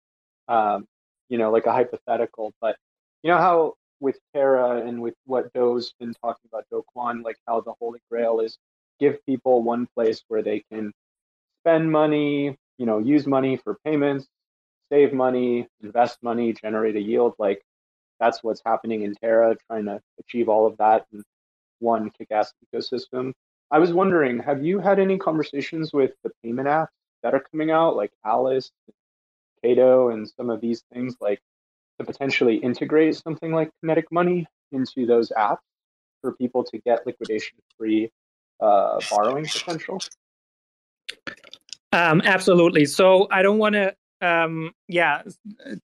um, 0.49 0.87
you 1.29 1.39
know, 1.39 1.51
like 1.51 1.67
a 1.67 1.73
hypothetical, 1.73 2.53
but 2.61 2.77
you 3.23 3.31
know 3.31 3.39
how 3.39 3.75
with 4.03 4.19
Terra 4.35 4.85
and 4.87 5.01
with 5.01 5.15
what 5.25 5.53
Do's 5.55 5.95
been 5.99 6.13
talking 6.13 6.49
about, 6.53 6.67
Do 6.71 6.85
Kwon, 6.95 7.23
like 7.23 7.39
how 7.47 7.61
the 7.61 7.73
Holy 7.81 8.01
Grail 8.11 8.41
is 8.41 8.59
give 8.99 9.25
people 9.25 9.63
one 9.63 9.89
place 9.95 10.23
where 10.29 10.43
they 10.43 10.65
can 10.71 10.93
spend 11.61 11.91
money, 11.91 12.57
you 12.79 12.87
know, 12.87 12.99
use 12.99 13.27
money 13.27 13.57
for 13.57 13.79
payments, 13.85 14.27
save 14.91 15.13
money, 15.13 15.69
invest 15.83 16.19
money, 16.23 16.53
generate 16.53 16.97
a 16.97 17.01
yield. 17.01 17.35
Like 17.39 17.63
that's 18.19 18.43
what's 18.43 18.63
happening 18.67 19.03
in 19.03 19.15
Terra, 19.15 19.57
trying 19.69 19.87
to 19.87 20.01
achieve 20.19 20.49
all 20.49 20.67
of 20.67 20.77
that 20.79 21.07
in 21.13 21.23
one 21.79 22.11
kick-ass 22.11 22.53
ecosystem. 22.75 23.33
I 23.71 23.79
was 23.79 23.93
wondering, 23.93 24.41
have 24.41 24.65
you 24.65 24.81
had 24.81 24.99
any 24.99 25.17
conversations 25.17 25.93
with 25.93 26.13
the 26.23 26.31
payment 26.43 26.69
apps 26.69 26.89
that 27.23 27.35
are 27.35 27.45
coming 27.53 27.71
out, 27.71 27.97
like 27.97 28.11
Alice, 28.25 28.71
Kado, 29.65 30.13
and 30.13 30.29
some 30.29 30.51
of 30.51 30.61
these 30.61 30.83
things, 30.93 31.17
like 31.21 31.41
to 32.05 32.13
potentially 32.13 32.57
integrate 32.57 33.17
something 33.17 33.53
like 33.53 33.71
Kinetic 33.81 34.11
Money 34.11 34.47
into 34.73 35.07
those 35.07 35.31
apps 35.37 35.59
for 36.21 36.33
people 36.35 36.65
to 36.65 36.79
get 36.79 37.07
liquidation-free 37.07 38.11
uh, 38.61 39.01
borrowing 39.11 39.47
potential? 39.47 40.01
Um, 41.93 42.23
absolutely. 42.25 42.85
So 42.87 43.29
I 43.31 43.43
don't 43.43 43.59
want 43.59 43.75
to, 43.75 43.95
um, 44.21 44.73
yeah, 44.89 45.23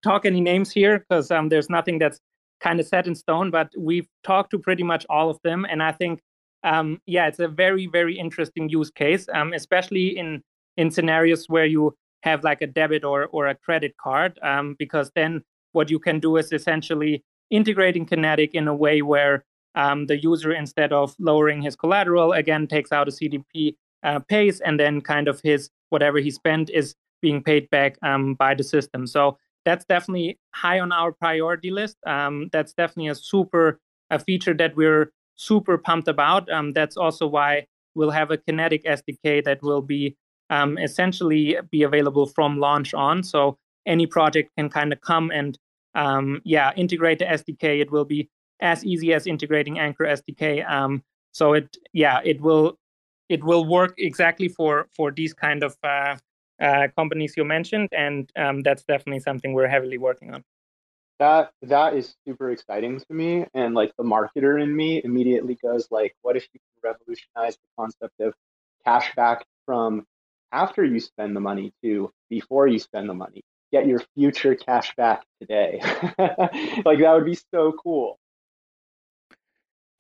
talk 0.03 0.25
any 0.25 0.41
names 0.41 0.71
here 0.71 1.01
because 1.01 1.31
um, 1.31 1.49
there's 1.49 1.69
nothing 1.69 1.99
that's 1.99 2.21
kind 2.61 2.81
of 2.81 2.87
set 2.87 3.07
in 3.07 3.14
stone. 3.14 3.51
But 3.51 3.73
we've 3.77 4.09
talked 4.25 4.51
to 4.53 4.59
pretty 4.59 4.83
much 4.83 5.05
all 5.11 5.29
of 5.29 5.39
them, 5.43 5.66
and 5.69 5.83
I 5.83 5.93
think, 5.93 6.21
um, 6.64 7.01
yeah, 7.07 7.27
it's 7.27 7.41
a 7.41 7.49
very, 7.49 7.87
very 7.87 8.19
interesting 8.19 8.69
use 8.69 8.91
case, 8.91 9.29
um, 9.35 9.53
especially 9.53 10.16
in 10.16 10.43
in 10.77 10.91
scenarios 10.91 11.47
where 11.49 11.66
you 11.66 11.95
have 12.23 12.43
like 12.43 12.62
a 12.62 12.66
debit 12.66 13.05
or 13.05 13.27
or 13.27 13.49
a 13.49 13.55
credit 13.55 13.97
card, 13.97 14.39
um, 14.43 14.77
because 14.79 15.11
then 15.14 15.43
what 15.79 15.91
you 15.91 16.01
can 16.01 16.18
do 16.18 16.37
is 16.37 16.53
essentially 16.53 17.22
integrating 17.51 18.05
Kinetic 18.05 18.51
in 18.53 18.66
a 18.66 18.74
way 18.74 19.01
where 19.01 19.45
um, 19.76 20.07
the 20.07 20.18
user, 20.31 20.51
instead 20.53 20.93
of 20.93 21.14
lowering 21.20 21.62
his 21.62 21.76
collateral, 21.76 22.33
again 22.33 22.66
takes 22.66 22.91
out 22.91 23.09
a 23.09 23.12
CDP, 23.12 23.76
uh, 24.03 24.18
pays, 24.18 24.61
and 24.61 24.81
then 24.81 25.01
kind 25.01 25.29
of 25.29 25.41
his 25.51 25.70
whatever 25.91 26.18
he 26.18 26.33
spent 26.33 26.68
is 26.81 26.97
being 27.22 27.43
paid 27.43 27.70
back 27.70 27.97
um, 28.03 28.35
by 28.35 28.55
the 28.55 28.64
system. 28.64 29.07
So 29.07 29.39
that's 29.64 29.85
definitely 29.85 30.39
high 30.53 30.81
on 30.81 30.91
our 30.91 31.12
priority 31.12 31.70
list. 31.70 31.97
Um, 32.07 32.49
that's 32.53 32.72
definitely 32.72 33.09
a 33.09 33.14
super 33.14 33.79
a 34.11 34.18
feature 34.18 34.55
that 34.55 34.74
we're 34.74 35.12
super 35.37 35.79
pumped 35.79 36.09
about. 36.09 36.51
Um, 36.51 36.72
that's 36.72 36.97
also 36.97 37.26
why 37.26 37.66
we'll 37.95 38.11
have 38.20 38.31
a 38.33 38.39
Kinetic 38.39 38.83
SDK 38.85 39.45
that 39.45 39.62
will 39.62 39.83
be 39.83 40.16
um, 40.51 40.76
essentially 40.79 41.57
be 41.70 41.83
available 41.85 42.26
from 42.26 42.59
launch 42.59 42.95
on. 42.95 43.22
So 43.22 43.59
any 43.87 44.07
project 44.07 44.51
can 44.57 44.68
kind 44.68 44.93
of 44.93 45.01
come 45.01 45.31
and 45.31 45.59
um, 45.99 46.41
yeah 46.45 46.73
integrate 46.77 47.19
the 47.19 47.27
SDK. 47.27 47.81
It 47.81 47.91
will 47.91 48.05
be 48.05 48.29
as 48.61 48.85
easy 48.85 49.13
as 49.13 49.27
integrating 49.27 49.79
Anchor 49.79 50.05
SDK. 50.05 50.69
Um, 50.69 51.03
so 51.33 51.53
it 51.53 51.77
yeah 51.93 52.21
it 52.25 52.41
will 52.41 52.79
it 53.29 53.45
will 53.45 53.65
work 53.65 53.95
exactly 53.99 54.49
for 54.49 54.89
for 54.97 55.11
these 55.11 55.35
kind 55.35 55.63
of 55.63 55.77
uh, 55.83 56.17
uh, 56.61 56.89
companies 56.97 57.35
you 57.37 57.45
mentioned, 57.45 57.89
and 57.93 58.31
um, 58.37 58.63
that's 58.63 58.85
definitely 58.85 59.21
something 59.21 59.53
we're 59.53 59.69
heavily 59.69 59.99
working 59.99 60.35
on. 60.35 60.43
That 61.19 61.51
that 61.63 61.95
is 61.95 62.15
super 62.27 62.51
exciting 62.51 63.01
to 63.01 63.15
me, 63.15 63.47
and 63.55 63.75
like 63.75 63.93
the 63.99 64.05
marketer 64.05 64.63
in 64.63 64.75
me 64.75 65.03
immediately 65.05 65.57
goes 65.63 65.89
like, 65.91 66.15
"What 66.23 66.37
if 66.37 66.47
you 66.53 66.61
revolutionize 66.83 67.57
the 67.57 67.69
concept 67.77 68.21
of 68.21 68.35
cash 68.85 69.15
back 69.15 69.45
from 69.67 70.07
after 70.53 70.85
you 70.85 71.01
spend 71.01 71.37
the 71.37 71.41
money 71.41 71.73
to 71.83 72.11
before 72.31 72.67
you 72.69 72.79
spend 72.79 73.09
the 73.09 73.15
money? 73.15 73.43
Get 73.73 73.87
your 73.87 74.01
future 74.14 74.55
cash 74.55 74.95
back 74.97 75.25
today. 75.41 75.81
like 76.19 76.99
that 76.99 77.12
would 77.14 77.25
be 77.25 77.39
so 77.55 77.73
cool." 77.73 78.19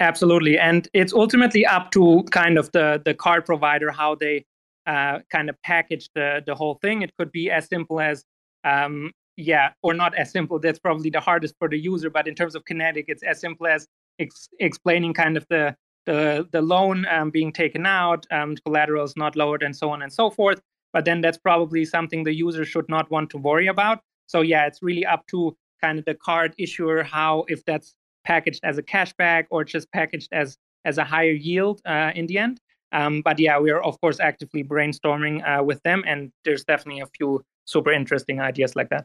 Absolutely, 0.00 0.58
and 0.58 0.88
it's 0.94 1.12
ultimately 1.12 1.66
up 1.66 1.90
to 1.92 2.22
kind 2.30 2.56
of 2.58 2.70
the 2.72 3.02
the 3.04 3.14
card 3.14 3.44
provider 3.44 3.90
how 3.90 4.14
they 4.14 4.44
uh, 4.86 5.18
kind 5.30 5.50
of 5.50 5.60
package 5.62 6.08
the 6.14 6.42
the 6.46 6.54
whole 6.54 6.78
thing. 6.82 7.02
It 7.02 7.12
could 7.18 7.32
be 7.32 7.50
as 7.50 7.66
simple 7.66 8.00
as 8.00 8.24
um, 8.64 9.12
yeah, 9.36 9.70
or 9.82 9.94
not 9.94 10.14
as 10.16 10.30
simple. 10.30 10.58
That's 10.58 10.78
probably 10.78 11.10
the 11.10 11.20
hardest 11.20 11.54
for 11.58 11.68
the 11.68 11.78
user. 11.78 12.10
But 12.10 12.26
in 12.26 12.34
terms 12.34 12.54
of 12.54 12.64
Kinetic, 12.64 13.04
it's 13.08 13.22
as 13.22 13.40
simple 13.40 13.66
as 13.66 13.86
ex- 14.18 14.48
explaining 14.58 15.14
kind 15.14 15.36
of 15.36 15.46
the 15.48 15.76
the 16.06 16.48
the 16.52 16.62
loan 16.62 17.06
um, 17.10 17.30
being 17.30 17.52
taken 17.52 17.86
out, 17.86 18.26
um, 18.30 18.56
collateral 18.64 19.04
is 19.04 19.16
not 19.16 19.36
lowered, 19.36 19.62
and 19.62 19.76
so 19.76 19.90
on 19.90 20.02
and 20.02 20.12
so 20.12 20.30
forth. 20.30 20.60
But 20.92 21.04
then 21.04 21.20
that's 21.20 21.38
probably 21.38 21.84
something 21.84 22.24
the 22.24 22.34
user 22.34 22.64
should 22.64 22.88
not 22.88 23.10
want 23.10 23.30
to 23.30 23.38
worry 23.38 23.66
about. 23.66 24.00
So 24.26 24.40
yeah, 24.40 24.66
it's 24.66 24.82
really 24.82 25.04
up 25.04 25.26
to 25.28 25.56
kind 25.80 25.98
of 25.98 26.04
the 26.04 26.14
card 26.14 26.54
issuer 26.58 27.02
how 27.02 27.44
if 27.48 27.64
that's 27.64 27.94
packaged 28.24 28.60
as 28.64 28.78
a 28.78 28.82
cashback 28.82 29.46
or 29.50 29.64
just 29.64 29.90
packaged 29.92 30.28
as 30.32 30.58
as 30.84 30.98
a 30.98 31.04
higher 31.04 31.32
yield 31.32 31.80
uh, 31.86 32.12
in 32.14 32.26
the 32.26 32.38
end. 32.38 32.60
Um, 32.92 33.22
but 33.22 33.38
yeah, 33.38 33.58
we 33.58 33.70
are 33.70 33.82
of 33.82 34.00
course 34.00 34.20
actively 34.20 34.64
brainstorming 34.64 35.36
uh, 35.46 35.62
with 35.62 35.82
them, 35.82 36.04
and 36.06 36.32
there's 36.44 36.64
definitely 36.64 37.00
a 37.00 37.06
few 37.06 37.42
super 37.64 37.92
interesting 37.92 38.40
ideas 38.40 38.76
like 38.76 38.88
that. 38.90 39.04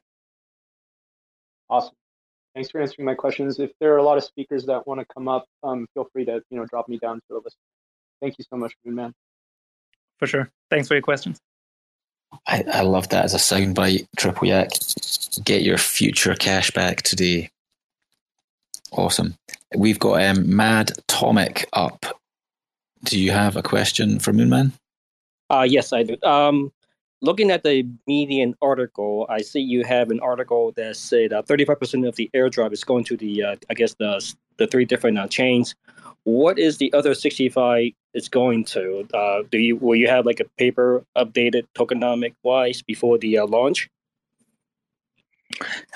Awesome. 1.70 1.96
Thanks 2.54 2.70
for 2.70 2.82
answering 2.82 3.06
my 3.06 3.16
questions. 3.16 3.60
If 3.60 3.72
there 3.80 3.94
are 3.94 3.98
a 3.98 4.04
lot 4.04 4.18
of 4.18 4.24
speakers 4.24 4.66
that 4.68 4.86
want 4.86 5.00
to 5.00 5.06
come 5.14 5.28
up, 5.28 5.46
um, 5.64 5.88
feel 5.94 6.08
free 6.14 6.26
to 6.26 6.42
you 6.50 6.58
know 6.58 6.66
drop 6.66 6.88
me 6.88 6.98
down 6.98 7.20
to 7.30 7.38
a 7.38 7.40
list. 7.44 7.58
Thank 8.22 8.38
you 8.38 8.46
so 8.50 8.58
much, 8.58 8.74
man. 8.86 9.14
For 10.20 10.28
sure. 10.28 10.50
Thanks 10.70 10.88
for 10.88 10.94
your 10.94 11.02
questions. 11.02 11.40
I, 12.48 12.64
I 12.72 12.82
love 12.82 13.10
that 13.10 13.26
as 13.26 13.34
a 13.34 13.38
soundbite, 13.38 14.08
Triple 14.18 14.48
Yak. 14.48 14.70
Get 15.44 15.64
your 15.64 15.78
future 15.78 16.36
cash 16.36 16.72
back 16.72 17.02
today. 17.02 17.50
Awesome. 18.92 19.36
We've 19.76 20.00
got 20.00 20.22
um, 20.24 20.56
Mad 20.56 20.92
Tomic 21.08 21.66
up. 21.74 22.06
Do 23.04 23.20
you 23.20 23.32
have 23.32 23.56
a 23.56 23.64
question 23.64 24.20
for 24.20 24.32
Moonman? 24.32 24.72
Uh, 25.50 25.66
yes, 25.68 25.92
I 25.92 26.04
do. 26.04 26.18
Um, 26.24 26.72
looking 27.22 27.52
at 27.52 27.64
the 27.64 27.88
Medium 28.08 28.56
article, 28.62 29.26
I 29.30 29.42
see 29.42 29.60
you 29.60 29.84
have 29.84 30.12
an 30.12 30.20
article 30.20 30.72
that 30.74 30.96
said 30.96 31.34
uh, 31.34 31.42
35% 31.42 32.08
of 32.08 32.16
the 32.16 32.30
airdrop 32.34 32.72
is 32.72 32.84
going 32.84 33.04
to 33.06 33.18
the, 33.18 33.44
uh, 33.44 33.56
I 33.70 33.74
guess, 33.74 33.96
the 33.96 34.22
the 34.58 34.68
three 34.68 34.86
different 34.86 35.18
uh, 35.18 35.28
chains. 35.28 35.76
What 36.24 36.60
is 36.60 36.78
the 36.78 36.94
other 36.94 37.14
65 37.14 37.92
is 38.14 38.30
going 38.30 38.66
to? 38.66 39.08
Uh, 39.14 39.44
do 39.52 39.58
you 39.58 39.76
will 39.78 39.96
you 39.96 40.08
have 40.08 40.26
like 40.26 40.40
a 40.40 40.46
paper 40.58 41.04
updated 41.18 41.64
tokenomic 41.76 42.34
wise 42.44 42.82
before 42.82 43.18
the 43.18 43.40
uh, 43.40 43.46
launch? 43.46 43.90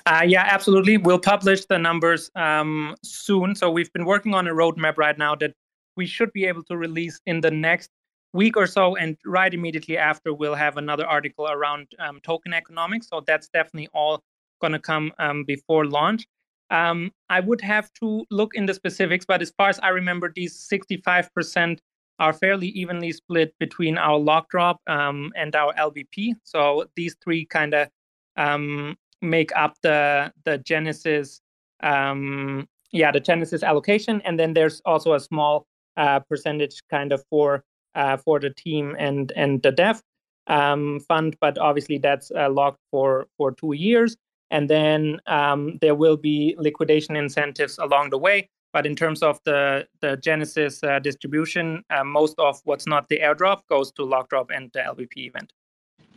Uh, 0.06 0.24
yeah, 0.26 0.48
absolutely. 0.50 0.98
We'll 0.98 1.20
publish 1.20 1.66
the 1.66 1.78
numbers 1.78 2.30
um, 2.36 2.96
soon. 3.04 3.56
So 3.56 3.72
we've 3.72 3.92
been 3.94 4.06
working 4.06 4.34
on 4.34 4.48
a 4.48 4.52
roadmap 4.52 4.98
right 4.98 5.18
now 5.18 5.36
that 5.36 5.54
we 5.96 6.06
should 6.06 6.32
be 6.32 6.46
able 6.46 6.64
to 6.66 6.78
release 6.78 7.20
in 7.26 7.42
the 7.42 7.52
next 7.52 7.90
week 8.34 8.56
or 8.56 8.68
so. 8.68 8.96
And 8.96 9.18
right 9.26 9.54
immediately 9.54 9.98
after, 9.98 10.34
we'll 10.34 10.56
have 10.56 10.78
another 10.78 11.06
article 11.06 11.48
around 11.50 11.88
um, 12.00 12.20
token 12.22 12.54
economics. 12.54 13.08
So 13.10 13.24
that's 13.26 13.48
definitely 13.50 13.90
all 13.94 14.22
going 14.62 14.74
to 14.74 14.80
come 14.80 15.12
um, 15.20 15.44
before 15.44 15.86
launch. 15.86 16.28
Um, 16.70 17.12
I 17.30 17.40
would 17.40 17.62
have 17.62 17.92
to 18.02 18.26
look 18.30 18.54
in 18.54 18.66
the 18.66 18.74
specifics, 18.74 19.26
but 19.26 19.42
as 19.42 19.52
far 19.58 19.70
as 19.70 19.80
I 19.80 19.90
remember, 19.90 20.32
these 20.34 20.68
65% 20.72 21.80
are 22.20 22.34
fairly 22.34 22.68
evenly 22.70 23.12
split 23.12 23.54
between 23.60 23.98
our 23.98 24.18
lock 24.18 24.50
drop 24.50 24.82
um, 24.88 25.32
and 25.36 25.56
our 25.56 25.74
LBP. 25.76 26.34
So 26.44 26.86
these 26.96 27.16
three 27.24 27.46
kind 27.46 27.74
of 27.74 27.90
um, 28.36 28.98
make 29.22 29.52
up 29.56 29.76
the 29.82 30.32
the 30.46 30.58
Genesis 30.60 31.42
um, 31.82 32.68
yeah 32.92 33.12
the 33.12 33.20
Genesis 33.20 33.64
allocation, 33.64 34.22
and 34.22 34.40
then 34.40 34.54
there's 34.54 34.82
also 34.86 35.14
a 35.14 35.20
small 35.20 35.68
uh, 35.98 36.20
percentage 36.20 36.82
kind 36.90 37.12
of 37.12 37.24
for 37.30 37.64
uh, 37.96 38.18
for 38.18 38.40
the 38.40 38.50
team 38.50 38.96
and 38.98 39.32
and 39.36 39.62
the 39.64 39.72
dev 39.72 40.02
um, 40.48 41.00
fund, 41.02 41.36
but 41.42 41.58
obviously 41.58 41.98
that's 41.98 42.32
uh, 42.32 42.50
locked 42.50 42.80
for 42.92 43.28
for 43.38 43.52
two 43.52 43.74
years, 43.74 44.16
and 44.52 44.70
then 44.70 45.20
um, 45.28 45.78
there 45.82 45.96
will 45.96 46.18
be 46.18 46.56
liquidation 46.58 47.16
incentives 47.16 47.78
along 47.78 48.10
the 48.10 48.18
way. 48.18 48.50
But 48.74 48.86
in 48.86 48.96
terms 48.96 49.24
of 49.24 49.40
the 49.44 49.88
the 50.02 50.18
Genesis 50.18 50.84
uh, 50.84 51.00
distribution, 51.00 51.84
uh, 51.90 52.04
most 52.04 52.36
of 52.38 52.62
what's 52.66 52.86
not 52.86 53.10
the 53.10 53.20
airdrop 53.20 53.62
goes 53.70 53.92
to 53.94 54.04
Lockdrop 54.04 54.50
and 54.56 54.72
the 54.74 54.80
LBP 54.80 55.28
event. 55.28 55.54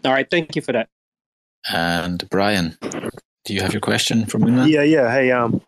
All 0.05 0.12
right, 0.12 0.28
thank 0.28 0.57
you 0.57 0.62
for 0.62 0.72
that. 0.72 0.88
And 1.72 2.28
Brian, 2.30 2.76
do 3.44 3.55
you 3.55 3.61
have 3.61 3.72
your 3.72 3.80
question 3.80 4.26
from 4.26 4.42
Moonman? 4.42 4.68
Yeah, 4.68 4.82
yeah. 4.82 5.12
Hey, 5.12 5.30
um, 5.30 5.61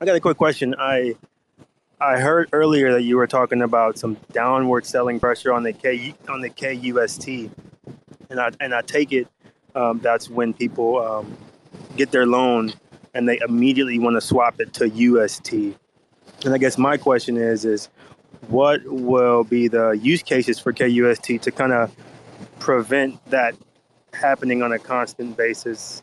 I 0.00 0.04
got 0.04 0.16
a 0.16 0.20
quick 0.20 0.36
question. 0.36 0.74
I 0.78 1.14
I 2.00 2.18
heard 2.18 2.48
earlier 2.52 2.92
that 2.92 3.02
you 3.02 3.16
were 3.16 3.26
talking 3.26 3.62
about 3.62 3.98
some 3.98 4.16
downward 4.32 4.86
selling 4.86 5.20
pressure 5.20 5.52
on 5.52 5.62
the 5.62 5.72
K 5.72 6.14
on 6.28 6.40
the 6.40 6.50
KUST, 6.50 7.50
and 8.30 8.40
I 8.40 8.50
and 8.60 8.74
I 8.74 8.82
take 8.82 9.12
it 9.12 9.28
um, 9.74 10.00
that's 10.00 10.28
when 10.28 10.52
people 10.52 10.98
um, 10.98 11.36
get 11.96 12.10
their 12.10 12.26
loan 12.26 12.72
and 13.14 13.28
they 13.28 13.38
immediately 13.40 13.98
want 13.98 14.16
to 14.16 14.20
swap 14.20 14.60
it 14.60 14.72
to 14.74 14.88
UST. 14.88 15.76
And 16.44 16.54
I 16.54 16.58
guess 16.58 16.78
my 16.78 16.96
question 16.96 17.36
is 17.36 17.64
is 17.64 17.88
what 18.48 18.80
will 18.86 19.44
be 19.44 19.68
the 19.68 19.90
use 19.90 20.22
cases 20.22 20.58
for 20.58 20.72
KUST 20.72 21.40
to 21.42 21.50
kind 21.50 21.72
of 21.72 21.94
prevent 22.58 23.22
that 23.30 23.54
happening 24.12 24.62
on 24.62 24.72
a 24.72 24.78
constant 24.78 25.36
basis? 25.36 26.02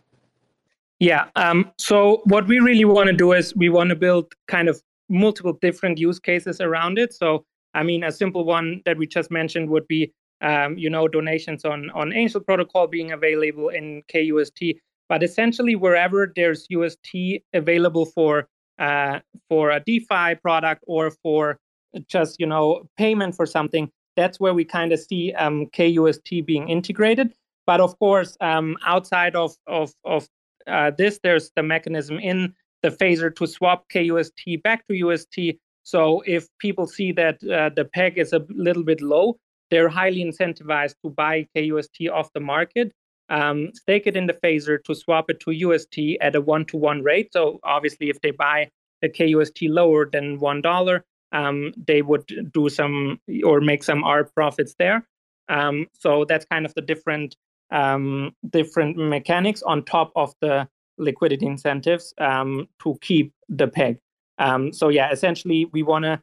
Yeah. 0.99 1.25
Um, 1.35 1.71
so 1.77 2.21
what 2.25 2.47
we 2.47 2.59
really 2.59 2.85
want 2.85 3.07
to 3.07 3.13
do 3.13 3.33
is 3.33 3.55
we 3.55 3.69
want 3.69 3.89
to 3.89 3.95
build 3.95 4.33
kind 4.47 4.67
of 4.67 4.81
multiple 5.09 5.53
different 5.53 5.97
use 5.97 6.19
cases 6.19 6.59
around 6.59 6.97
it. 6.97 7.13
So 7.13 7.45
I 7.73 7.83
mean, 7.83 8.03
a 8.03 8.11
simple 8.11 8.43
one 8.43 8.81
that 8.85 8.97
we 8.97 9.05
just 9.05 9.29
mentioned 9.29 9.69
would 9.69 9.87
be, 9.87 10.11
um, 10.41 10.77
you 10.77 10.89
know, 10.89 11.07
donations 11.07 11.63
on 11.63 11.91
on 11.91 12.11
Angel 12.13 12.41
Protocol 12.41 12.87
being 12.87 13.11
available 13.11 13.69
in 13.69 14.01
KUST. 14.11 14.79
But 15.09 15.23
essentially, 15.23 15.75
wherever 15.75 16.31
there's 16.35 16.65
UST 16.69 17.43
available 17.53 18.05
for 18.05 18.47
uh, 18.79 19.19
for 19.49 19.71
a 19.71 19.79
DeFi 19.79 20.35
product 20.41 20.83
or 20.87 21.11
for 21.23 21.59
just 22.07 22.39
you 22.39 22.45
know 22.45 22.87
payment 22.97 23.35
for 23.35 23.45
something, 23.45 23.89
that's 24.15 24.39
where 24.39 24.53
we 24.53 24.65
kind 24.65 24.91
of 24.91 24.99
see 24.99 25.33
um, 25.33 25.67
KUST 25.67 26.45
being 26.45 26.69
integrated. 26.69 27.33
But 27.65 27.81
of 27.81 27.97
course, 27.99 28.37
um, 28.41 28.77
outside 28.85 29.35
of 29.35 29.55
of 29.67 29.93
of 30.05 30.27
uh, 30.67 30.91
this, 30.97 31.19
there's 31.23 31.51
the 31.55 31.63
mechanism 31.63 32.19
in 32.19 32.53
the 32.83 32.89
phaser 32.89 33.35
to 33.35 33.47
swap 33.47 33.85
KUST 33.89 34.61
back 34.63 34.85
to 34.87 34.95
UST. 34.95 35.59
So 35.83 36.21
if 36.25 36.47
people 36.59 36.85
see 36.85 37.11
that 37.13 37.41
uh, 37.43 37.69
the 37.75 37.85
peg 37.85 38.17
is 38.17 38.33
a 38.33 38.45
little 38.49 38.83
bit 38.83 39.01
low, 39.01 39.37
they're 39.69 39.89
highly 39.89 40.23
incentivized 40.23 40.95
to 41.03 41.09
buy 41.09 41.47
KUST 41.55 42.09
off 42.11 42.31
the 42.33 42.39
market, 42.39 42.91
um, 43.29 43.71
stake 43.73 44.07
it 44.07 44.15
in 44.15 44.27
the 44.27 44.33
phaser 44.33 44.83
to 44.83 44.95
swap 44.95 45.29
it 45.29 45.39
to 45.41 45.51
UST 45.51 46.17
at 46.21 46.35
a 46.35 46.41
one 46.41 46.65
to 46.65 46.77
one 46.77 47.01
rate. 47.03 47.33
So 47.33 47.59
obviously, 47.63 48.09
if 48.09 48.21
they 48.21 48.31
buy 48.31 48.69
a 49.03 49.09
KUST 49.09 49.69
lower 49.69 50.09
than 50.09 50.39
one 50.39 50.61
dollar, 50.61 51.05
um, 51.31 51.73
they 51.85 52.01
would 52.01 52.51
do 52.53 52.69
some 52.69 53.19
or 53.43 53.61
make 53.61 53.83
some 53.83 54.03
R 54.03 54.23
profits 54.23 54.75
there. 54.79 55.07
Um, 55.49 55.87
so 55.93 56.25
that's 56.25 56.45
kind 56.45 56.65
of 56.65 56.73
the 56.73 56.81
different 56.81 57.35
um, 57.71 58.33
different 58.49 58.97
mechanics 58.97 59.61
on 59.63 59.83
top 59.83 60.11
of 60.15 60.33
the 60.41 60.67
liquidity 60.97 61.45
incentives 61.45 62.13
um, 62.19 62.67
to 62.81 62.97
keep 63.01 63.33
the 63.49 63.67
peg. 63.67 63.99
Um, 64.39 64.71
so 64.71 64.89
yeah, 64.89 65.11
essentially 65.11 65.65
we 65.65 65.83
wanna 65.83 66.21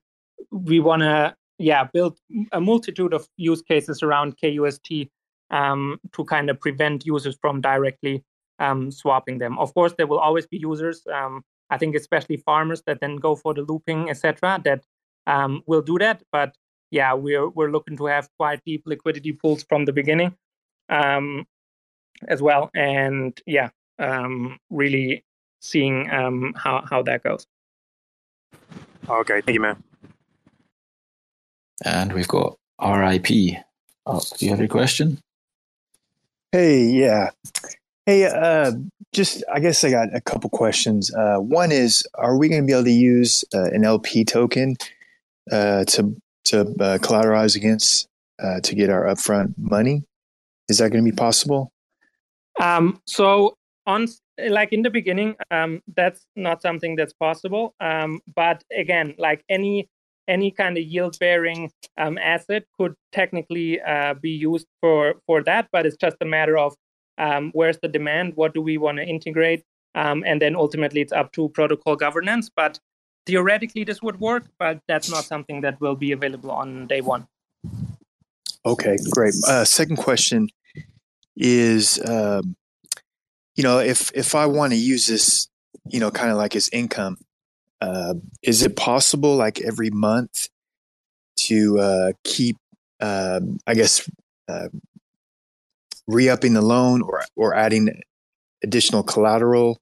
we 0.50 0.80
wanna 0.80 1.36
yeah 1.58 1.84
build 1.92 2.18
a 2.52 2.60
multitude 2.60 3.12
of 3.12 3.28
use 3.36 3.62
cases 3.62 4.02
around 4.02 4.36
KUST 4.38 5.08
um, 5.50 5.98
to 6.12 6.24
kind 6.24 6.50
of 6.50 6.60
prevent 6.60 7.06
users 7.06 7.36
from 7.40 7.60
directly 7.60 8.24
um, 8.58 8.90
swapping 8.90 9.38
them. 9.38 9.58
Of 9.58 9.74
course, 9.74 9.94
there 9.96 10.06
will 10.06 10.18
always 10.18 10.46
be 10.46 10.58
users. 10.58 11.02
Um, 11.12 11.42
I 11.70 11.78
think 11.78 11.94
especially 11.96 12.36
farmers 12.36 12.82
that 12.86 13.00
then 13.00 13.16
go 13.16 13.36
for 13.36 13.54
the 13.54 13.62
looping, 13.62 14.10
etc. 14.10 14.60
That 14.64 14.84
um, 15.26 15.62
will 15.66 15.82
do 15.82 15.98
that. 15.98 16.22
But 16.30 16.54
yeah, 16.90 17.14
we're 17.14 17.48
we're 17.48 17.70
looking 17.70 17.96
to 17.96 18.06
have 18.06 18.28
quite 18.38 18.60
deep 18.64 18.82
liquidity 18.86 19.32
pools 19.32 19.64
from 19.68 19.84
the 19.84 19.92
beginning 19.92 20.36
um, 20.88 21.46
as 22.28 22.42
well, 22.42 22.70
and 22.74 23.40
yeah, 23.46 23.70
um, 23.98 24.58
really 24.70 25.24
seeing 25.60 26.06
how 26.06 26.84
how 26.88 27.02
that 27.02 27.22
goes. 27.22 27.46
Okay, 29.08 29.40
thank 29.42 29.54
you, 29.54 29.60
man. 29.60 29.82
And 31.84 32.12
we've 32.12 32.28
got 32.28 32.56
RIP. 32.80 33.58
Oh, 34.06 34.20
do 34.38 34.44
you 34.44 34.50
have 34.50 34.60
a 34.60 34.68
question? 34.68 35.18
Hey, 36.54 36.84
yeah. 36.84 37.30
Hey, 38.06 38.26
uh, 38.26 38.70
just 39.12 39.42
I 39.52 39.58
guess 39.58 39.82
I 39.82 39.90
got 39.90 40.14
a 40.14 40.20
couple 40.20 40.48
questions. 40.50 41.12
Uh, 41.12 41.38
one 41.38 41.72
is, 41.72 42.06
are 42.14 42.38
we 42.38 42.48
going 42.48 42.62
to 42.62 42.64
be 42.64 42.72
able 42.72 42.84
to 42.84 42.92
use 42.92 43.44
uh, 43.52 43.64
an 43.72 43.84
LP 43.84 44.24
token 44.24 44.76
uh, 45.50 45.82
to 45.86 46.14
to 46.44 46.60
uh, 46.60 46.98
collateralize 46.98 47.56
against 47.56 48.06
uh, 48.40 48.60
to 48.60 48.74
get 48.76 48.88
our 48.88 49.02
upfront 49.06 49.54
money? 49.58 50.04
Is 50.68 50.78
that 50.78 50.90
going 50.90 51.04
to 51.04 51.10
be 51.10 51.16
possible? 51.16 51.72
Um, 52.60 53.00
so 53.04 53.56
on 53.84 54.06
like 54.38 54.72
in 54.72 54.82
the 54.82 54.90
beginning, 54.90 55.34
um, 55.50 55.82
that's 55.96 56.24
not 56.36 56.62
something 56.62 56.94
that's 56.94 57.14
possible. 57.14 57.74
Um, 57.80 58.20
but 58.32 58.62
again, 58.70 59.16
like 59.18 59.42
any 59.48 59.88
any 60.28 60.50
kind 60.50 60.76
of 60.76 60.84
yield 60.84 61.16
bearing 61.18 61.70
um, 61.98 62.18
asset 62.18 62.64
could 62.78 62.94
technically 63.12 63.80
uh, 63.80 64.14
be 64.14 64.30
used 64.30 64.66
for 64.80 65.14
for 65.26 65.42
that 65.42 65.68
but 65.72 65.86
it's 65.86 65.96
just 65.96 66.16
a 66.20 66.24
matter 66.24 66.56
of 66.56 66.74
um, 67.18 67.50
where's 67.54 67.78
the 67.78 67.88
demand 67.88 68.32
what 68.36 68.54
do 68.54 68.60
we 68.60 68.78
want 68.78 68.98
to 68.98 69.04
integrate 69.04 69.62
um, 69.94 70.24
and 70.26 70.40
then 70.42 70.56
ultimately 70.56 71.00
it's 71.00 71.12
up 71.12 71.32
to 71.32 71.48
protocol 71.50 71.96
governance 71.96 72.50
but 72.54 72.78
theoretically 73.26 73.84
this 73.84 74.02
would 74.02 74.20
work 74.20 74.44
but 74.58 74.80
that's 74.88 75.10
not 75.10 75.24
something 75.24 75.60
that 75.60 75.80
will 75.80 75.96
be 75.96 76.12
available 76.12 76.50
on 76.50 76.86
day 76.86 77.00
one. 77.00 77.26
Okay 78.66 78.96
great. 79.10 79.34
Uh, 79.46 79.64
second 79.64 79.96
question 79.96 80.48
is 81.36 82.00
um, 82.08 82.56
you 83.56 83.62
know 83.62 83.78
if 83.78 84.10
if 84.14 84.34
i 84.34 84.46
want 84.46 84.72
to 84.72 84.78
use 84.78 85.06
this 85.06 85.48
you 85.86 86.00
know 86.00 86.10
kind 86.10 86.30
of 86.30 86.36
like 86.36 86.54
as 86.56 86.68
income 86.72 87.16
uh, 87.84 88.14
is 88.42 88.62
it 88.62 88.76
possible, 88.76 89.36
like 89.36 89.60
every 89.60 89.90
month, 89.90 90.48
to 91.36 91.78
uh, 91.78 92.12
keep, 92.22 92.56
uh, 93.00 93.40
I 93.66 93.74
guess, 93.74 94.08
uh, 94.48 94.68
re-upping 96.06 96.54
the 96.54 96.62
loan 96.62 97.02
or 97.02 97.24
or 97.36 97.54
adding 97.54 98.00
additional 98.62 99.02
collateral, 99.02 99.78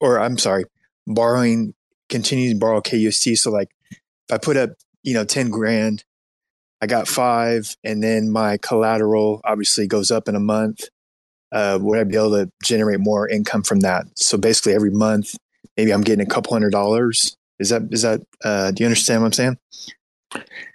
or 0.00 0.20
I'm 0.20 0.38
sorry, 0.38 0.64
borrowing, 1.06 1.74
continuing 2.08 2.54
to 2.54 2.60
borrow 2.60 2.80
KUST. 2.80 3.36
So, 3.38 3.50
like, 3.50 3.70
if 3.90 4.32
I 4.32 4.38
put 4.38 4.56
up, 4.56 4.70
you 5.02 5.14
know, 5.14 5.24
ten 5.24 5.50
grand, 5.50 6.04
I 6.80 6.86
got 6.86 7.08
five, 7.08 7.74
and 7.82 8.02
then 8.02 8.30
my 8.30 8.56
collateral 8.58 9.40
obviously 9.44 9.88
goes 9.88 10.10
up 10.10 10.28
in 10.28 10.36
a 10.36 10.40
month. 10.40 10.84
Uh, 11.50 11.78
would 11.82 11.98
I 11.98 12.04
be 12.04 12.16
able 12.16 12.30
to 12.38 12.50
generate 12.62 13.00
more 13.00 13.28
income 13.28 13.64
from 13.64 13.80
that? 13.80 14.04
So 14.14 14.38
basically, 14.38 14.74
every 14.74 14.92
month 14.92 15.34
maybe 15.76 15.92
I'm 15.92 16.02
getting 16.02 16.24
a 16.24 16.28
couple 16.28 16.52
hundred 16.52 16.70
dollars. 16.70 17.36
Is 17.58 17.70
that 17.70 17.82
is 17.90 18.02
that 18.02 18.20
uh, 18.44 18.70
do 18.70 18.82
you 18.82 18.86
understand 18.86 19.22
what 19.22 19.26
I'm 19.26 19.32
saying? 19.32 19.58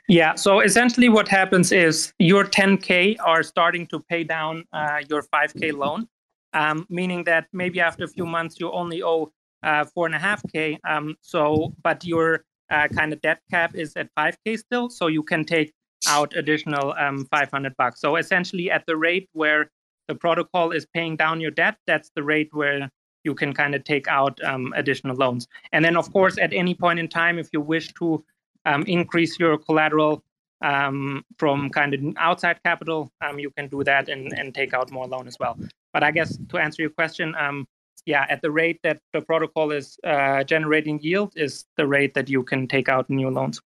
Yeah. 0.08 0.36
So 0.36 0.60
essentially, 0.60 1.10
what 1.10 1.28
happens 1.28 1.72
is 1.72 2.14
your 2.20 2.44
10k 2.44 3.18
are 3.24 3.42
starting 3.42 3.88
to 3.88 4.00
pay 4.00 4.24
down 4.24 4.66
uh, 4.74 5.00
your 5.10 5.24
5k 5.24 5.74
loan, 5.76 6.08
um, 6.54 6.86
meaning 6.90 7.24
that 7.24 7.48
maybe 7.54 7.80
after 7.80 8.04
a 8.04 8.08
few 8.08 8.26
months 8.26 8.60
you 8.60 8.72
only 8.72 9.02
owe 9.02 9.32
uh, 9.64 9.86
four 9.86 10.06
and 10.06 10.14
a 10.14 10.20
half 10.20 10.42
k. 10.52 10.80
Um, 10.88 11.16
so, 11.22 11.74
but 11.82 12.06
your 12.06 12.44
uh, 12.70 12.88
kind 12.90 13.14
of 13.14 13.22
debt 13.22 13.40
cap 13.50 13.76
is 13.76 13.94
at 13.96 14.10
5k 14.18 14.60
still, 14.60 14.90
so 14.90 15.08
you 15.08 15.24
can 15.24 15.44
take 15.44 15.74
out 16.08 16.36
additional 16.36 16.94
um, 17.00 17.26
500 17.32 17.76
bucks. 17.78 18.00
So 18.02 18.16
essentially, 18.18 18.70
at 18.70 18.86
the 18.86 18.96
rate 18.96 19.28
where 19.34 19.72
the 20.08 20.16
protocol 20.16 20.72
is 20.72 20.86
paying 20.94 21.16
down 21.16 21.42
your 21.42 21.52
debt, 21.52 21.78
that's 21.88 22.12
the 22.16 22.22
rate 22.22 22.50
where 22.52 22.92
you 23.26 23.36
can 23.36 23.54
kind 23.54 23.76
of 23.76 23.84
take 23.84 24.08
out 24.08 24.42
um, 24.44 24.74
additional 24.76 25.16
loans. 25.16 25.48
And 25.72 25.84
then, 25.84 25.98
of 25.98 26.12
course, 26.14 26.38
at 26.38 26.54
any 26.54 26.74
point 26.74 27.00
in 27.00 27.08
time, 27.08 27.40
if 27.40 27.50
you 27.52 27.60
wish 27.60 27.94
to 27.96 28.24
um, 28.66 28.84
increase 28.84 29.38
your 29.40 29.58
collateral 29.58 30.24
um, 30.62 31.26
from 31.38 31.70
kind 31.70 31.94
of 31.94 32.02
outside 32.18 32.62
capital, 32.64 33.12
um, 33.22 33.40
you 33.40 33.50
can 33.52 33.68
do 33.68 33.84
that 33.84 34.08
and, 34.10 34.32
and 34.34 34.54
take 34.54 34.74
out 34.74 34.92
more 34.92 35.08
loan 35.08 35.28
as 35.28 35.38
well. 35.40 35.58
But 35.92 36.04
I 36.04 36.12
guess 36.12 36.38
to 36.50 36.58
answer 36.58 36.82
your 36.82 36.92
question, 36.92 37.36
um, 37.36 37.68
yeah, 38.06 38.26
at 38.30 38.42
the 38.42 38.52
rate 38.52 38.80
that 38.84 39.00
the 39.14 39.22
protocol 39.22 39.72
is 39.72 39.98
uh, 40.04 40.44
generating 40.44 41.00
yield 41.02 41.34
is 41.36 41.66
the 41.76 41.88
rate 41.88 42.14
that 42.14 42.30
you 42.30 42.44
can 42.44 42.68
take 42.68 42.88
out 42.88 43.10
new 43.10 43.30
loans. 43.30 43.60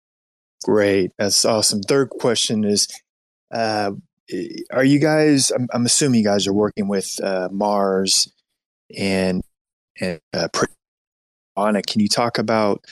Great, 0.64 1.12
that's 1.18 1.44
awesome. 1.44 1.82
Third 1.82 2.11
question 2.11 2.64
is, 2.64 2.88
uh, 3.52 3.92
are 4.70 4.84
you 4.84 4.98
guys? 4.98 5.50
I'm, 5.50 5.68
I'm, 5.72 5.86
assuming 5.86 6.18
you 6.18 6.24
guys 6.24 6.46
are 6.46 6.52
working 6.52 6.88
with 6.88 7.18
uh, 7.22 7.48
Mars 7.50 8.30
and 8.96 9.42
and 10.01 10.20
uh, 10.32 10.49
it. 11.57 11.86
Can 11.86 12.01
you 12.01 12.09
talk 12.09 12.38
about 12.38 12.84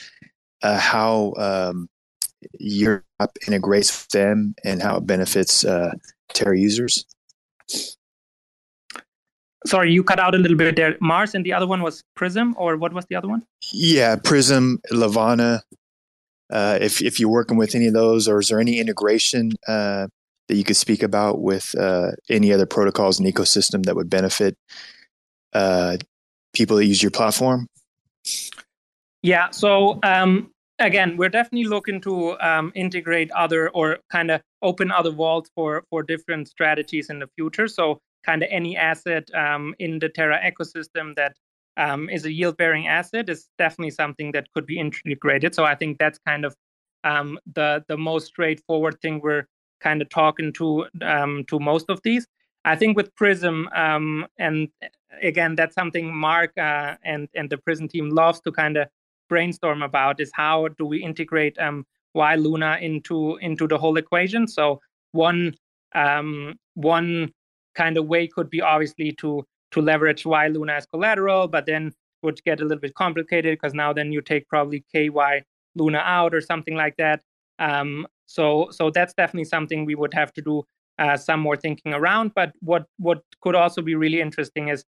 uh, 0.61 0.77
how 0.77 1.33
um, 1.37 1.89
your 2.59 3.03
app 3.19 3.31
integrates 3.47 3.89
with 3.89 4.09
them 4.09 4.55
and 4.63 4.81
how 4.81 4.97
it 4.97 5.07
benefits 5.07 5.65
uh, 5.65 5.91
Terra 6.33 6.57
users? 6.57 7.05
Sorry, 9.65 9.91
you 9.91 10.03
cut 10.03 10.19
out 10.19 10.35
a 10.35 10.37
little 10.37 10.57
bit 10.57 10.75
there. 10.75 10.97
Mars 11.01 11.35
and 11.35 11.45
the 11.45 11.53
other 11.53 11.67
one 11.67 11.81
was 11.81 12.03
Prism, 12.15 12.55
or 12.57 12.77
what 12.77 12.93
was 12.93 13.05
the 13.09 13.15
other 13.15 13.27
one? 13.27 13.43
Yeah, 13.73 14.15
Prism, 14.15 14.79
Levana. 14.91 15.63
Uh, 16.49 16.77
if 16.79 17.01
if 17.01 17.19
you're 17.19 17.29
working 17.29 17.57
with 17.57 17.75
any 17.75 17.87
of 17.87 17.93
those, 17.93 18.29
or 18.29 18.39
is 18.39 18.47
there 18.47 18.61
any 18.61 18.79
integration 18.79 19.51
uh, 19.67 20.07
that 20.47 20.55
you 20.55 20.63
could 20.63 20.77
speak 20.77 21.03
about 21.03 21.41
with 21.41 21.75
uh, 21.77 22.11
any 22.29 22.53
other 22.53 22.65
protocols 22.65 23.19
and 23.19 23.27
ecosystem 23.27 23.83
that 23.85 23.95
would 23.95 24.09
benefit 24.09 24.55
uh, 25.53 25.97
people 26.57 26.77
that 26.77 26.85
use 26.85 27.01
your 27.01 27.11
platform? 27.11 27.67
Yeah. 29.21 29.51
So 29.51 29.99
um, 30.03 30.51
again, 30.79 31.17
we're 31.17 31.29
definitely 31.29 31.67
looking 31.67 32.01
to 32.01 32.39
um, 32.39 32.71
integrate 32.75 33.31
other 33.31 33.69
or 33.69 33.99
kind 34.11 34.31
of 34.31 34.41
open 34.61 34.91
other 34.91 35.11
vaults 35.11 35.49
for 35.55 35.83
for 35.89 36.03
different 36.03 36.47
strategies 36.47 37.09
in 37.09 37.19
the 37.19 37.27
future. 37.35 37.67
So 37.67 37.99
kind 38.25 38.43
of 38.43 38.49
any 38.51 38.75
asset 38.77 39.23
um, 39.33 39.73
in 39.79 39.99
the 39.99 40.09
Terra 40.09 40.39
ecosystem 40.43 41.15
that 41.15 41.35
um, 41.77 42.09
is 42.09 42.25
a 42.25 42.31
yield 42.31 42.57
bearing 42.57 42.87
asset 42.87 43.29
is 43.29 43.47
definitely 43.57 43.91
something 43.91 44.31
that 44.31 44.51
could 44.53 44.65
be 44.65 44.79
integrated. 44.79 45.53
So 45.53 45.63
I 45.63 45.75
think 45.75 45.97
that's 45.99 46.19
kind 46.25 46.45
of 46.45 46.55
um, 47.03 47.39
the 47.55 47.83
the 47.87 47.97
most 47.97 48.27
straightforward 48.27 48.99
thing 49.01 49.21
we're 49.21 49.47
kind 49.79 50.01
of 50.01 50.09
talking 50.09 50.51
to 50.53 50.85
um, 51.01 51.45
to 51.49 51.59
most 51.59 51.85
of 51.89 52.01
these. 52.03 52.27
I 52.65 52.75
think 52.75 52.97
with 52.97 53.15
Prism, 53.15 53.69
and 53.73 54.67
again, 55.21 55.55
that's 55.55 55.75
something 55.75 56.13
Mark 56.13 56.57
uh, 56.57 56.95
and 57.03 57.27
and 57.35 57.49
the 57.49 57.57
Prism 57.57 57.87
team 57.87 58.09
loves 58.09 58.39
to 58.41 58.51
kind 58.51 58.77
of 58.77 58.87
brainstorm 59.29 59.81
about 59.81 60.19
is 60.19 60.31
how 60.33 60.67
do 60.77 60.85
we 60.85 61.03
integrate 61.03 61.57
um, 61.59 61.85
Y 62.13 62.35
Luna 62.35 62.77
into 62.81 63.37
into 63.37 63.67
the 63.67 63.77
whole 63.77 63.97
equation. 63.97 64.47
So 64.47 64.79
one 65.11 65.53
um, 65.95 66.55
one 66.75 67.31
kind 67.75 67.97
of 67.97 68.07
way 68.07 68.27
could 68.27 68.49
be 68.49 68.61
obviously 68.61 69.11
to 69.13 69.45
to 69.71 69.81
leverage 69.81 70.25
Y 70.25 70.47
Luna 70.47 70.73
as 70.73 70.85
collateral, 70.85 71.47
but 71.47 71.65
then 71.65 71.93
would 72.23 72.43
get 72.43 72.59
a 72.59 72.63
little 72.63 72.79
bit 72.79 72.95
complicated 72.95 73.57
because 73.57 73.73
now 73.73 73.93
then 73.93 74.11
you 74.11 74.21
take 74.21 74.47
probably 74.47 74.83
KY 74.93 75.43
Luna 75.75 75.99
out 75.99 76.33
or 76.33 76.41
something 76.41 76.75
like 76.75 76.95
that. 76.97 77.21
Um, 77.59 78.07
so 78.25 78.69
so 78.71 78.89
that's 78.89 79.13
definitely 79.13 79.45
something 79.45 79.85
we 79.85 79.95
would 79.95 80.13
have 80.13 80.33
to 80.33 80.41
do 80.41 80.63
uh, 80.99 81.15
some 81.17 81.39
more 81.39 81.55
thinking 81.55 81.93
around. 81.93 82.33
But 82.35 82.53
what 82.61 82.85
what 82.97 83.21
could 83.41 83.55
also 83.55 83.81
be 83.81 83.95
really 83.95 84.21
interesting 84.21 84.69
is 84.69 84.83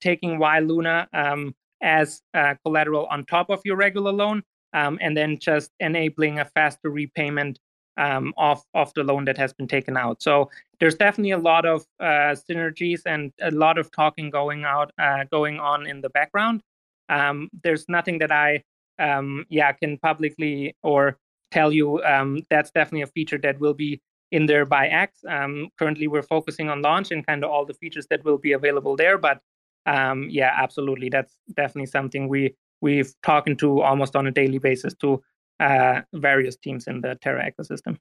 taking 0.00 0.38
Y 0.38 0.58
Luna 0.60 1.08
um, 1.12 1.54
as 1.82 2.22
uh, 2.34 2.54
collateral 2.64 3.06
on 3.06 3.24
top 3.24 3.50
of 3.50 3.60
your 3.64 3.76
regular 3.76 4.12
loan, 4.12 4.42
um, 4.72 4.98
and 5.00 5.16
then 5.16 5.38
just 5.38 5.70
enabling 5.80 6.38
a 6.38 6.44
faster 6.44 6.90
repayment 6.90 7.58
um, 7.96 8.32
off 8.36 8.64
of 8.74 8.92
the 8.94 9.04
loan 9.04 9.24
that 9.26 9.36
has 9.36 9.52
been 9.52 9.68
taken 9.68 9.96
out. 9.96 10.22
So 10.22 10.50
there's 10.78 10.94
definitely 10.94 11.32
a 11.32 11.38
lot 11.38 11.66
of 11.66 11.84
uh, 12.00 12.34
synergies 12.48 13.02
and 13.04 13.32
a 13.40 13.50
lot 13.50 13.78
of 13.78 13.90
talking 13.90 14.30
going 14.30 14.64
out 14.64 14.92
uh, 14.98 15.24
going 15.30 15.58
on 15.58 15.86
in 15.86 16.00
the 16.00 16.10
background. 16.10 16.62
Um, 17.08 17.50
there's 17.62 17.86
nothing 17.88 18.18
that 18.18 18.32
I 18.32 18.62
um, 18.98 19.44
yeah 19.48 19.72
can 19.72 19.98
publicly 19.98 20.76
or 20.82 21.18
tell 21.50 21.72
you 21.72 22.02
um, 22.04 22.42
that's 22.48 22.70
definitely 22.70 23.02
a 23.02 23.06
feature 23.08 23.38
that 23.38 23.58
will 23.60 23.74
be 23.74 24.00
in 24.30 24.46
there 24.46 24.64
by 24.64 24.86
X. 24.86 25.18
Um, 25.28 25.68
currently, 25.78 26.06
we're 26.06 26.22
focusing 26.22 26.68
on 26.68 26.82
launch 26.82 27.10
and 27.10 27.26
kind 27.26 27.44
of 27.44 27.50
all 27.50 27.66
the 27.66 27.74
features 27.74 28.06
that 28.10 28.24
will 28.24 28.38
be 28.38 28.52
available 28.52 28.96
there. 28.96 29.18
But 29.18 29.40
um, 29.86 30.28
yeah, 30.30 30.52
absolutely, 30.56 31.08
that's 31.08 31.34
definitely 31.54 31.86
something 31.86 32.28
we 32.28 32.54
we've 32.80 33.14
talking 33.22 33.56
to 33.58 33.82
almost 33.82 34.16
on 34.16 34.26
a 34.26 34.30
daily 34.30 34.58
basis 34.58 34.94
to 34.94 35.22
uh, 35.60 36.00
various 36.14 36.56
teams 36.56 36.86
in 36.86 37.00
the 37.00 37.16
Terra 37.20 37.50
ecosystem. 37.50 37.98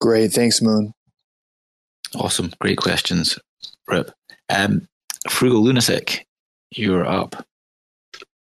Great, 0.00 0.32
thanks, 0.32 0.62
Moon. 0.62 0.92
Awesome, 2.14 2.52
great 2.60 2.78
questions, 2.78 3.38
Rip. 3.88 4.10
Um, 4.48 4.86
Frugal 5.28 5.62
Lunatic, 5.62 6.26
you're 6.70 7.06
up. 7.06 7.44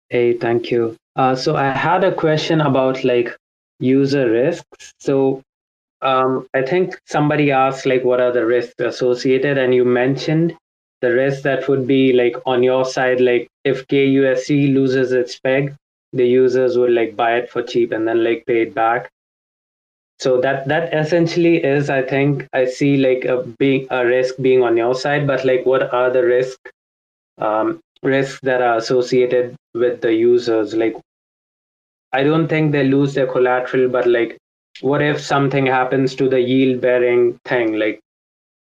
Hey, 0.09 0.37
thank 0.37 0.69
you. 0.69 0.95
Uh, 1.15 1.35
so 1.35 1.55
I 1.55 1.71
had 1.71 2.03
a 2.03 2.13
question 2.13 2.61
about 2.61 3.03
like 3.03 3.35
user 3.79 4.29
risks. 4.29 4.93
So 4.99 5.41
um, 6.01 6.47
I 6.53 6.61
think 6.61 6.99
somebody 7.05 7.51
asked 7.51 7.85
like 7.85 8.03
what 8.03 8.19
are 8.19 8.31
the 8.31 8.45
risks 8.45 8.75
associated, 8.79 9.57
and 9.57 9.73
you 9.73 9.85
mentioned 9.85 10.55
the 11.05 11.13
risk 11.13 11.43
that 11.43 11.69
would 11.69 11.87
be 11.87 12.13
like 12.13 12.35
on 12.45 12.63
your 12.63 12.85
side, 12.85 13.21
like 13.21 13.47
if 13.63 13.87
KUST 13.87 14.73
loses 14.79 15.11
its 15.13 15.39
peg, 15.39 15.75
the 16.13 16.27
users 16.27 16.77
would 16.77 16.91
like 16.91 17.15
buy 17.15 17.35
it 17.37 17.49
for 17.49 17.63
cheap 17.63 17.91
and 17.91 18.07
then 18.07 18.23
like 18.23 18.45
pay 18.47 18.61
it 18.63 18.73
back. 18.75 19.11
So 20.19 20.41
that 20.41 20.67
that 20.67 20.93
essentially 20.93 21.63
is 21.63 21.89
i 21.89 22.01
think 22.01 22.47
i 22.53 22.65
see 22.65 22.97
like 22.97 23.25
a 23.25 23.43
being 23.59 23.87
a 23.91 24.05
risk 24.05 24.35
being 24.41 24.63
on 24.63 24.77
your 24.77 24.95
side 24.95 25.27
but 25.27 25.45
like 25.45 25.65
what 25.65 25.93
are 25.93 26.09
the 26.09 26.23
risk 26.23 26.57
um, 27.37 27.79
risks 28.03 28.39
that 28.43 28.61
are 28.61 28.77
associated 28.77 29.55
with 29.73 30.01
the 30.01 30.13
users? 30.13 30.73
Like 30.75 30.95
i 32.13 32.23
don't 32.23 32.47
think 32.47 32.71
they 32.71 32.83
lose 32.83 33.13
their 33.13 33.27
collateral 33.27 33.87
but 33.89 34.07
like 34.07 34.37
what 34.81 35.01
if 35.01 35.21
something 35.21 35.65
happens 35.65 36.15
to 36.15 36.27
the 36.29 36.39
yield 36.41 36.81
bearing 36.81 37.37
thing? 37.45 37.73
Like 37.79 37.99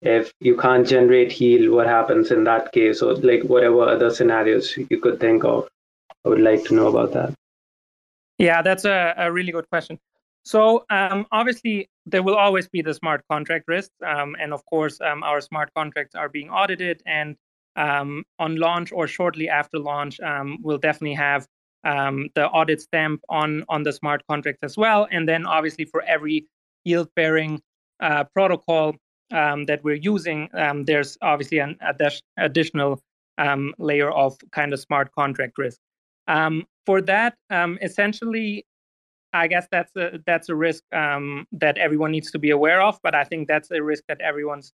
if 0.02 0.32
you 0.40 0.56
can't 0.58 0.88
generate 0.88 1.40
yield 1.40 1.74
what 1.74 1.88
happens 1.88 2.32
in 2.32 2.44
that 2.44 2.72
case 2.72 3.02
or 3.02 3.16
like 3.16 3.44
whatever 3.44 3.84
other 3.84 4.10
scenarios 4.10 4.78
you 4.78 5.00
could 5.00 5.20
think 5.20 5.44
of 5.44 5.68
I 6.26 6.30
would 6.30 6.42
like 6.42 6.64
to 6.66 6.74
know 6.74 6.88
about 6.88 7.14
that. 7.14 7.34
Yeah, 8.40 8.62
that's 8.62 8.84
a, 8.84 9.14
a 9.18 9.32
really 9.32 9.52
good 9.52 9.70
question. 9.70 10.00
So 10.44 10.86
um, 10.90 11.26
obviously, 11.32 11.90
there 12.06 12.24
will 12.24 12.36
always 12.36 12.68
be 12.68 12.82
the 12.82 12.94
smart 12.94 13.24
contract 13.30 13.66
risks, 13.68 13.94
um, 14.06 14.36
and 14.40 14.54
of 14.54 14.66
course, 14.66 15.00
um, 15.02 15.24
our 15.24 15.40
smart 15.42 15.72
contracts 15.76 16.16
are 16.16 16.30
being 16.30 16.50
audited. 16.50 17.02
And 17.06 17.36
um, 17.76 18.24
on 18.40 18.56
launch 18.58 18.92
or 18.92 19.08
shortly 19.08 19.50
after 19.50 19.80
launch, 19.80 20.20
um, 20.20 20.58
we'll 20.62 20.78
definitely 20.78 21.16
have 21.16 21.48
um, 21.84 22.30
the 22.36 22.48
audit 22.48 22.82
stamp 22.82 23.22
on 23.30 23.64
on 23.70 23.84
the 23.84 23.94
smart 23.94 24.24
contracts 24.28 24.64
as 24.64 24.78
well. 24.78 25.08
And 25.12 25.28
then, 25.28 25.46
obviously, 25.46 25.86
for 25.86 26.02
every 26.04 26.48
yield-bearing 26.84 27.62
uh, 28.00 28.26
protocol 28.26 28.96
that 29.32 29.80
we're 29.84 29.96
using, 29.96 30.50
there's 30.86 31.18
obviously 31.22 31.60
an 31.60 31.78
additional 32.38 33.02
layer 33.78 34.12
of 34.12 34.38
kind 34.52 34.74
of 34.74 34.80
smart 34.80 35.12
contract 35.14 35.58
risk. 35.58 35.80
Um, 36.28 36.66
for 36.86 37.02
that, 37.02 37.36
um, 37.50 37.78
essentially, 37.82 38.66
I 39.34 39.48
guess 39.48 39.68
that's 39.72 39.96
a 39.96 40.20
that's 40.26 40.50
a 40.50 40.56
risk 40.56 40.84
um, 40.94 41.46
that 41.52 41.78
everyone 41.78 42.12
needs 42.12 42.32
to 42.32 42.40
be 42.40 42.52
aware 42.52 42.82
of. 42.82 43.00
But 43.04 43.16
I 43.16 43.24
think 43.24 43.48
that's 43.48 43.70
a 43.72 43.82
risk 43.82 44.04
that 44.08 44.22
everyone's 44.22 44.74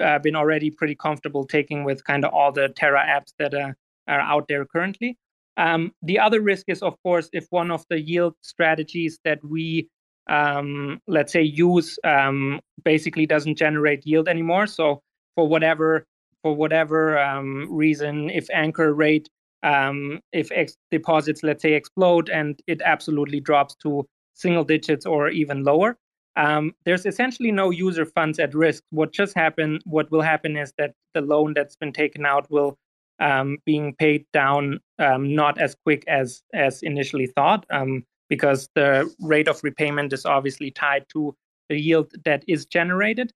uh, 0.00 0.18
been 0.18 0.36
already 0.36 0.70
pretty 0.70 0.94
comfortable 0.94 1.44
taking 1.44 1.84
with 1.84 2.04
kind 2.04 2.24
of 2.24 2.32
all 2.32 2.52
the 2.52 2.68
Terra 2.70 3.04
apps 3.06 3.34
that 3.38 3.54
uh, 3.54 3.72
are 4.08 4.20
out 4.20 4.48
there 4.48 4.64
currently. 4.64 5.18
Um, 5.58 5.92
the 6.02 6.18
other 6.18 6.40
risk 6.40 6.64
is, 6.68 6.82
of 6.82 6.94
course, 7.02 7.28
if 7.32 7.46
one 7.50 7.70
of 7.70 7.84
the 7.90 8.00
yield 8.00 8.34
strategies 8.40 9.18
that 9.24 9.38
we 9.44 9.88
um, 10.28 11.00
let's 11.06 11.32
say 11.32 11.42
use 11.42 11.98
um, 12.04 12.60
basically 12.84 13.26
doesn't 13.26 13.56
generate 13.56 14.06
yield 14.06 14.28
anymore. 14.28 14.66
So 14.66 15.02
for 15.34 15.46
whatever 15.46 16.06
for 16.42 16.54
whatever 16.54 17.18
um, 17.18 17.68
reason, 17.70 18.28
if 18.30 18.50
anchor 18.50 18.92
rate 18.94 19.28
um, 19.62 20.20
if 20.32 20.50
ex- 20.52 20.76
deposits, 20.90 21.42
let's 21.42 21.62
say, 21.62 21.74
explode 21.74 22.28
and 22.28 22.60
it 22.66 22.82
absolutely 22.84 23.40
drops 23.40 23.74
to 23.76 24.06
single 24.34 24.64
digits 24.64 25.06
or 25.06 25.28
even 25.28 25.62
lower. 25.62 25.96
Um, 26.34 26.74
there's 26.84 27.06
essentially 27.06 27.52
no 27.52 27.70
user 27.70 28.06
funds 28.06 28.38
at 28.38 28.54
risk. 28.54 28.82
What 28.90 29.12
just 29.12 29.34
happen, 29.36 29.80
what 29.84 30.10
will 30.10 30.22
happen 30.22 30.56
is 30.56 30.72
that 30.78 30.94
the 31.14 31.20
loan 31.20 31.52
that's 31.54 31.76
been 31.76 31.92
taken 31.92 32.24
out 32.24 32.50
will 32.50 32.78
um, 33.20 33.58
being 33.66 33.94
paid 33.94 34.24
down 34.32 34.80
not 34.98 35.60
as 35.60 35.76
quick 35.84 36.04
as 36.08 36.42
as 36.54 36.82
initially 36.82 37.26
thought, 37.26 37.66
um, 37.70 38.04
because 38.32 38.66
the 38.74 39.14
rate 39.20 39.46
of 39.46 39.62
repayment 39.62 40.10
is 40.10 40.24
obviously 40.24 40.70
tied 40.70 41.04
to 41.12 41.36
the 41.68 41.78
yield 41.78 42.10
that 42.24 42.42
is 42.48 42.64
generated. 42.64 43.30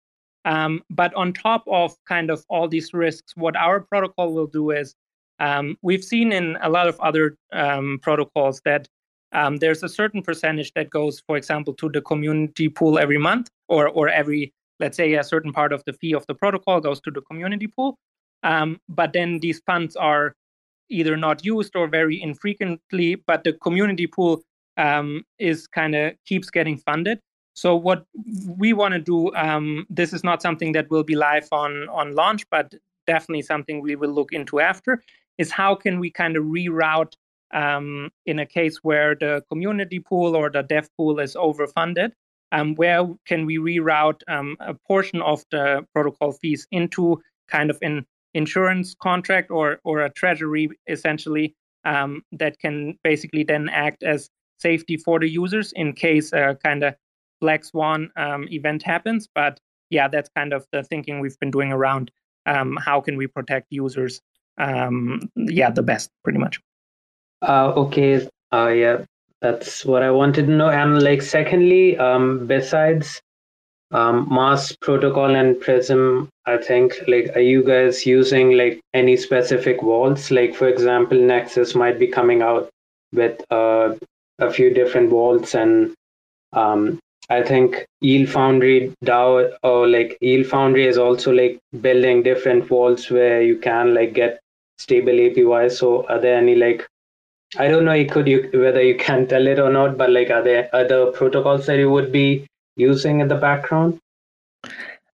Um, 0.47 0.83
but 0.89 1.13
on 1.13 1.35
top 1.35 1.65
of 1.67 1.95
kind 2.09 2.31
of 2.31 2.43
all 2.49 2.67
these 2.67 2.95
risks, 2.95 3.37
what 3.37 3.55
our 3.57 3.81
protocol 3.81 4.33
will 4.33 4.47
do 4.47 4.71
is 4.71 4.95
um, 5.39 5.77
we've 5.83 6.03
seen 6.03 6.33
in 6.33 6.57
a 6.63 6.71
lot 6.71 6.89
of 6.89 6.99
other 7.01 7.37
um, 7.53 7.99
protocols 8.01 8.63
that 8.65 8.89
um, 9.33 9.59
there's 9.59 9.83
a 9.83 9.89
certain 10.01 10.23
percentage 10.23 10.73
that 10.73 10.89
goes, 10.89 11.21
for 11.27 11.37
example, 11.37 11.75
to 11.75 11.91
the 11.91 12.01
community 12.01 12.71
pool 12.71 12.99
every 12.99 13.19
month, 13.19 13.51
or 13.69 13.89
or 13.99 14.09
every, 14.09 14.51
let's 14.81 14.97
say, 14.97 15.13
a 15.13 15.25
certain 15.25 15.53
part 15.53 15.75
of 15.75 15.83
the 15.85 15.93
fee 15.93 16.15
of 16.15 16.25
the 16.27 16.35
protocol 16.35 16.81
goes 16.81 17.03
to 17.03 17.11
the 17.11 17.21
community 17.21 17.67
pool. 17.67 17.99
Um, 18.45 18.81
but 18.89 19.13
then 19.13 19.41
these 19.41 19.61
funds 19.67 19.95
are 19.95 20.33
either 20.89 21.17
not 21.19 21.45
used 21.45 21.77
or 21.77 21.87
very 21.87 22.17
infrequently. 22.23 23.17
But 23.27 23.45
the 23.45 23.53
community 23.53 24.07
pool 24.07 24.41
um, 24.77 25.25
is 25.39 25.67
kind 25.67 25.95
of 25.95 26.15
keeps 26.27 26.51
getting 26.51 26.77
funded. 26.79 27.21
So 27.55 27.75
what 27.75 28.05
we 28.59 28.73
want 28.73 28.93
to 28.93 29.01
do, 29.01 29.35
um, 29.35 29.87
this 29.89 30.13
is 30.13 30.23
not 30.23 30.43
something 30.43 30.73
that 30.73 30.91
will 30.91 31.05
be 31.05 31.17
live 31.17 31.49
on 31.53 31.89
on 31.89 32.15
launch, 32.15 32.49
but 32.51 32.75
definitely 33.07 33.43
something 33.43 33.81
we 33.81 33.97
will 33.97 34.11
look 34.11 34.33
into 34.33 34.61
after 34.61 35.03
is 35.39 35.51
how 35.51 35.75
can 35.75 36.01
we 36.01 36.11
kind 36.11 36.37
of 36.37 36.45
reroute 36.45 37.15
um, 37.55 38.11
in 38.27 38.39
a 38.39 38.47
case 38.47 38.79
where 38.83 39.15
the 39.15 39.43
community 39.49 40.01
pool 40.01 40.35
or 40.35 40.51
the 40.51 40.63
dev 40.63 40.89
pool 40.97 41.21
is 41.21 41.35
overfunded 41.37 42.11
um, 42.53 42.75
where 42.75 43.07
can 43.27 43.47
we 43.47 43.59
reroute 43.59 44.21
um, 44.29 44.57
a 44.61 44.75
portion 44.75 45.21
of 45.23 45.45
the 45.51 45.85
protocol 45.93 46.33
fees 46.33 46.67
into 46.71 47.21
kind 47.49 47.71
of 47.71 47.79
an 47.83 48.05
insurance 48.35 48.95
contract 49.01 49.51
or 49.51 49.81
or 49.85 50.01
a 50.03 50.11
treasury 50.11 50.69
essentially 50.89 51.55
um, 51.85 52.23
that 52.33 52.59
can 52.59 52.99
basically 53.05 53.45
then 53.45 53.69
act 53.69 54.03
as 54.03 54.29
safety 54.59 54.97
for 54.97 55.19
the 55.21 55.29
users 55.29 55.73
in 55.73 55.93
case 55.93 56.33
a 56.33 56.57
kind 56.65 56.83
of 56.83 56.95
black 57.41 57.65
swan 57.65 58.11
um, 58.17 58.47
event 58.51 58.83
happens 58.83 59.29
but 59.35 59.61
yeah 59.91 60.09
that's 60.09 60.31
kind 60.37 60.53
of 60.53 60.67
the 60.73 60.83
thinking 60.83 61.21
we've 61.21 61.39
been 61.39 61.51
doing 61.51 61.73
around 61.73 62.11
um, 62.47 62.77
how 62.77 63.01
can 63.01 63.17
we 63.17 63.27
protect 63.27 63.67
users 63.71 64.21
um, 64.59 65.21
yeah, 65.37 65.71
the 65.71 65.83
best, 65.83 66.11
pretty 66.25 66.39
much. 66.39 66.61
Uh, 67.43 67.73
okay. 67.77 68.29
Uh, 68.53 68.69
yeah, 68.69 69.05
that's 69.43 69.85
what 69.85 70.03
I 70.03 70.11
wanted 70.11 70.47
to 70.47 70.53
know. 70.53 70.71
And 70.71 71.03
like, 71.03 71.23
secondly, 71.23 71.97
um, 71.99 72.47
besides 72.47 73.21
um, 73.91 74.27
Mars 74.29 74.77
protocol 74.81 75.35
and 75.35 75.61
Prism, 75.61 76.29
I 76.47 76.57
think 76.57 76.95
like, 77.07 77.31
are 77.35 77.41
you 77.41 77.63
guys 77.63 78.07
using 78.07 78.53
like 78.53 78.81
any 78.95 79.17
specific 79.17 79.81
vaults? 79.83 80.31
Like, 80.31 80.55
for 80.55 80.69
example, 80.69 81.19
Nexus 81.19 81.75
might 81.75 81.99
be 81.99 82.07
coming 82.07 82.43
out 82.43 82.71
with 83.13 83.41
uh, 83.51 83.95
a 84.39 84.51
few 84.51 84.73
different 84.73 85.11
vaults, 85.11 85.55
and 85.55 85.95
um, 86.53 86.99
I 87.29 87.43
think 87.43 87.87
Eel 88.03 88.27
Foundry 88.29 88.93
DAO 89.05 89.53
or 89.63 89.89
like 89.89 90.17
Eel 90.23 90.45
Foundry 90.45 90.87
is 90.87 90.99
also 90.99 91.33
like 91.33 91.59
building 91.81 92.23
different 92.23 92.67
vaults 92.67 93.11
where 93.11 93.43
you 93.43 93.59
can 93.59 93.95
like 93.95 94.15
get 94.15 94.41
stable 94.79 95.13
APY. 95.13 95.71
So 95.71 96.07
are 96.07 96.21
there 96.21 96.37
any 96.37 96.55
like 96.55 96.87
I 97.59 97.69
don't 97.69 97.85
know 97.85 97.93
you 97.93 98.07
could 98.07 98.27
you 98.29 98.51
whether 98.53 98.83
you 98.83 98.97
can 98.97 99.27
tell 99.27 99.47
it 99.47 99.59
or 99.59 99.71
not, 99.71 99.97
but 99.97 100.11
like 100.11 100.31
are 100.31 100.43
there 100.43 100.69
other 100.73 101.07
protocols 101.13 101.67
that 101.67 101.79
you 101.79 101.91
would 101.91 102.13
be 102.13 102.47
using 102.77 103.21
in 103.21 103.29
the 103.29 103.37
background? 103.37 103.99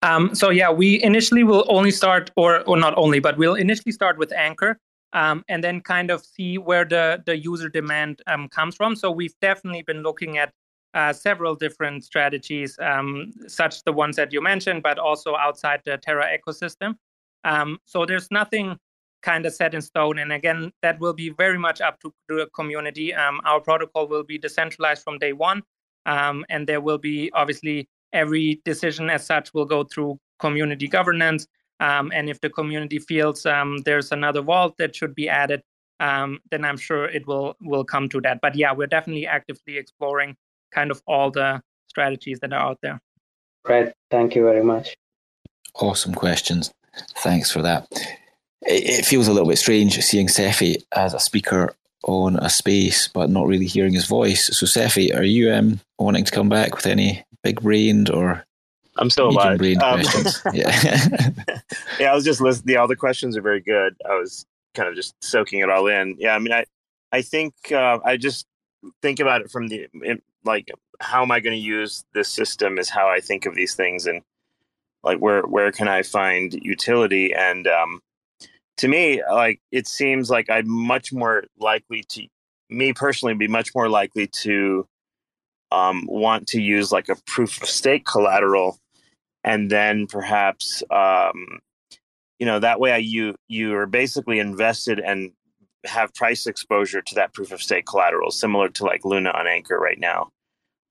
Um, 0.04 0.34
so 0.34 0.50
yeah, 0.50 0.72
we 0.72 1.02
initially 1.04 1.44
will 1.44 1.66
only 1.70 1.92
start, 1.92 2.32
or 2.36 2.62
or 2.62 2.78
not 2.78 2.94
only, 2.98 3.20
but 3.20 3.38
we'll 3.38 3.56
initially 3.56 3.92
start 3.92 4.18
with 4.18 4.34
Anchor, 4.34 4.78
um, 5.14 5.44
and 5.50 5.64
then 5.64 5.82
kind 5.82 6.12
of 6.12 6.24
see 6.26 6.58
where 6.58 6.86
the 6.86 7.22
the 7.26 7.38
user 7.38 7.70
demand 7.70 8.22
um, 8.28 8.48
comes 8.50 8.76
from. 8.76 8.96
So 8.96 9.12
we've 9.12 9.36
definitely 9.42 9.84
been 9.84 10.04
looking 10.04 10.38
at 10.38 10.52
uh, 10.94 11.14
several 11.14 11.56
different 11.56 12.04
strategies, 12.04 12.78
um, 12.80 13.32
such 13.48 13.84
the 13.84 13.94
ones 13.94 14.16
that 14.16 14.34
you 14.34 14.42
mentioned, 14.42 14.84
but 14.84 15.00
also 15.00 15.36
outside 15.36 15.82
the 15.86 15.98
Terra 15.98 16.28
ecosystem. 16.38 16.96
Um, 17.44 17.78
so 17.86 18.06
there's 18.06 18.30
nothing 18.32 18.78
kind 19.22 19.46
of 19.46 19.54
set 19.54 19.74
in 19.74 19.82
stone. 19.82 20.20
And 20.20 20.34
again, 20.34 20.72
that 20.82 21.00
will 21.00 21.14
be 21.14 21.30
very 21.30 21.58
much 21.58 21.80
up 21.80 22.00
to 22.02 22.14
the 22.28 22.48
community. 22.54 23.14
Um, 23.14 23.40
our 23.46 23.62
protocol 23.62 24.08
will 24.08 24.24
be 24.24 24.38
decentralized 24.38 25.04
from 25.04 25.18
day 25.20 25.34
one. 25.34 25.62
um, 26.06 26.46
and 26.50 26.68
there 26.68 26.82
will 26.82 26.98
be 26.98 27.32
obviously 27.34 27.88
every 28.14 28.62
decision 28.66 29.10
as 29.10 29.26
such 29.26 29.54
will 29.54 29.66
go 29.66 29.84
through 29.84 30.20
community 30.40 30.88
governance. 30.88 31.48
Um, 31.82 32.12
and 32.14 32.30
if 32.30 32.40
the 32.40 32.50
community 32.50 33.00
feels 33.00 33.46
um, 33.46 33.80
there's 33.86 34.12
another 34.12 34.42
vault 34.42 34.76
that 34.78 34.96
should 34.96 35.16
be 35.16 35.28
added, 35.28 35.64
um, 36.00 36.40
then 36.52 36.64
I'm 36.64 36.78
sure 36.78 37.06
it 37.06 37.28
will 37.28 37.58
will 37.60 37.84
come 37.84 38.08
to 38.10 38.22
that. 38.22 38.40
But 38.40 38.56
yeah, 38.56 38.72
we're 38.72 38.88
definitely 38.88 39.28
actively 39.28 39.78
exploring 39.78 40.38
kind 40.72 40.92
of 40.92 41.02
all 41.08 41.32
the 41.32 41.62
strategies 41.88 42.40
that 42.40 42.54
are 42.54 42.70
out 42.70 42.78
there. 42.82 43.02
Right. 43.68 43.94
Thank 44.10 44.36
you 44.36 44.44
very 44.44 44.64
much. 44.64 44.96
Awesome 45.76 46.14
questions. 46.14 46.72
Thanks 47.18 47.52
for 47.52 47.62
that. 47.62 47.88
It, 48.64 49.06
feels 49.06 49.28
a 49.28 49.34
little 49.34 49.48
bit 49.48 49.58
strange 49.58 50.00
seeing 50.02 50.28
Cephii 50.28 50.84
as 50.96 51.14
a 51.14 51.20
speaker 51.20 51.74
on 52.04 52.38
a 52.38 52.50
space, 52.50 53.08
but 53.08 53.30
not 53.30 53.48
really 53.48 53.66
hearing 53.66 53.94
his 53.94 54.06
voice. 54.06 54.56
So, 54.56 54.66
Cephii, 54.66 55.14
are 55.14 55.24
you 55.24 55.52
um, 55.52 55.80
wanting 55.98 56.26
to 56.26 56.32
come 56.32 56.50
back 56.50 56.76
with 56.76 56.86
any 56.86 57.24
big 57.44 57.62
brained 57.62 58.10
or 58.10 58.46
I'm 58.98 59.10
still 59.10 59.30
alive. 59.30 59.62
Um, 59.62 60.02
yeah, 60.54 61.08
yeah. 62.00 62.12
I 62.12 62.16
was 62.16 62.24
just 62.24 62.42
listening. 62.42 62.74
Yeah, 62.74 62.82
All 62.82 62.88
the 62.88 62.96
questions 62.96 63.38
are 63.38 63.42
very 63.42 63.62
good. 63.62 63.96
I 64.10 64.16
was 64.16 64.46
kind 64.74 64.90
of 64.90 64.96
just 64.96 65.16
soaking 65.24 65.60
it 65.60 65.70
all 65.70 65.88
in. 65.88 66.16
Yeah, 66.20 66.36
I 66.36 66.40
mean, 66.40 66.54
I, 66.54 66.66
I 67.12 67.22
think 67.22 67.54
uh, 67.72 68.00
I 68.04 68.18
just 68.18 68.46
think 69.02 69.20
about 69.20 69.42
it 69.42 69.52
from 69.52 69.68
the 69.68 69.88
like, 70.44 70.72
how 71.00 71.22
am 71.22 71.32
I 71.32 71.40
going 71.40 71.56
to 71.56 71.62
use 71.62 72.04
this 72.14 72.30
system? 72.30 72.78
Is 72.78 72.90
how 72.90 73.08
I 73.08 73.20
think 73.20 73.46
of 73.46 73.56
these 73.56 73.76
things, 73.76 74.08
and 74.08 74.22
like 75.04 75.20
where 75.20 75.44
where 75.44 75.72
can 75.72 75.88
I 75.88 76.04
find 76.04 76.54
utility? 76.54 77.34
And 77.34 77.68
um, 77.68 78.02
to 78.78 78.88
me, 78.88 79.22
like 79.32 79.62
it 79.72 79.88
seems 79.88 80.30
like 80.30 80.50
I'm 80.50 80.70
much 80.70 81.14
more 81.14 81.46
likely 81.58 82.04
to 82.10 82.28
me 82.70 82.94
personally 82.94 83.34
be 83.36 83.48
much 83.48 83.76
more 83.76 83.90
likely 83.90 84.28
to 84.28 84.88
um, 85.72 86.06
want 86.08 86.48
to 86.48 86.62
use 86.62 86.92
like 86.92 87.10
a 87.10 87.16
proof 87.26 87.62
of 87.62 87.70
stake 87.70 88.06
collateral 88.06 88.78
and 89.44 89.70
then 89.70 90.08
perhaps 90.08 90.84
um, 90.92 91.60
you 92.40 92.46
know 92.46 92.60
that 92.60 92.80
way 92.80 92.92
I, 92.92 92.98
you 92.98 93.36
you 93.48 93.76
are 93.76 93.86
basically 93.86 94.40
invested 94.40 95.00
and 95.00 95.32
have 95.86 96.14
price 96.14 96.46
exposure 96.46 97.02
to 97.02 97.16
that 97.16 97.34
proof 97.34 97.52
of 97.52 97.62
stake 97.62 97.86
collateral 97.86 98.32
similar 98.32 98.70
to 98.70 98.84
like 98.84 99.06
luna 99.06 99.32
on 99.32 99.48
anchor 99.48 99.80
right 99.80 100.00
now. 100.00 100.30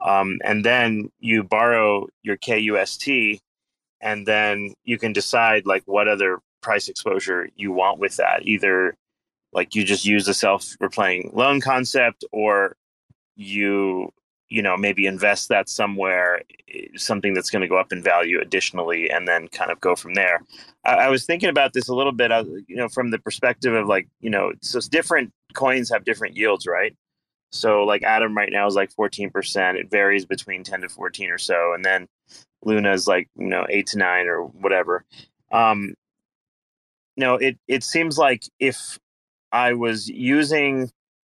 Um, 0.05 0.39
and 0.45 0.64
then 0.64 1.11
you 1.20 1.43
borrow 1.43 2.07
your 2.22 2.37
kust 2.37 3.09
and 4.01 4.26
then 4.26 4.72
you 4.85 4.99
can 4.99 5.12
decide 5.12 5.66
like 5.66 5.83
what 5.87 6.09
other 6.09 6.39
price 6.62 6.89
exposure 6.89 7.49
you 7.55 7.70
want 7.72 7.99
with 7.99 8.16
that. 8.16 8.47
Either 8.47 8.97
like 9.53 9.74
you 9.74 9.85
just 9.85 10.05
use 10.05 10.26
the 10.26 10.35
self 10.35 10.74
repaying 10.81 11.31
loan 11.35 11.61
concept 11.61 12.24
or 12.33 12.76
you 13.37 14.11
you 14.51 14.61
know 14.61 14.77
maybe 14.77 15.07
invest 15.07 15.49
that 15.49 15.69
somewhere 15.69 16.43
something 16.97 17.33
that's 17.33 17.51
going 17.51 17.63
to 17.63 17.69
go 17.69 17.79
up 17.79 17.93
in 17.93 18.03
value 18.03 18.41
additionally 18.41 19.09
and 19.09 19.27
then 19.27 19.49
kind 19.49 19.71
of 19.71 19.81
go 19.81 19.97
from 19.97 20.15
there. 20.15 20.43
I, 20.85 20.95
I, 20.95 21.09
was 21.09 21.25
thinking 21.25 21.49
about 21.49 21.73
this 21.73 21.89
a 21.89 21.95
little 21.95 22.13
bit 22.13 22.31
uh, 22.33 22.45
you 22.67 22.77
know 22.77 22.89
from 22.89 23.11
the 23.11 23.19
perspective 23.19 23.73
of 23.73 23.87
like 23.87 24.09
you 24.21 24.31
know 24.31 24.53
so 24.61 24.81
different 24.81 25.33
coins 25.55 25.91
have 25.91 26.05
different 26.05 26.37
yields 26.37 26.67
right? 26.67 26.95
So 27.53 27.85
like 27.85 28.03
atom 28.03 28.37
right 28.37 28.51
now 28.53 28.67
is 28.67 28.75
like 28.75 28.93
14% 28.95 29.77
it 29.77 29.91
varies 29.91 30.27
between 30.27 30.65
10 30.65 30.83
to 30.83 30.89
14 30.89 31.31
or 31.31 31.39
so 31.39 31.73
and 31.73 31.85
then 31.85 32.09
luna 32.63 32.93
is 32.93 33.07
like 33.07 33.29
you 33.37 33.49
know 33.49 33.67
8 33.69 33.87
to 33.89 33.99
9 33.99 34.27
or 34.27 34.45
whatever. 34.45 35.05
Um 35.53 35.95
you 37.17 37.27
know 37.27 37.35
it 37.37 37.59
it 37.69 37.85
seems 37.85 38.17
like 38.19 38.45
if 38.59 38.99
i 39.53 39.73
was 39.73 40.09
using 40.09 40.89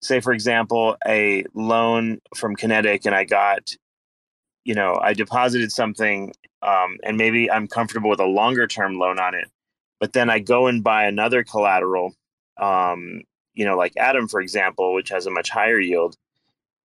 say 0.02 0.20
for 0.20 0.34
example 0.34 0.98
a 1.08 1.46
loan 1.54 2.20
from 2.36 2.56
kinetic 2.56 3.06
and 3.06 3.16
i 3.16 3.24
got 3.24 3.76
you 4.64 4.74
know 4.74 5.00
i 5.02 5.14
deposited 5.14 5.72
something 5.72 6.32
um, 6.64 6.98
and 7.04 7.18
maybe 7.18 7.50
i'm 7.52 7.68
comfortable 7.68 8.10
with 8.10 8.20
a 8.20 8.26
longer 8.26 8.68
term 8.68 8.98
loan 8.98 9.20
on 9.20 9.34
it 9.36 9.50
but 10.00 10.14
then 10.14 10.30
i 10.30 10.40
go 10.40 10.68
and 10.68 10.84
buy 10.84 11.06
another 11.06 11.44
collateral 11.44 12.14
um, 12.58 13.22
you 13.54 13.66
know 13.66 13.78
like 13.78 13.94
atom 13.98 14.28
for 14.28 14.42
example 14.42 14.94
which 14.94 15.10
has 15.10 15.26
a 15.26 15.32
much 15.32 15.50
higher 15.50 15.80
yield 15.80 16.16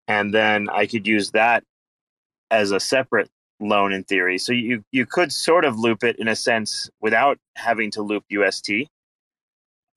and 0.09 0.33
then 0.33 0.69
i 0.71 0.87
could 0.87 1.07
use 1.07 1.31
that 1.33 1.65
as 2.51 2.71
a 2.71 2.81
separate 2.81 3.31
loan 3.61 3.93
in 3.93 4.05
theory. 4.05 4.39
So 4.39 4.53
you 4.53 4.85
you 4.93 5.07
could 5.07 5.33
sort 5.33 5.65
of 5.65 5.79
loop 5.79 6.05
it 6.05 6.17
in 6.19 6.29
a 6.29 6.37
sense 6.37 6.91
without 7.01 7.39
having 7.57 7.91
to 7.93 8.03
loop 8.03 8.25
ust 8.31 8.71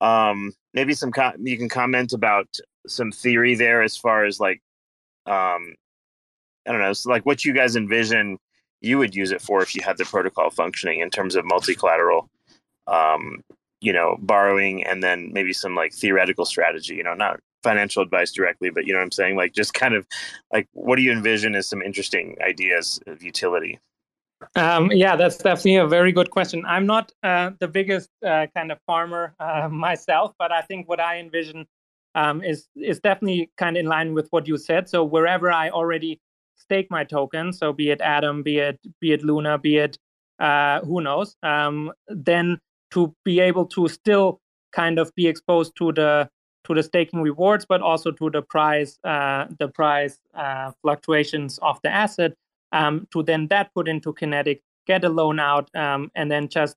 um, 0.00 0.52
maybe 0.72 0.94
some 0.94 1.12
you 1.40 1.58
can 1.58 1.68
comment 1.68 2.12
about 2.12 2.48
some 2.86 3.12
theory 3.12 3.54
there 3.54 3.82
as 3.82 3.96
far 3.96 4.24
as 4.24 4.40
like 4.40 4.60
um 5.26 5.74
i 6.66 6.72
don't 6.72 6.80
know 6.80 6.92
so 6.92 7.10
like 7.10 7.26
what 7.26 7.44
you 7.44 7.52
guys 7.52 7.76
envision 7.76 8.38
you 8.80 8.98
would 8.98 9.14
use 9.14 9.32
it 9.32 9.42
for 9.42 9.62
if 9.62 9.74
you 9.74 9.82
had 9.82 9.98
the 9.98 10.04
protocol 10.04 10.50
functioning 10.50 11.00
in 11.00 11.10
terms 11.10 11.36
of 11.36 11.44
multi-collateral 11.44 12.28
um 12.86 13.42
you 13.80 13.92
know 13.92 14.16
borrowing 14.20 14.84
and 14.84 15.02
then 15.02 15.30
maybe 15.32 15.52
some 15.52 15.74
like 15.74 15.92
theoretical 15.92 16.44
strategy 16.44 16.94
you 16.94 17.04
know 17.04 17.14
not 17.14 17.38
financial 17.62 18.02
advice 18.02 18.32
directly 18.32 18.70
but 18.70 18.86
you 18.86 18.92
know 18.92 18.98
what 18.98 19.04
i'm 19.04 19.12
saying 19.12 19.36
like 19.36 19.52
just 19.52 19.74
kind 19.74 19.94
of 19.94 20.06
like 20.52 20.66
what 20.72 20.96
do 20.96 21.02
you 21.02 21.12
envision 21.12 21.54
as 21.54 21.68
some 21.68 21.82
interesting 21.82 22.36
ideas 22.40 22.98
of 23.06 23.22
utility 23.22 23.78
um, 24.56 24.90
yeah, 24.90 25.16
that's 25.16 25.36
definitely 25.36 25.76
a 25.76 25.86
very 25.86 26.12
good 26.12 26.30
question. 26.30 26.64
I'm 26.66 26.86
not 26.86 27.12
uh, 27.22 27.50
the 27.60 27.68
biggest 27.68 28.08
uh, 28.26 28.46
kind 28.54 28.72
of 28.72 28.78
farmer 28.86 29.34
uh, 29.38 29.68
myself, 29.72 30.34
but 30.38 30.52
I 30.52 30.62
think 30.62 30.88
what 30.88 31.00
I 31.00 31.18
envision 31.18 31.66
um, 32.14 32.42
is 32.42 32.68
is 32.76 33.00
definitely 33.00 33.50
kind 33.56 33.76
of 33.76 33.80
in 33.80 33.86
line 33.86 34.14
with 34.14 34.28
what 34.30 34.48
you 34.48 34.56
said. 34.56 34.88
So 34.88 35.04
wherever 35.04 35.50
I 35.52 35.70
already 35.70 36.20
stake 36.56 36.90
my 36.90 37.04
token, 37.04 37.52
so 37.52 37.72
be 37.72 37.90
it 37.90 38.00
Atom, 38.00 38.42
be 38.42 38.58
it 38.58 38.78
be 39.00 39.12
it 39.12 39.22
Luna, 39.22 39.58
be 39.58 39.76
it 39.78 39.98
uh, 40.38 40.80
who 40.80 41.00
knows, 41.00 41.36
um, 41.42 41.92
then 42.08 42.58
to 42.92 43.14
be 43.24 43.40
able 43.40 43.66
to 43.66 43.88
still 43.88 44.40
kind 44.72 44.98
of 44.98 45.14
be 45.14 45.26
exposed 45.26 45.72
to 45.76 45.92
the 45.92 46.28
to 46.64 46.74
the 46.74 46.82
staking 46.82 47.22
rewards, 47.22 47.64
but 47.68 47.80
also 47.80 48.10
to 48.10 48.30
the 48.30 48.42
price 48.42 48.98
uh, 49.04 49.46
the 49.58 49.68
price 49.68 50.18
uh, 50.34 50.72
fluctuations 50.82 51.58
of 51.62 51.78
the 51.82 51.90
asset. 51.90 52.32
Um, 52.72 53.08
to 53.12 53.22
then 53.24 53.48
that 53.48 53.74
put 53.74 53.88
into 53.88 54.12
Kinetic, 54.12 54.62
get 54.86 55.02
a 55.04 55.08
loan 55.08 55.40
out, 55.40 55.68
um, 55.74 56.10
and 56.14 56.30
then 56.30 56.48
just 56.48 56.76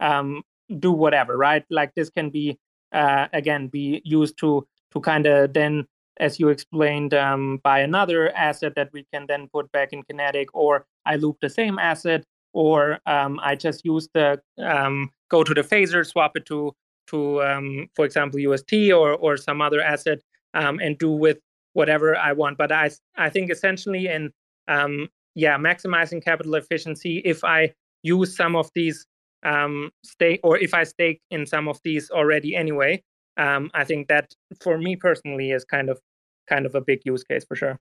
um, 0.00 0.42
do 0.78 0.90
whatever, 0.90 1.36
right? 1.36 1.64
Like 1.70 1.94
this 1.94 2.10
can 2.10 2.30
be 2.30 2.58
uh, 2.92 3.28
again 3.32 3.68
be 3.68 4.00
used 4.04 4.38
to 4.38 4.66
to 4.94 5.00
kind 5.00 5.26
of 5.26 5.52
then, 5.52 5.86
as 6.18 6.38
you 6.38 6.48
explained, 6.48 7.12
um, 7.14 7.60
buy 7.62 7.80
another 7.80 8.34
asset 8.36 8.74
that 8.76 8.90
we 8.92 9.06
can 9.12 9.26
then 9.26 9.48
put 9.52 9.70
back 9.72 9.92
in 9.92 10.02
Kinetic, 10.02 10.48
or 10.54 10.86
I 11.04 11.16
loop 11.16 11.38
the 11.40 11.50
same 11.50 11.78
asset, 11.78 12.24
or 12.52 13.00
um, 13.06 13.40
I 13.42 13.56
just 13.56 13.84
use 13.84 14.08
the 14.14 14.40
um, 14.58 15.10
go 15.30 15.44
to 15.44 15.52
the 15.52 15.62
phaser, 15.62 16.06
swap 16.06 16.36
it 16.36 16.46
to 16.46 16.72
to 17.08 17.42
um, 17.42 17.88
for 17.94 18.04
example 18.04 18.40
UST 18.40 18.92
or 18.92 19.12
or 19.14 19.36
some 19.36 19.60
other 19.60 19.80
asset, 19.80 20.20
um, 20.54 20.78
and 20.78 20.96
do 20.98 21.10
with 21.10 21.38
whatever 21.72 22.16
I 22.16 22.32
want. 22.32 22.56
But 22.56 22.72
I 22.72 22.90
I 23.16 23.28
think 23.30 23.50
essentially 23.50 24.06
in 24.06 24.30
um, 24.68 25.08
yeah 25.34 25.58
maximizing 25.58 26.24
capital 26.24 26.54
efficiency 26.54 27.18
if 27.24 27.42
I 27.44 27.72
use 28.02 28.36
some 28.36 28.54
of 28.54 28.70
these 28.74 29.06
um, 29.44 29.90
stake 30.04 30.40
or 30.42 30.56
if 30.58 30.72
I 30.74 30.84
stake 30.84 31.20
in 31.30 31.46
some 31.46 31.68
of 31.68 31.80
these 31.84 32.10
already 32.10 32.54
anyway, 32.56 33.02
um, 33.36 33.70
I 33.74 33.84
think 33.84 34.08
that 34.08 34.32
for 34.60 34.78
me 34.78 34.96
personally 34.96 35.50
is 35.50 35.64
kind 35.64 35.90
of 35.90 36.00
kind 36.48 36.66
of 36.66 36.74
a 36.74 36.80
big 36.80 37.00
use 37.04 37.24
case 37.24 37.44
for 37.44 37.56
sure. 37.56 37.78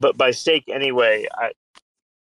But 0.00 0.16
by 0.16 0.30
stake 0.30 0.64
anyway, 0.68 1.26
I 1.34 1.52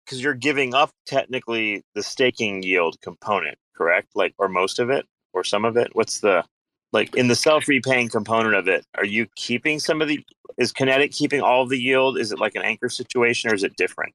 because 0.05 0.23
you're 0.23 0.35
giving 0.35 0.75
up 0.75 0.91
technically 1.05 1.83
the 1.95 2.03
staking 2.03 2.63
yield 2.63 3.01
component, 3.03 3.59
correct? 3.77 4.09
Like 4.15 4.35
or 4.39 4.49
most 4.49 4.79
of 4.79 4.91
it 4.91 5.07
or 5.33 5.45
some 5.45 5.65
of 5.65 5.77
it. 5.77 5.91
What's 5.95 6.21
the 6.21 6.45
like 6.93 7.15
in 7.17 7.29
the 7.29 7.35
self 7.35 7.69
repaying 7.69 8.09
component 8.09 8.55
of 8.55 8.69
it? 8.69 8.85
Are 8.97 9.05
you 9.05 9.27
keeping 9.37 9.79
some 9.79 10.01
of 10.01 10.09
the? 10.09 10.25
Is 10.59 10.73
Kinetic 10.73 11.13
keeping 11.13 11.43
all 11.43 11.63
of 11.63 11.69
the 11.69 11.79
yield? 11.79 12.19
Is 12.19 12.33
it 12.33 12.39
like 12.39 12.55
an 12.55 12.63
anchor 12.63 12.89
situation 12.89 13.51
or 13.51 13.55
is 13.55 13.63
it 13.63 13.77
different? 13.77 14.15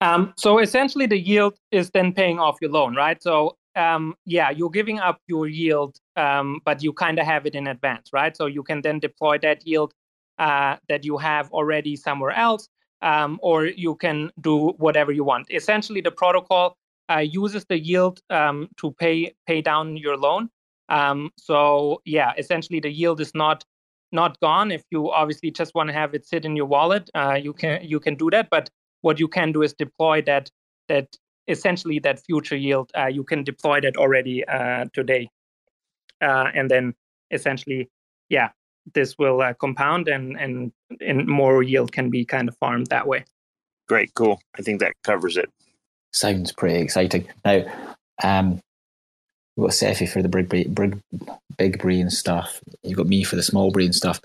Um, 0.00 0.32
so 0.36 0.58
essentially, 0.58 1.06
the 1.06 1.18
yield 1.18 1.54
is 1.70 1.90
then 1.90 2.12
paying 2.12 2.38
off 2.38 2.56
your 2.60 2.70
loan, 2.70 2.96
right? 2.96 3.22
So 3.22 3.56
um, 3.76 4.14
yeah, 4.26 4.50
you're 4.50 4.70
giving 4.70 4.98
up 4.98 5.20
your 5.26 5.48
yield, 5.48 5.96
um, 6.16 6.60
but 6.64 6.82
you 6.82 6.92
kind 6.92 7.18
of 7.18 7.26
have 7.26 7.46
it 7.46 7.54
in 7.54 7.66
advance, 7.66 8.10
right? 8.12 8.36
So 8.36 8.46
you 8.46 8.62
can 8.62 8.82
then 8.82 8.98
deploy 8.98 9.38
that 9.38 9.66
yield 9.66 9.92
uh, 10.38 10.76
that 10.88 11.04
you 11.04 11.18
have 11.18 11.50
already 11.52 11.96
somewhere 11.96 12.32
else, 12.32 12.68
um, 13.02 13.38
or 13.42 13.66
you 13.66 13.94
can 13.96 14.30
do 14.40 14.68
whatever 14.78 15.12
you 15.12 15.24
want. 15.24 15.46
Essentially, 15.50 16.00
the 16.00 16.10
protocol 16.10 16.76
uh, 17.10 17.18
uses 17.18 17.64
the 17.66 17.78
yield 17.78 18.20
um, 18.30 18.68
to 18.78 18.92
pay 18.92 19.34
pay 19.46 19.60
down 19.60 19.96
your 19.96 20.16
loan. 20.16 20.48
Um, 20.88 21.30
so 21.36 22.02
yeah, 22.04 22.32
essentially, 22.36 22.80
the 22.80 22.90
yield 22.90 23.20
is 23.20 23.34
not 23.34 23.64
not 24.12 24.38
gone. 24.40 24.70
If 24.70 24.84
you 24.90 25.10
obviously 25.10 25.50
just 25.50 25.74
want 25.74 25.88
to 25.88 25.94
have 25.94 26.14
it 26.14 26.26
sit 26.26 26.44
in 26.44 26.56
your 26.56 26.66
wallet, 26.66 27.10
uh, 27.14 27.38
you 27.42 27.52
can 27.52 27.82
you 27.82 28.00
can 28.00 28.14
do 28.16 28.30
that. 28.30 28.48
But 28.50 28.70
what 29.00 29.18
you 29.18 29.28
can 29.28 29.52
do 29.52 29.62
is 29.62 29.72
deploy 29.72 30.22
that 30.22 30.50
that 30.88 31.16
essentially 31.48 31.98
that 31.98 32.20
future 32.20 32.56
yield 32.56 32.90
uh, 32.96 33.06
you 33.06 33.24
can 33.24 33.42
deploy 33.42 33.80
that 33.80 33.96
already 33.96 34.44
uh, 34.46 34.84
today 34.92 35.28
uh, 36.20 36.48
and 36.54 36.70
then 36.70 36.94
essentially 37.30 37.88
yeah 38.28 38.50
this 38.94 39.16
will 39.18 39.40
uh, 39.40 39.54
compound 39.54 40.08
and, 40.08 40.38
and 40.38 40.72
and 41.00 41.26
more 41.26 41.62
yield 41.62 41.92
can 41.92 42.10
be 42.10 42.24
kind 42.24 42.48
of 42.48 42.56
farmed 42.58 42.88
that 42.88 43.06
way 43.06 43.24
Great, 43.88 44.14
cool. 44.14 44.40
I 44.58 44.62
think 44.62 44.80
that 44.80 44.94
covers 45.04 45.36
it. 45.36 45.50
Sounds 46.12 46.52
pretty 46.52 46.80
exciting. 46.80 47.28
Now, 47.44 47.64
um, 48.22 48.60
we've 49.56 49.66
got 49.66 49.74
Cephii 49.74 50.06
for 50.06 50.22
the 50.22 50.28
big, 50.28 50.48
big, 50.48 50.98
big 51.58 51.78
brain 51.78 52.10
stuff. 52.10 52.60
You've 52.82 52.96
got 52.96 53.06
me 53.06 53.24
for 53.24 53.36
the 53.36 53.42
small 53.42 53.70
brain 53.70 53.92
stuff. 53.92 54.20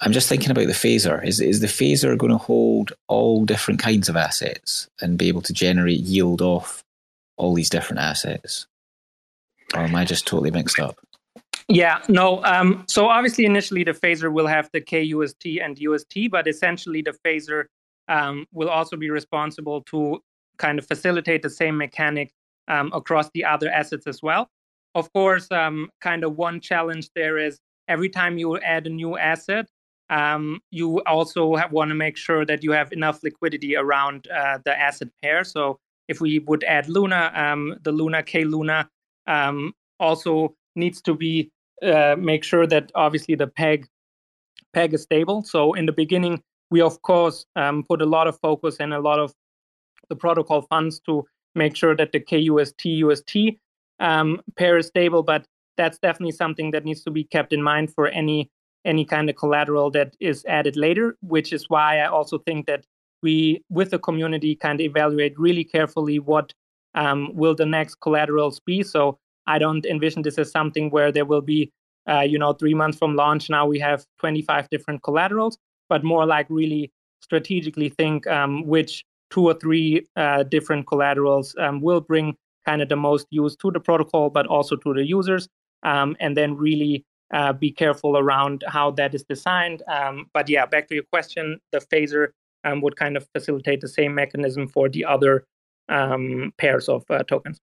I'm 0.00 0.12
just 0.12 0.28
thinking 0.28 0.50
about 0.50 0.66
the 0.66 0.72
phaser. 0.72 1.24
Is 1.24 1.40
is 1.40 1.60
the 1.60 1.66
phaser 1.66 2.16
going 2.16 2.32
to 2.32 2.38
hold 2.38 2.92
all 3.08 3.44
different 3.44 3.80
kinds 3.80 4.08
of 4.08 4.16
assets 4.16 4.88
and 5.00 5.18
be 5.18 5.28
able 5.28 5.42
to 5.42 5.52
generate 5.52 6.00
yield 6.00 6.42
off 6.42 6.84
all 7.36 7.54
these 7.54 7.70
different 7.70 8.00
assets? 8.00 8.66
Or 9.74 9.80
am 9.80 9.94
I 9.94 10.04
just 10.04 10.26
totally 10.26 10.50
mixed 10.50 10.78
up? 10.78 10.98
Yeah, 11.68 12.00
no. 12.08 12.42
Um, 12.44 12.84
so 12.88 13.08
obviously, 13.08 13.44
initially 13.44 13.84
the 13.84 13.92
phaser 13.92 14.32
will 14.32 14.46
have 14.46 14.70
the 14.72 14.80
KUST 14.80 15.60
and 15.62 15.78
UST, 15.78 16.30
but 16.30 16.46
essentially 16.46 17.02
the 17.02 17.14
phaser 17.24 17.64
um, 18.08 18.46
will 18.52 18.70
also 18.70 18.96
be 18.96 19.10
responsible 19.10 19.82
to 19.82 20.22
kind 20.56 20.78
of 20.78 20.86
facilitate 20.86 21.42
the 21.42 21.50
same 21.50 21.76
mechanic 21.76 22.32
um, 22.68 22.90
across 22.94 23.30
the 23.30 23.44
other 23.44 23.70
assets 23.70 24.06
as 24.06 24.22
well. 24.22 24.48
Of 24.94 25.12
course, 25.12 25.50
um, 25.50 25.90
kind 26.00 26.24
of 26.24 26.36
one 26.36 26.60
challenge 26.60 27.10
there 27.14 27.38
is 27.38 27.58
every 27.86 28.08
time 28.08 28.38
you 28.38 28.58
add 28.58 28.86
a 28.86 28.90
new 28.90 29.18
asset, 29.18 29.68
um, 30.10 30.60
you 30.70 31.02
also 31.04 31.46
want 31.70 31.90
to 31.90 31.94
make 31.94 32.16
sure 32.16 32.44
that 32.44 32.62
you 32.62 32.72
have 32.72 32.92
enough 32.92 33.22
liquidity 33.22 33.76
around 33.76 34.28
uh, 34.28 34.58
the 34.64 34.78
asset 34.78 35.08
pair. 35.22 35.44
So 35.44 35.78
if 36.08 36.20
we 36.20 36.38
would 36.40 36.64
add 36.64 36.88
Luna, 36.88 37.30
um, 37.34 37.76
the 37.82 37.92
Luna 37.92 38.22
K 38.22 38.44
Luna 38.44 38.88
um, 39.26 39.74
also 40.00 40.54
needs 40.74 41.02
to 41.02 41.14
be 41.14 41.50
uh, 41.82 42.16
make 42.18 42.42
sure 42.42 42.66
that 42.66 42.90
obviously 42.94 43.34
the 43.34 43.46
peg 43.46 43.86
peg 44.72 44.94
is 44.94 45.02
stable. 45.02 45.42
So 45.42 45.74
in 45.74 45.86
the 45.86 45.92
beginning, 45.92 46.42
we 46.70 46.80
of 46.80 47.00
course 47.02 47.44
um, 47.56 47.84
put 47.84 48.02
a 48.02 48.06
lot 48.06 48.26
of 48.26 48.38
focus 48.40 48.76
and 48.80 48.92
a 48.92 49.00
lot 49.00 49.18
of 49.18 49.32
the 50.08 50.16
protocol 50.16 50.62
funds 50.62 51.00
to 51.00 51.26
make 51.54 51.76
sure 51.76 51.94
that 51.96 52.12
the 52.12 52.20
KUST 52.20 52.84
UST 52.84 53.58
um, 54.00 54.40
pair 54.56 54.78
is 54.78 54.86
stable. 54.86 55.22
But 55.22 55.46
that's 55.76 55.98
definitely 55.98 56.32
something 56.32 56.70
that 56.72 56.84
needs 56.84 57.02
to 57.04 57.10
be 57.10 57.24
kept 57.24 57.52
in 57.52 57.62
mind 57.62 57.94
for 57.94 58.08
any 58.08 58.50
any 58.84 59.04
kind 59.04 59.28
of 59.28 59.36
collateral 59.36 59.90
that 59.90 60.16
is 60.20 60.44
added 60.46 60.76
later, 60.76 61.16
which 61.20 61.52
is 61.52 61.68
why 61.68 61.98
I 61.98 62.06
also 62.06 62.38
think 62.38 62.66
that 62.66 62.84
we, 63.22 63.62
with 63.68 63.90
the 63.90 63.98
community, 63.98 64.54
kind 64.54 64.80
of 64.80 64.84
evaluate 64.84 65.38
really 65.38 65.64
carefully 65.64 66.18
what 66.18 66.52
um, 66.94 67.34
will 67.34 67.54
the 67.54 67.66
next 67.66 67.96
collaterals 68.00 68.60
be. 68.60 68.82
So 68.82 69.18
I 69.46 69.58
don't 69.58 69.84
envision 69.84 70.22
this 70.22 70.38
as 70.38 70.50
something 70.50 70.90
where 70.90 71.10
there 71.10 71.24
will 71.24 71.40
be, 71.40 71.72
uh, 72.08 72.20
you 72.20 72.38
know, 72.38 72.52
three 72.52 72.74
months 72.74 72.98
from 72.98 73.16
launch. 73.16 73.50
Now 73.50 73.66
we 73.66 73.78
have 73.80 74.04
25 74.20 74.68
different 74.70 75.02
collaterals, 75.02 75.58
but 75.88 76.04
more 76.04 76.26
like 76.26 76.46
really 76.48 76.92
strategically 77.20 77.88
think 77.88 78.26
um, 78.26 78.66
which 78.66 79.04
two 79.30 79.44
or 79.44 79.54
three 79.54 80.06
uh, 80.16 80.42
different 80.44 80.86
collaterals 80.86 81.54
um, 81.58 81.80
will 81.80 82.00
bring 82.00 82.36
kind 82.64 82.82
of 82.82 82.88
the 82.88 82.96
most 82.96 83.26
use 83.30 83.56
to 83.56 83.70
the 83.70 83.80
protocol, 83.80 84.30
but 84.30 84.46
also 84.46 84.76
to 84.76 84.94
the 84.94 85.04
users, 85.04 85.48
um, 85.82 86.16
and 86.20 86.36
then 86.36 86.56
really 86.56 87.04
uh, 87.32 87.52
be 87.52 87.70
careful 87.70 88.16
around 88.16 88.64
how 88.66 88.90
that 88.92 89.14
is 89.14 89.24
designed. 89.24 89.82
Um, 89.88 90.26
but 90.32 90.48
yeah, 90.48 90.66
back 90.66 90.88
to 90.88 90.94
your 90.94 91.04
question, 91.12 91.60
the 91.72 91.78
phaser 91.78 92.28
um, 92.64 92.80
would 92.80 92.96
kind 92.96 93.16
of 93.16 93.26
facilitate 93.34 93.80
the 93.80 93.88
same 93.88 94.14
mechanism 94.14 94.68
for 94.68 94.88
the 94.88 95.04
other 95.04 95.44
um, 95.88 96.52
pairs 96.58 96.88
of 96.88 97.04
uh, 97.10 97.22
tokens. 97.24 97.58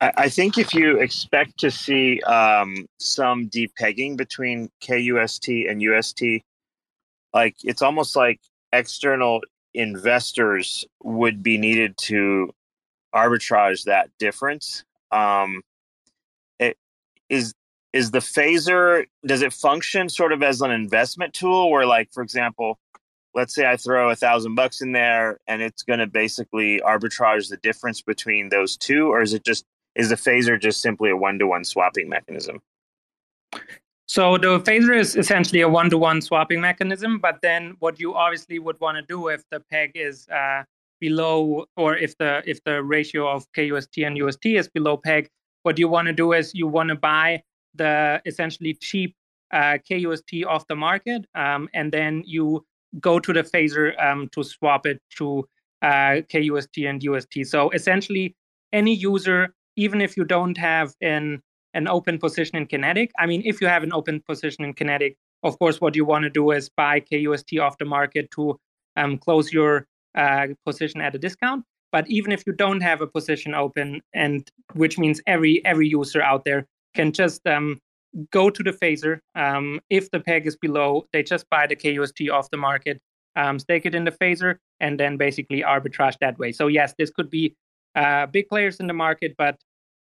I 0.00 0.28
think 0.28 0.58
if 0.58 0.74
you 0.74 0.98
expect 0.98 1.58
to 1.60 1.70
see 1.70 2.20
um, 2.22 2.86
some 2.98 3.48
depegging 3.48 4.16
between 4.16 4.70
KUST 4.80 5.70
and 5.70 5.80
UST, 5.80 6.42
like 7.32 7.54
it's 7.62 7.82
almost 7.82 8.16
like 8.16 8.40
external 8.72 9.40
investors 9.72 10.84
would 11.02 11.42
be 11.42 11.58
needed 11.58 11.96
to 11.98 12.52
arbitrage 13.14 13.84
that 13.84 14.10
difference. 14.18 14.84
Um, 15.12 15.62
it 16.58 16.76
is 17.28 17.54
is 17.94 18.10
the 18.10 18.18
phaser 18.18 19.06
does 19.24 19.40
it 19.40 19.52
function 19.52 20.08
sort 20.08 20.32
of 20.32 20.42
as 20.42 20.60
an 20.60 20.72
investment 20.72 21.32
tool 21.32 21.70
where 21.70 21.86
like 21.86 22.12
for 22.12 22.22
example 22.22 22.78
let's 23.34 23.54
say 23.54 23.66
i 23.66 23.76
throw 23.76 24.10
a 24.10 24.16
thousand 24.16 24.54
bucks 24.56 24.82
in 24.82 24.92
there 24.92 25.38
and 25.46 25.62
it's 25.62 25.82
going 25.82 26.00
to 26.00 26.06
basically 26.06 26.80
arbitrage 26.84 27.48
the 27.48 27.56
difference 27.58 28.02
between 28.02 28.50
those 28.50 28.76
two 28.76 29.10
or 29.10 29.22
is 29.22 29.32
it 29.32 29.44
just 29.44 29.64
is 29.94 30.08
the 30.08 30.16
phaser 30.16 30.60
just 30.60 30.82
simply 30.82 31.08
a 31.08 31.16
one-to-one 31.16 31.62
swapping 31.62 32.08
mechanism? 32.08 32.60
So 34.06 34.36
the 34.36 34.58
phaser 34.58 34.98
is 34.98 35.14
essentially 35.14 35.60
a 35.60 35.68
one-to-one 35.68 36.20
swapping 36.20 36.60
mechanism 36.60 37.20
but 37.20 37.38
then 37.42 37.76
what 37.78 38.00
you 38.00 38.14
obviously 38.14 38.58
would 38.58 38.78
want 38.80 38.96
to 38.98 39.02
do 39.02 39.28
if 39.28 39.44
the 39.50 39.60
peg 39.70 39.92
is 39.94 40.26
uh, 40.28 40.64
below 41.00 41.66
or 41.76 41.96
if 41.96 42.18
the 42.18 42.42
if 42.44 42.62
the 42.64 42.82
ratio 42.82 43.28
of 43.28 43.46
kust 43.52 43.96
and 43.98 44.20
ust 44.20 44.44
is 44.44 44.68
below 44.68 44.96
peg 44.96 45.28
what 45.62 45.78
you 45.78 45.88
want 45.88 46.06
to 46.06 46.12
do 46.12 46.32
is 46.32 46.54
you 46.54 46.66
want 46.66 46.88
to 46.88 46.96
buy 46.96 47.40
the 47.74 48.20
essentially 48.26 48.74
cheap 48.74 49.14
uh, 49.52 49.78
KUST 49.88 50.44
off 50.46 50.66
the 50.66 50.76
market, 50.76 51.26
um, 51.34 51.68
and 51.74 51.92
then 51.92 52.22
you 52.26 52.64
go 53.00 53.18
to 53.18 53.32
the 53.32 53.42
phaser 53.42 53.92
um, 54.02 54.28
to 54.32 54.42
swap 54.42 54.86
it 54.86 55.00
to 55.18 55.46
uh, 55.82 56.22
KUST 56.32 56.88
and 56.88 57.02
UST. 57.02 57.46
So 57.46 57.70
essentially, 57.70 58.36
any 58.72 58.94
user, 58.94 59.54
even 59.76 60.00
if 60.00 60.16
you 60.16 60.24
don't 60.24 60.56
have 60.56 60.94
an 61.00 61.42
an 61.74 61.88
open 61.88 62.18
position 62.18 62.56
in 62.56 62.66
Kinetic, 62.66 63.10
I 63.18 63.26
mean, 63.26 63.42
if 63.44 63.60
you 63.60 63.66
have 63.66 63.82
an 63.82 63.92
open 63.92 64.22
position 64.28 64.64
in 64.64 64.74
Kinetic, 64.74 65.16
of 65.42 65.58
course, 65.58 65.80
what 65.80 65.96
you 65.96 66.04
want 66.04 66.22
to 66.22 66.30
do 66.30 66.52
is 66.52 66.68
buy 66.68 67.00
KUST 67.00 67.58
off 67.60 67.78
the 67.78 67.84
market 67.84 68.30
to 68.32 68.58
um, 68.96 69.18
close 69.18 69.52
your 69.52 69.88
uh, 70.14 70.46
position 70.64 71.00
at 71.00 71.14
a 71.14 71.18
discount. 71.18 71.64
But 71.90 72.08
even 72.08 72.32
if 72.32 72.46
you 72.46 72.52
don't 72.52 72.80
have 72.80 73.00
a 73.00 73.06
position 73.06 73.54
open, 73.54 74.00
and 74.12 74.48
which 74.74 74.98
means 74.98 75.20
every 75.26 75.64
every 75.64 75.88
user 75.88 76.22
out 76.22 76.44
there 76.44 76.66
can 76.94 77.12
just 77.12 77.46
um, 77.46 77.80
go 78.30 78.50
to 78.50 78.62
the 78.62 78.72
phaser. 78.72 79.20
Um, 79.34 79.80
if 79.90 80.10
the 80.10 80.20
peg 80.20 80.46
is 80.46 80.56
below, 80.56 81.06
they 81.12 81.22
just 81.22 81.48
buy 81.50 81.66
the 81.66 81.76
KUST 81.76 82.30
off 82.30 82.50
the 82.50 82.56
market, 82.56 83.00
um, 83.36 83.58
stake 83.58 83.86
it 83.86 83.94
in 83.94 84.04
the 84.04 84.12
phaser, 84.12 84.56
and 84.80 84.98
then 84.98 85.16
basically 85.16 85.62
arbitrage 85.62 86.18
that 86.20 86.38
way. 86.38 86.52
So 86.52 86.68
yes, 86.68 86.94
this 86.98 87.10
could 87.10 87.30
be 87.30 87.54
uh, 87.94 88.26
big 88.26 88.48
players 88.48 88.80
in 88.80 88.86
the 88.86 88.92
market, 88.92 89.34
but 89.36 89.56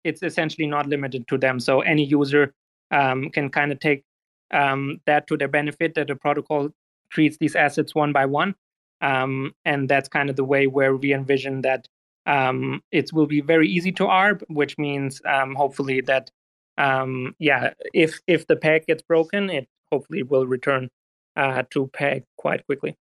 it's 0.05 0.23
essentially 0.23 0.67
not 0.67 0.87
limited 0.87 1.27
to 1.29 1.39
them. 1.39 1.61
So 1.61 1.81
any 1.81 2.05
user 2.05 2.53
um, 2.91 3.31
can 3.31 3.49
kind 3.51 3.73
of 3.73 3.81
take 3.81 4.05
um, 4.53 5.01
that 5.07 5.27
to 5.29 5.37
their 5.37 5.49
benefit 5.49 5.95
that 5.95 6.09
the 6.09 6.17
protocol 6.17 6.69
treats 7.11 7.37
these 7.39 7.57
assets 7.57 7.95
one 7.95 8.13
by 8.13 8.27
one. 8.27 8.55
Um, 9.01 9.53
and 9.65 9.89
that's 9.89 10.09
kind 10.09 10.31
of 10.31 10.37
the 10.37 10.45
way 10.45 10.67
where 10.67 10.97
we 10.97 11.13
envision 11.13 11.63
that 11.63 11.89
um, 12.27 12.83
it 12.93 13.13
will 13.13 13.27
be 13.27 13.41
very 13.41 13.69
easy 13.69 13.91
to 13.93 14.05
arb, 14.05 14.43
which 14.49 14.79
means 14.79 15.21
hopefully 15.27 16.01
that 16.03 16.31
um, 16.79 17.35
yeah, 17.39 17.75
if 17.93 18.21
if 18.27 18.47
the 18.47 18.57
peg 18.57 18.87
gets 18.87 19.03
broken, 19.03 19.51
it 19.51 19.69
hopefully 19.91 20.23
will 20.23 20.47
return 20.47 20.89
uh, 21.37 21.63
to 21.71 21.89
peg 21.89 22.25
quite 22.37 22.65
quickly. 22.67 22.97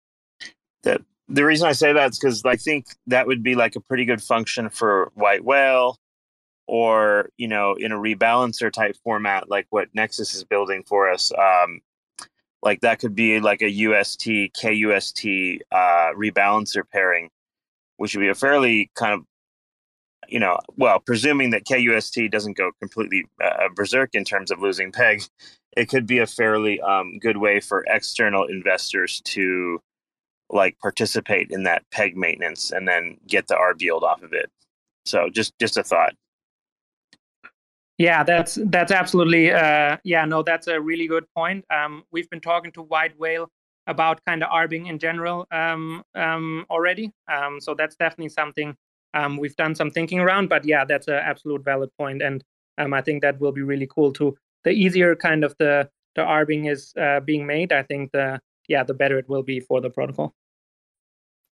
The 0.83 1.03
the 1.27 1.45
reason 1.45 1.67
I 1.67 1.73
say 1.73 1.93
that 1.93 2.11
is 2.11 2.19
because 2.19 2.43
I 2.45 2.55
think 2.55 2.87
that 3.07 3.27
would 3.27 3.43
be 3.43 3.55
like 3.55 3.75
a 3.75 3.81
pretty 3.81 4.05
good 4.05 4.21
function 4.21 4.69
for 4.69 5.11
white 5.13 5.43
whale, 5.43 5.97
or 6.67 7.29
you 7.37 7.47
know, 7.47 7.75
in 7.75 7.91
a 7.91 7.97
rebalancer 7.97 8.71
type 8.71 8.95
format, 9.03 9.49
like 9.49 9.67
what 9.69 9.89
Nexus 9.93 10.33
is 10.33 10.43
building 10.43 10.83
for 10.83 11.09
us. 11.09 11.31
Um, 11.37 11.81
like 12.61 12.81
that 12.81 12.99
could 12.99 13.15
be 13.15 13.39
like 13.39 13.61
a 13.61 13.69
UST 13.69 14.51
KUST 14.53 15.61
uh, 15.71 16.11
rebalancer 16.17 16.83
pairing, 16.91 17.29
which 17.97 18.15
would 18.15 18.21
be 18.21 18.27
a 18.27 18.35
fairly 18.35 18.91
kind 18.95 19.13
of 19.13 19.21
you 20.31 20.39
know, 20.39 20.59
well, 20.77 20.99
presuming 20.99 21.49
that 21.51 21.65
KUST 21.65 22.31
doesn't 22.31 22.57
go 22.57 22.71
completely 22.79 23.25
uh, 23.43 23.69
berserk 23.75 24.13
in 24.13 24.23
terms 24.23 24.51
of 24.51 24.61
losing 24.61 24.91
peg, 24.91 25.23
it 25.75 25.89
could 25.89 26.05
be 26.05 26.19
a 26.19 26.27
fairly 26.27 26.79
um, 26.81 27.19
good 27.19 27.37
way 27.37 27.59
for 27.59 27.85
external 27.87 28.45
investors 28.45 29.21
to 29.25 29.79
like 30.49 30.77
participate 30.79 31.51
in 31.51 31.63
that 31.63 31.83
peg 31.91 32.17
maintenance 32.17 32.71
and 32.71 32.87
then 32.87 33.17
get 33.27 33.47
the 33.47 33.53
arb 33.53 33.81
yield 33.81 34.03
off 34.03 34.23
of 34.23 34.33
it. 34.33 34.49
So 35.05 35.29
just 35.29 35.57
just 35.59 35.77
a 35.77 35.83
thought. 35.83 36.13
Yeah, 37.97 38.23
that's 38.23 38.57
that's 38.65 38.91
absolutely 38.91 39.51
uh, 39.51 39.97
yeah 40.03 40.25
no 40.25 40.41
that's 40.41 40.67
a 40.67 40.79
really 40.79 41.07
good 41.07 41.25
point. 41.35 41.65
Um, 41.69 42.03
we've 42.11 42.29
been 42.29 42.41
talking 42.41 42.71
to 42.73 42.81
White 42.81 43.17
Whale 43.19 43.49
about 43.87 44.21
kind 44.25 44.43
of 44.43 44.49
arbing 44.51 44.87
in 44.87 44.99
general 44.99 45.47
um, 45.51 46.03
um, 46.15 46.65
already. 46.69 47.11
Um, 47.31 47.59
so 47.59 47.73
that's 47.73 47.95
definitely 47.95 48.29
something 48.29 48.75
um, 49.13 49.37
we've 49.37 49.55
done 49.55 49.75
some 49.75 49.91
thinking 49.91 50.19
around. 50.19 50.49
But 50.49 50.65
yeah, 50.65 50.85
that's 50.85 51.07
an 51.07 51.15
absolute 51.15 51.63
valid 51.63 51.89
point, 51.97 52.21
and 52.21 52.43
um, 52.77 52.93
I 52.93 53.01
think 53.01 53.21
that 53.21 53.39
will 53.39 53.51
be 53.51 53.61
really 53.61 53.87
cool 53.87 54.13
too. 54.13 54.37
The 54.63 54.71
easier 54.71 55.15
kind 55.15 55.43
of 55.43 55.55
the 55.57 55.89
the 56.15 56.23
arbing 56.23 56.65
is 56.65 56.93
uh, 56.99 57.19
being 57.21 57.45
made, 57.45 57.71
I 57.71 57.83
think 57.83 58.11
the 58.11 58.41
yeah 58.67 58.83
the 58.83 58.93
better 58.93 59.17
it 59.17 59.29
will 59.29 59.43
be 59.43 59.59
for 59.59 59.81
the 59.81 59.89
protocol. 59.89 60.33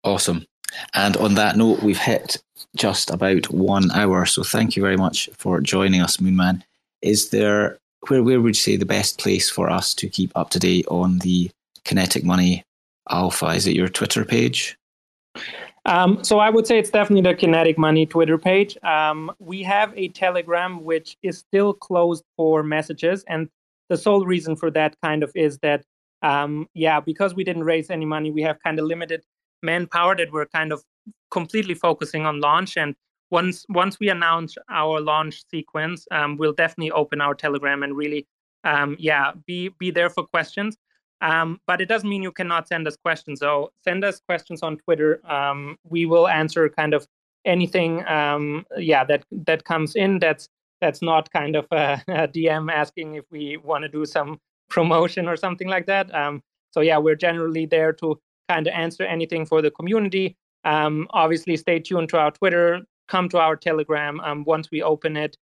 Awesome. 0.04 0.46
And 0.94 1.16
on 1.18 1.36
that 1.36 1.56
note, 1.56 1.82
we've 1.82 1.98
hit 1.98 2.38
just 2.76 3.10
about 3.10 3.50
one 3.52 3.92
hour. 3.92 4.26
So 4.26 4.44
thank 4.44 4.76
you 4.76 4.84
very 4.84 4.98
much 4.98 5.30
for 5.38 5.62
joining 5.62 6.02
us, 6.02 6.18
Moonman. 6.18 6.62
Is 7.02 7.30
there 7.30 7.80
where 8.08 8.24
where 8.24 8.42
would 8.42 8.56
you 8.56 8.62
say 8.62 8.76
the 8.76 8.86
best 8.86 9.20
place 9.20 9.50
for 9.50 9.70
us 9.70 9.94
to 9.96 10.10
keep 10.10 10.32
up 10.36 10.50
to 10.52 10.60
date 10.60 10.86
on 10.88 11.20
the 11.20 11.50
Kinetic 11.84 12.24
Money 12.24 12.64
Alpha? 13.10 13.48
Is 13.48 13.68
it 13.68 13.76
your 13.76 13.88
Twitter 13.88 14.26
page? 14.26 14.78
Um, 15.86 16.24
so 16.24 16.40
I 16.40 16.50
would 16.50 16.66
say 16.66 16.80
it's 16.80 16.90
definitely 16.90 17.30
the 17.30 17.38
Kinetic 17.38 17.78
Money 17.78 18.06
Twitter 18.06 18.38
page. 18.38 18.76
Um, 18.84 19.32
we 19.40 19.62
have 19.64 19.94
a 19.96 20.08
Telegram 20.10 20.84
which 20.84 21.16
is 21.22 21.38
still 21.38 21.74
closed 21.74 22.24
for 22.36 22.64
messages, 22.64 23.24
and 23.28 23.50
the 23.90 23.98
sole 23.98 24.26
reason 24.26 24.56
for 24.56 24.72
that 24.72 24.96
kind 25.04 25.22
of 25.22 25.32
is 25.36 25.60
that 25.60 25.84
um, 26.22 26.68
yeah, 26.74 27.00
because 27.00 27.36
we 27.36 27.44
didn't 27.44 27.66
raise 27.66 27.92
any 27.92 28.06
money, 28.06 28.32
we 28.32 28.42
have 28.42 28.58
kind 28.64 28.80
of 28.80 28.86
limited 28.86 29.24
manpower 29.62 30.16
that 30.16 30.32
we're 30.32 30.48
kind 30.48 30.72
of 30.72 30.84
completely 31.30 31.76
focusing 31.76 32.26
on 32.26 32.40
launch. 32.40 32.78
And 32.78 32.96
once 33.30 33.66
once 33.70 34.00
we 34.00 34.10
announce 34.10 34.56
our 34.70 35.00
launch 35.00 35.44
sequence, 35.52 36.08
um, 36.12 36.38
we'll 36.38 36.54
definitely 36.54 36.92
open 36.92 37.22
our 37.22 37.36
Telegram 37.36 37.84
and 37.84 37.96
really 37.96 38.26
um, 38.64 38.96
yeah 39.00 39.34
be 39.46 39.70
be 39.80 39.92
there 39.92 40.10
for 40.10 40.26
questions. 40.26 40.78
Um, 41.22 41.60
but 41.66 41.82
it 41.82 41.88
doesn't 41.88 42.10
mean 42.10 42.24
you 42.24 42.32
cannot 42.32 42.68
send 42.68 42.88
us 42.88 42.98
questions. 42.98 43.40
So 43.40 43.72
send 43.84 44.04
us 44.04 44.20
questions 44.20 44.62
on 44.62 44.78
Twitter. 44.78 45.26
Um, 45.30 45.78
we 45.84 46.06
will 46.06 46.28
answer 46.28 46.70
kind 46.70 46.94
of 46.94 47.08
anything, 47.46 48.06
um, 48.08 48.66
yeah, 48.78 49.04
that 49.06 49.24
that 49.32 49.64
comes 49.64 49.96
in. 49.96 50.20
That's 50.20 50.50
that's 50.82 51.02
not 51.02 51.32
kind 51.32 51.56
of 51.56 51.66
a, 51.72 52.02
a 52.08 52.28
DM 52.28 52.72
asking 52.72 53.16
if 53.16 53.26
we 53.32 53.58
want 53.58 53.84
to 53.84 53.90
do 53.90 54.06
some 54.06 54.40
promotion 54.70 55.28
or 55.28 55.38
something 55.38 55.68
like 55.68 55.86
that. 55.86 56.14
Um, 56.14 56.42
so 56.72 56.82
yeah, 56.82 56.98
we're 56.98 57.16
generally 57.16 57.66
there 57.66 57.94
to 57.94 58.20
kind 58.50 58.68
of 58.68 58.74
answer 58.74 59.04
anything 59.04 59.46
for 59.46 59.62
the 59.62 59.72
community. 59.72 60.36
Um, 60.66 61.08
obviously, 61.12 61.56
stay 61.58 61.80
tuned 61.80 62.10
to 62.10 62.18
our 62.18 62.32
Twitter. 62.32 62.82
Come 63.08 63.30
to 63.30 63.38
our 63.38 63.56
Telegram. 63.56 64.20
Um, 64.22 64.44
once 64.46 64.70
we 64.72 64.82
open 64.82 65.16
it 65.16 65.38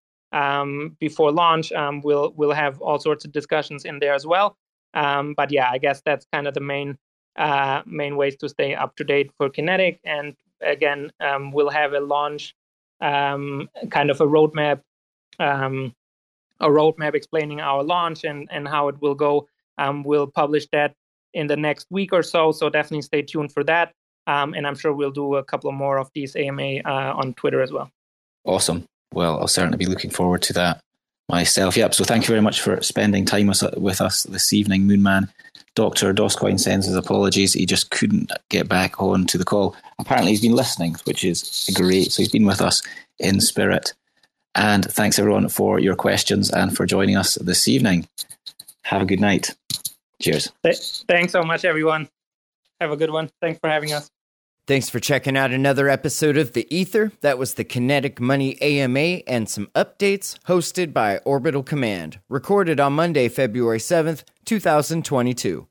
before 1.01 1.33
launch, 1.33 1.73
we'll 2.03 2.33
we'll 2.37 2.53
have 2.53 2.81
all 2.81 2.99
sorts 2.99 3.25
of 3.25 3.33
discussions 3.33 3.85
in 3.85 3.99
there 3.99 4.15
as 4.15 4.27
well. 4.27 4.57
Um, 4.95 5.35
but 5.35 5.51
yeah, 5.51 5.69
I 5.71 5.79
guess 5.79 6.03
that's 6.05 6.27
kind 6.33 6.47
of 6.47 6.55
the 6.55 6.61
main 6.61 6.97
uh, 7.37 7.83
main 7.87 8.17
ways 8.17 8.37
to 8.37 8.49
stay 8.49 8.75
up 8.75 8.97
to 8.97 9.05
date 9.05 9.31
for 9.37 9.49
Kinetic. 9.49 10.01
And 10.05 10.35
again, 10.61 11.13
um, 11.21 11.53
we'll 11.53 11.71
have 11.71 11.93
a 11.93 12.01
launch 12.01 12.55
um, 13.01 13.69
kind 13.91 14.11
of 14.11 14.21
a 14.21 14.27
roadmap, 14.27 14.81
um, 15.39 15.95
a 16.61 16.67
roadmap 16.69 17.15
explaining 17.15 17.61
our 17.61 17.83
launch 17.83 18.25
and 18.25 18.49
and 18.51 18.67
how 18.67 18.89
it 18.89 19.01
will 19.01 19.15
go. 19.15 19.47
Um, 19.79 20.03
we'll 20.03 20.27
publish 20.27 20.67
that 20.73 20.95
in 21.35 21.47
the 21.47 21.57
next 21.57 21.87
week 21.91 22.13
or 22.13 22.23
so. 22.23 22.53
So 22.53 22.69
definitely 22.69 23.03
stay 23.03 23.23
tuned 23.23 23.53
for 23.53 23.63
that. 23.65 23.93
Um, 24.27 24.53
and 24.55 24.67
I'm 24.67 24.75
sure 24.75 24.93
we'll 24.93 25.11
do 25.11 25.37
a 25.37 25.45
couple 25.45 25.71
more 25.73 25.99
of 25.99 26.11
these 26.15 26.37
AMA 26.37 26.81
uh, 26.85 27.15
on 27.15 27.35
Twitter 27.35 27.63
as 27.63 27.73
well. 27.73 27.91
Awesome. 28.45 28.85
Well, 29.15 29.39
I'll 29.39 29.49
certainly 29.49 29.79
be 29.79 29.87
looking 29.87 30.11
forward 30.11 30.43
to 30.43 30.53
that 30.55 30.81
myself. 31.29 31.77
Yep. 31.77 31.95
So 31.95 32.05
thank 32.05 32.25
you 32.25 32.29
very 32.29 32.41
much 32.41 32.61
for 32.61 32.81
spending 32.83 33.25
time 33.25 33.49
with, 33.49 34.01
us 34.01 34.23
this 34.25 34.53
evening, 34.53 34.83
Moonman. 34.87 35.29
Dr. 35.75 36.13
Doscoin 36.13 36.59
sends 36.59 36.87
his 36.87 36.97
apologies. 36.97 37.53
He 37.53 37.67
just 37.67 37.91
couldn't 37.91 38.33
get 38.49 38.69
back 38.69 39.01
on 39.01 39.27
to 39.27 39.39
the 39.39 39.45
call. 39.45 39.77
Apparently, 39.99 40.33
he's 40.33 40.41
been 40.41 40.57
listening, 40.57 40.97
which 41.05 41.25
is 41.25 41.71
great. 41.75 42.11
So 42.11 42.23
he's 42.23 42.33
been 42.33 42.47
with 42.47 42.61
us 42.61 42.83
in 43.19 43.41
spirit. 43.41 43.93
And 44.55 44.85
thanks 44.85 45.19
everyone 45.19 45.49
for 45.49 45.79
your 45.79 45.95
questions 45.95 46.51
and 46.51 46.77
for 46.77 46.87
joining 46.87 47.17
us 47.17 47.35
this 47.37 47.69
evening. 47.69 48.09
Have 48.83 49.03
a 49.03 49.07
good 49.07 49.21
night. 49.21 49.55
Cheers. 50.21 50.51
Thanks 50.65 51.33
so 51.33 51.43
much, 51.43 51.65
everyone. 51.65 52.09
Have 52.81 52.91
a 52.91 52.97
good 52.97 53.11
one. 53.11 53.31
Thanks 53.41 53.61
for 53.61 53.69
having 53.69 53.93
us. 53.93 54.11
Thanks 54.69 54.91
for 54.91 55.01
checking 55.01 55.35
out 55.35 55.51
another 55.51 55.89
episode 55.89 56.37
of 56.37 56.53
The 56.53 56.67
Ether. 56.69 57.11
That 57.23 57.39
was 57.39 57.55
the 57.55 57.65
Kinetic 57.65 58.21
Money 58.21 58.61
AMA 58.61 59.23
and 59.27 59.49
some 59.49 59.69
updates 59.75 60.39
hosted 60.41 60.93
by 60.93 61.21
Orbital 61.25 61.63
Command, 61.63 62.21
recorded 62.29 62.79
on 62.79 62.93
Monday, 62.93 63.31
February 63.31 63.79
7th, 63.79 64.25
2022. 64.45 65.67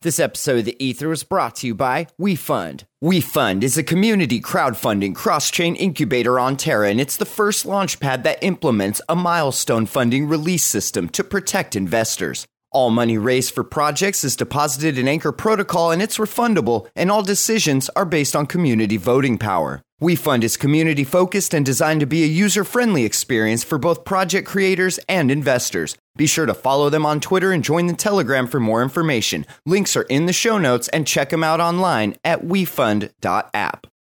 This 0.00 0.18
episode 0.18 0.58
of 0.58 0.64
The 0.64 0.84
Ether 0.84 1.08
was 1.08 1.22
brought 1.22 1.54
to 1.56 1.68
you 1.68 1.76
by 1.76 2.08
WeFund. 2.20 2.86
WeFund 3.00 3.62
is 3.62 3.78
a 3.78 3.84
community 3.84 4.40
crowdfunding 4.40 5.14
cross 5.14 5.48
chain 5.52 5.76
incubator 5.76 6.40
on 6.40 6.56
Terra, 6.56 6.90
and 6.90 7.00
it's 7.00 7.18
the 7.18 7.24
first 7.24 7.64
launchpad 7.66 8.24
that 8.24 8.42
implements 8.42 9.00
a 9.08 9.14
milestone 9.14 9.86
funding 9.86 10.26
release 10.26 10.64
system 10.64 11.08
to 11.10 11.22
protect 11.22 11.76
investors. 11.76 12.48
All 12.72 12.90
money 12.90 13.18
raised 13.18 13.52
for 13.52 13.64
projects 13.64 14.22
is 14.22 14.36
deposited 14.36 14.96
in 14.96 15.08
Anchor 15.08 15.32
Protocol 15.32 15.90
and 15.90 16.00
it's 16.00 16.18
refundable, 16.18 16.86
and 16.94 17.10
all 17.10 17.22
decisions 17.22 17.90
are 17.96 18.04
based 18.04 18.36
on 18.36 18.46
community 18.46 18.96
voting 18.96 19.38
power. 19.38 19.82
WeFund 20.00 20.44
is 20.44 20.56
community 20.56 21.02
focused 21.02 21.52
and 21.52 21.66
designed 21.66 21.98
to 21.98 22.06
be 22.06 22.22
a 22.22 22.28
user 22.28 22.62
friendly 22.62 23.04
experience 23.04 23.64
for 23.64 23.76
both 23.76 24.04
project 24.04 24.46
creators 24.46 24.98
and 25.08 25.32
investors. 25.32 25.96
Be 26.16 26.28
sure 26.28 26.46
to 26.46 26.54
follow 26.54 26.88
them 26.90 27.04
on 27.04 27.20
Twitter 27.20 27.50
and 27.50 27.64
join 27.64 27.88
the 27.88 27.92
Telegram 27.92 28.46
for 28.46 28.60
more 28.60 28.82
information. 28.82 29.46
Links 29.66 29.96
are 29.96 30.02
in 30.02 30.26
the 30.26 30.32
show 30.32 30.56
notes 30.56 30.86
and 30.88 31.08
check 31.08 31.30
them 31.30 31.42
out 31.42 31.58
online 31.58 32.16
at 32.24 32.42
wefund.app. 32.42 33.86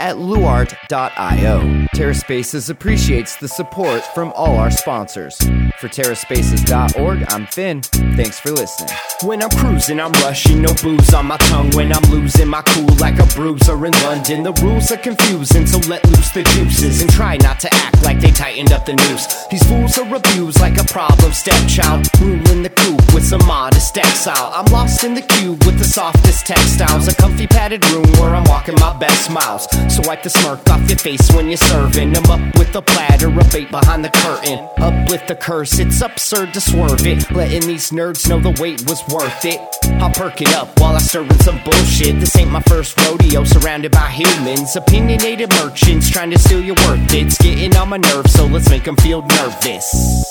at 0.00 0.16
luart.io. 0.16 1.60
TerraSpaces 1.94 2.70
appreciates 2.70 3.36
the 3.36 3.46
support 3.46 4.02
from 4.14 4.32
all 4.34 4.56
our 4.56 4.70
sponsors. 4.70 5.36
For 5.78 5.88
TerraSpaces.org, 5.88 7.24
I'm 7.28 7.46
Finn. 7.46 7.82
Thanks 8.16 8.40
for 8.40 8.50
listening. 8.50 8.94
When 9.22 9.42
I'm 9.42 9.50
cruising, 9.50 10.00
I'm 10.00 10.12
rushing, 10.24 10.62
no 10.62 10.72
booze 10.82 11.12
on 11.12 11.26
my 11.26 11.36
tongue. 11.36 11.70
When 11.72 11.92
I'm 11.92 12.10
losing 12.10 12.48
my 12.48 12.62
cool 12.62 12.96
like 12.96 13.18
a 13.18 13.26
bruiser 13.34 13.74
in 13.84 13.92
London, 14.02 14.42
the 14.42 14.52
rules 14.62 14.90
are 14.90 14.96
confusing, 14.96 15.66
so 15.66 15.78
let 15.88 16.04
loose 16.08 16.30
the 16.30 16.42
juices 16.44 17.02
and 17.02 17.10
try 17.10 17.36
not 17.36 17.60
to 17.60 17.68
act 17.74 18.02
like 18.02 18.20
they 18.20 18.30
tightened 18.30 18.72
up 18.72 18.86
the 18.86 18.94
noose. 18.94 19.46
These 19.50 19.64
fools 19.64 19.98
are 19.98 20.14
abused 20.14 20.60
like 20.60 20.78
a 20.78 20.84
problem 20.84 21.32
stepchild, 21.32 22.08
ruling 22.20 22.62
the 22.62 22.70
coop 22.70 23.00
with 23.12 23.24
some 23.24 23.44
modest 23.46 23.96
exile. 23.98 24.52
I'm 24.54 24.66
lost 24.72 25.04
in 25.04 25.12
the 25.12 25.22
cube 25.22 25.62
with 25.64 25.78
the 25.78 25.84
softest 25.84 26.46
textiles, 26.46 27.08
a 27.08 27.14
comfy 27.14 27.46
padded 27.46 27.84
room 27.90 28.10
where 28.18 28.34
I'm 28.34 28.44
walking 28.44 28.76
my 28.76 28.96
best 28.98 29.30
miles. 29.30 29.66
So 29.90 30.02
wipe 30.06 30.22
the 30.22 30.30
smirk 30.30 30.70
off 30.70 30.88
your 30.88 30.98
face 30.98 31.32
when 31.32 31.48
you're 31.48 31.56
serving 31.56 32.12
them 32.12 32.24
up 32.26 32.40
with 32.56 32.74
a 32.76 32.80
platter 32.80 33.26
of 33.26 33.52
bait 33.52 33.70
behind 33.72 34.04
the 34.04 34.10
curtain. 34.10 34.60
Up 34.78 35.10
with 35.10 35.26
the 35.26 35.34
curse, 35.34 35.80
it's 35.80 36.00
absurd 36.00 36.54
to 36.54 36.60
swerve 36.60 37.04
it. 37.04 37.28
Letting 37.32 37.66
these 37.66 37.90
nerds 37.90 38.28
know 38.28 38.38
the 38.38 38.56
wait 38.62 38.86
was 38.88 39.02
worth 39.12 39.44
it. 39.44 39.60
I'll 40.00 40.12
perk 40.12 40.40
it 40.42 40.54
up 40.54 40.78
while 40.78 40.94
I 40.94 41.00
stir 41.00 41.24
in 41.24 41.38
some 41.40 41.60
bullshit. 41.64 42.20
This 42.20 42.36
ain't 42.36 42.52
my 42.52 42.60
first 42.62 42.96
rodeo, 43.04 43.42
surrounded 43.42 43.90
by 43.90 44.10
humans. 44.10 44.76
Opinionated 44.76 45.50
merchants 45.50 46.08
trying 46.08 46.30
to 46.30 46.38
steal 46.38 46.62
your 46.62 46.76
worth. 46.86 47.12
It's 47.12 47.36
getting 47.38 47.74
on 47.76 47.88
my 47.88 47.96
nerves, 47.96 48.32
so 48.32 48.46
let's 48.46 48.70
make 48.70 48.84
them 48.84 48.96
feel 48.96 49.22
nervous. 49.26 50.30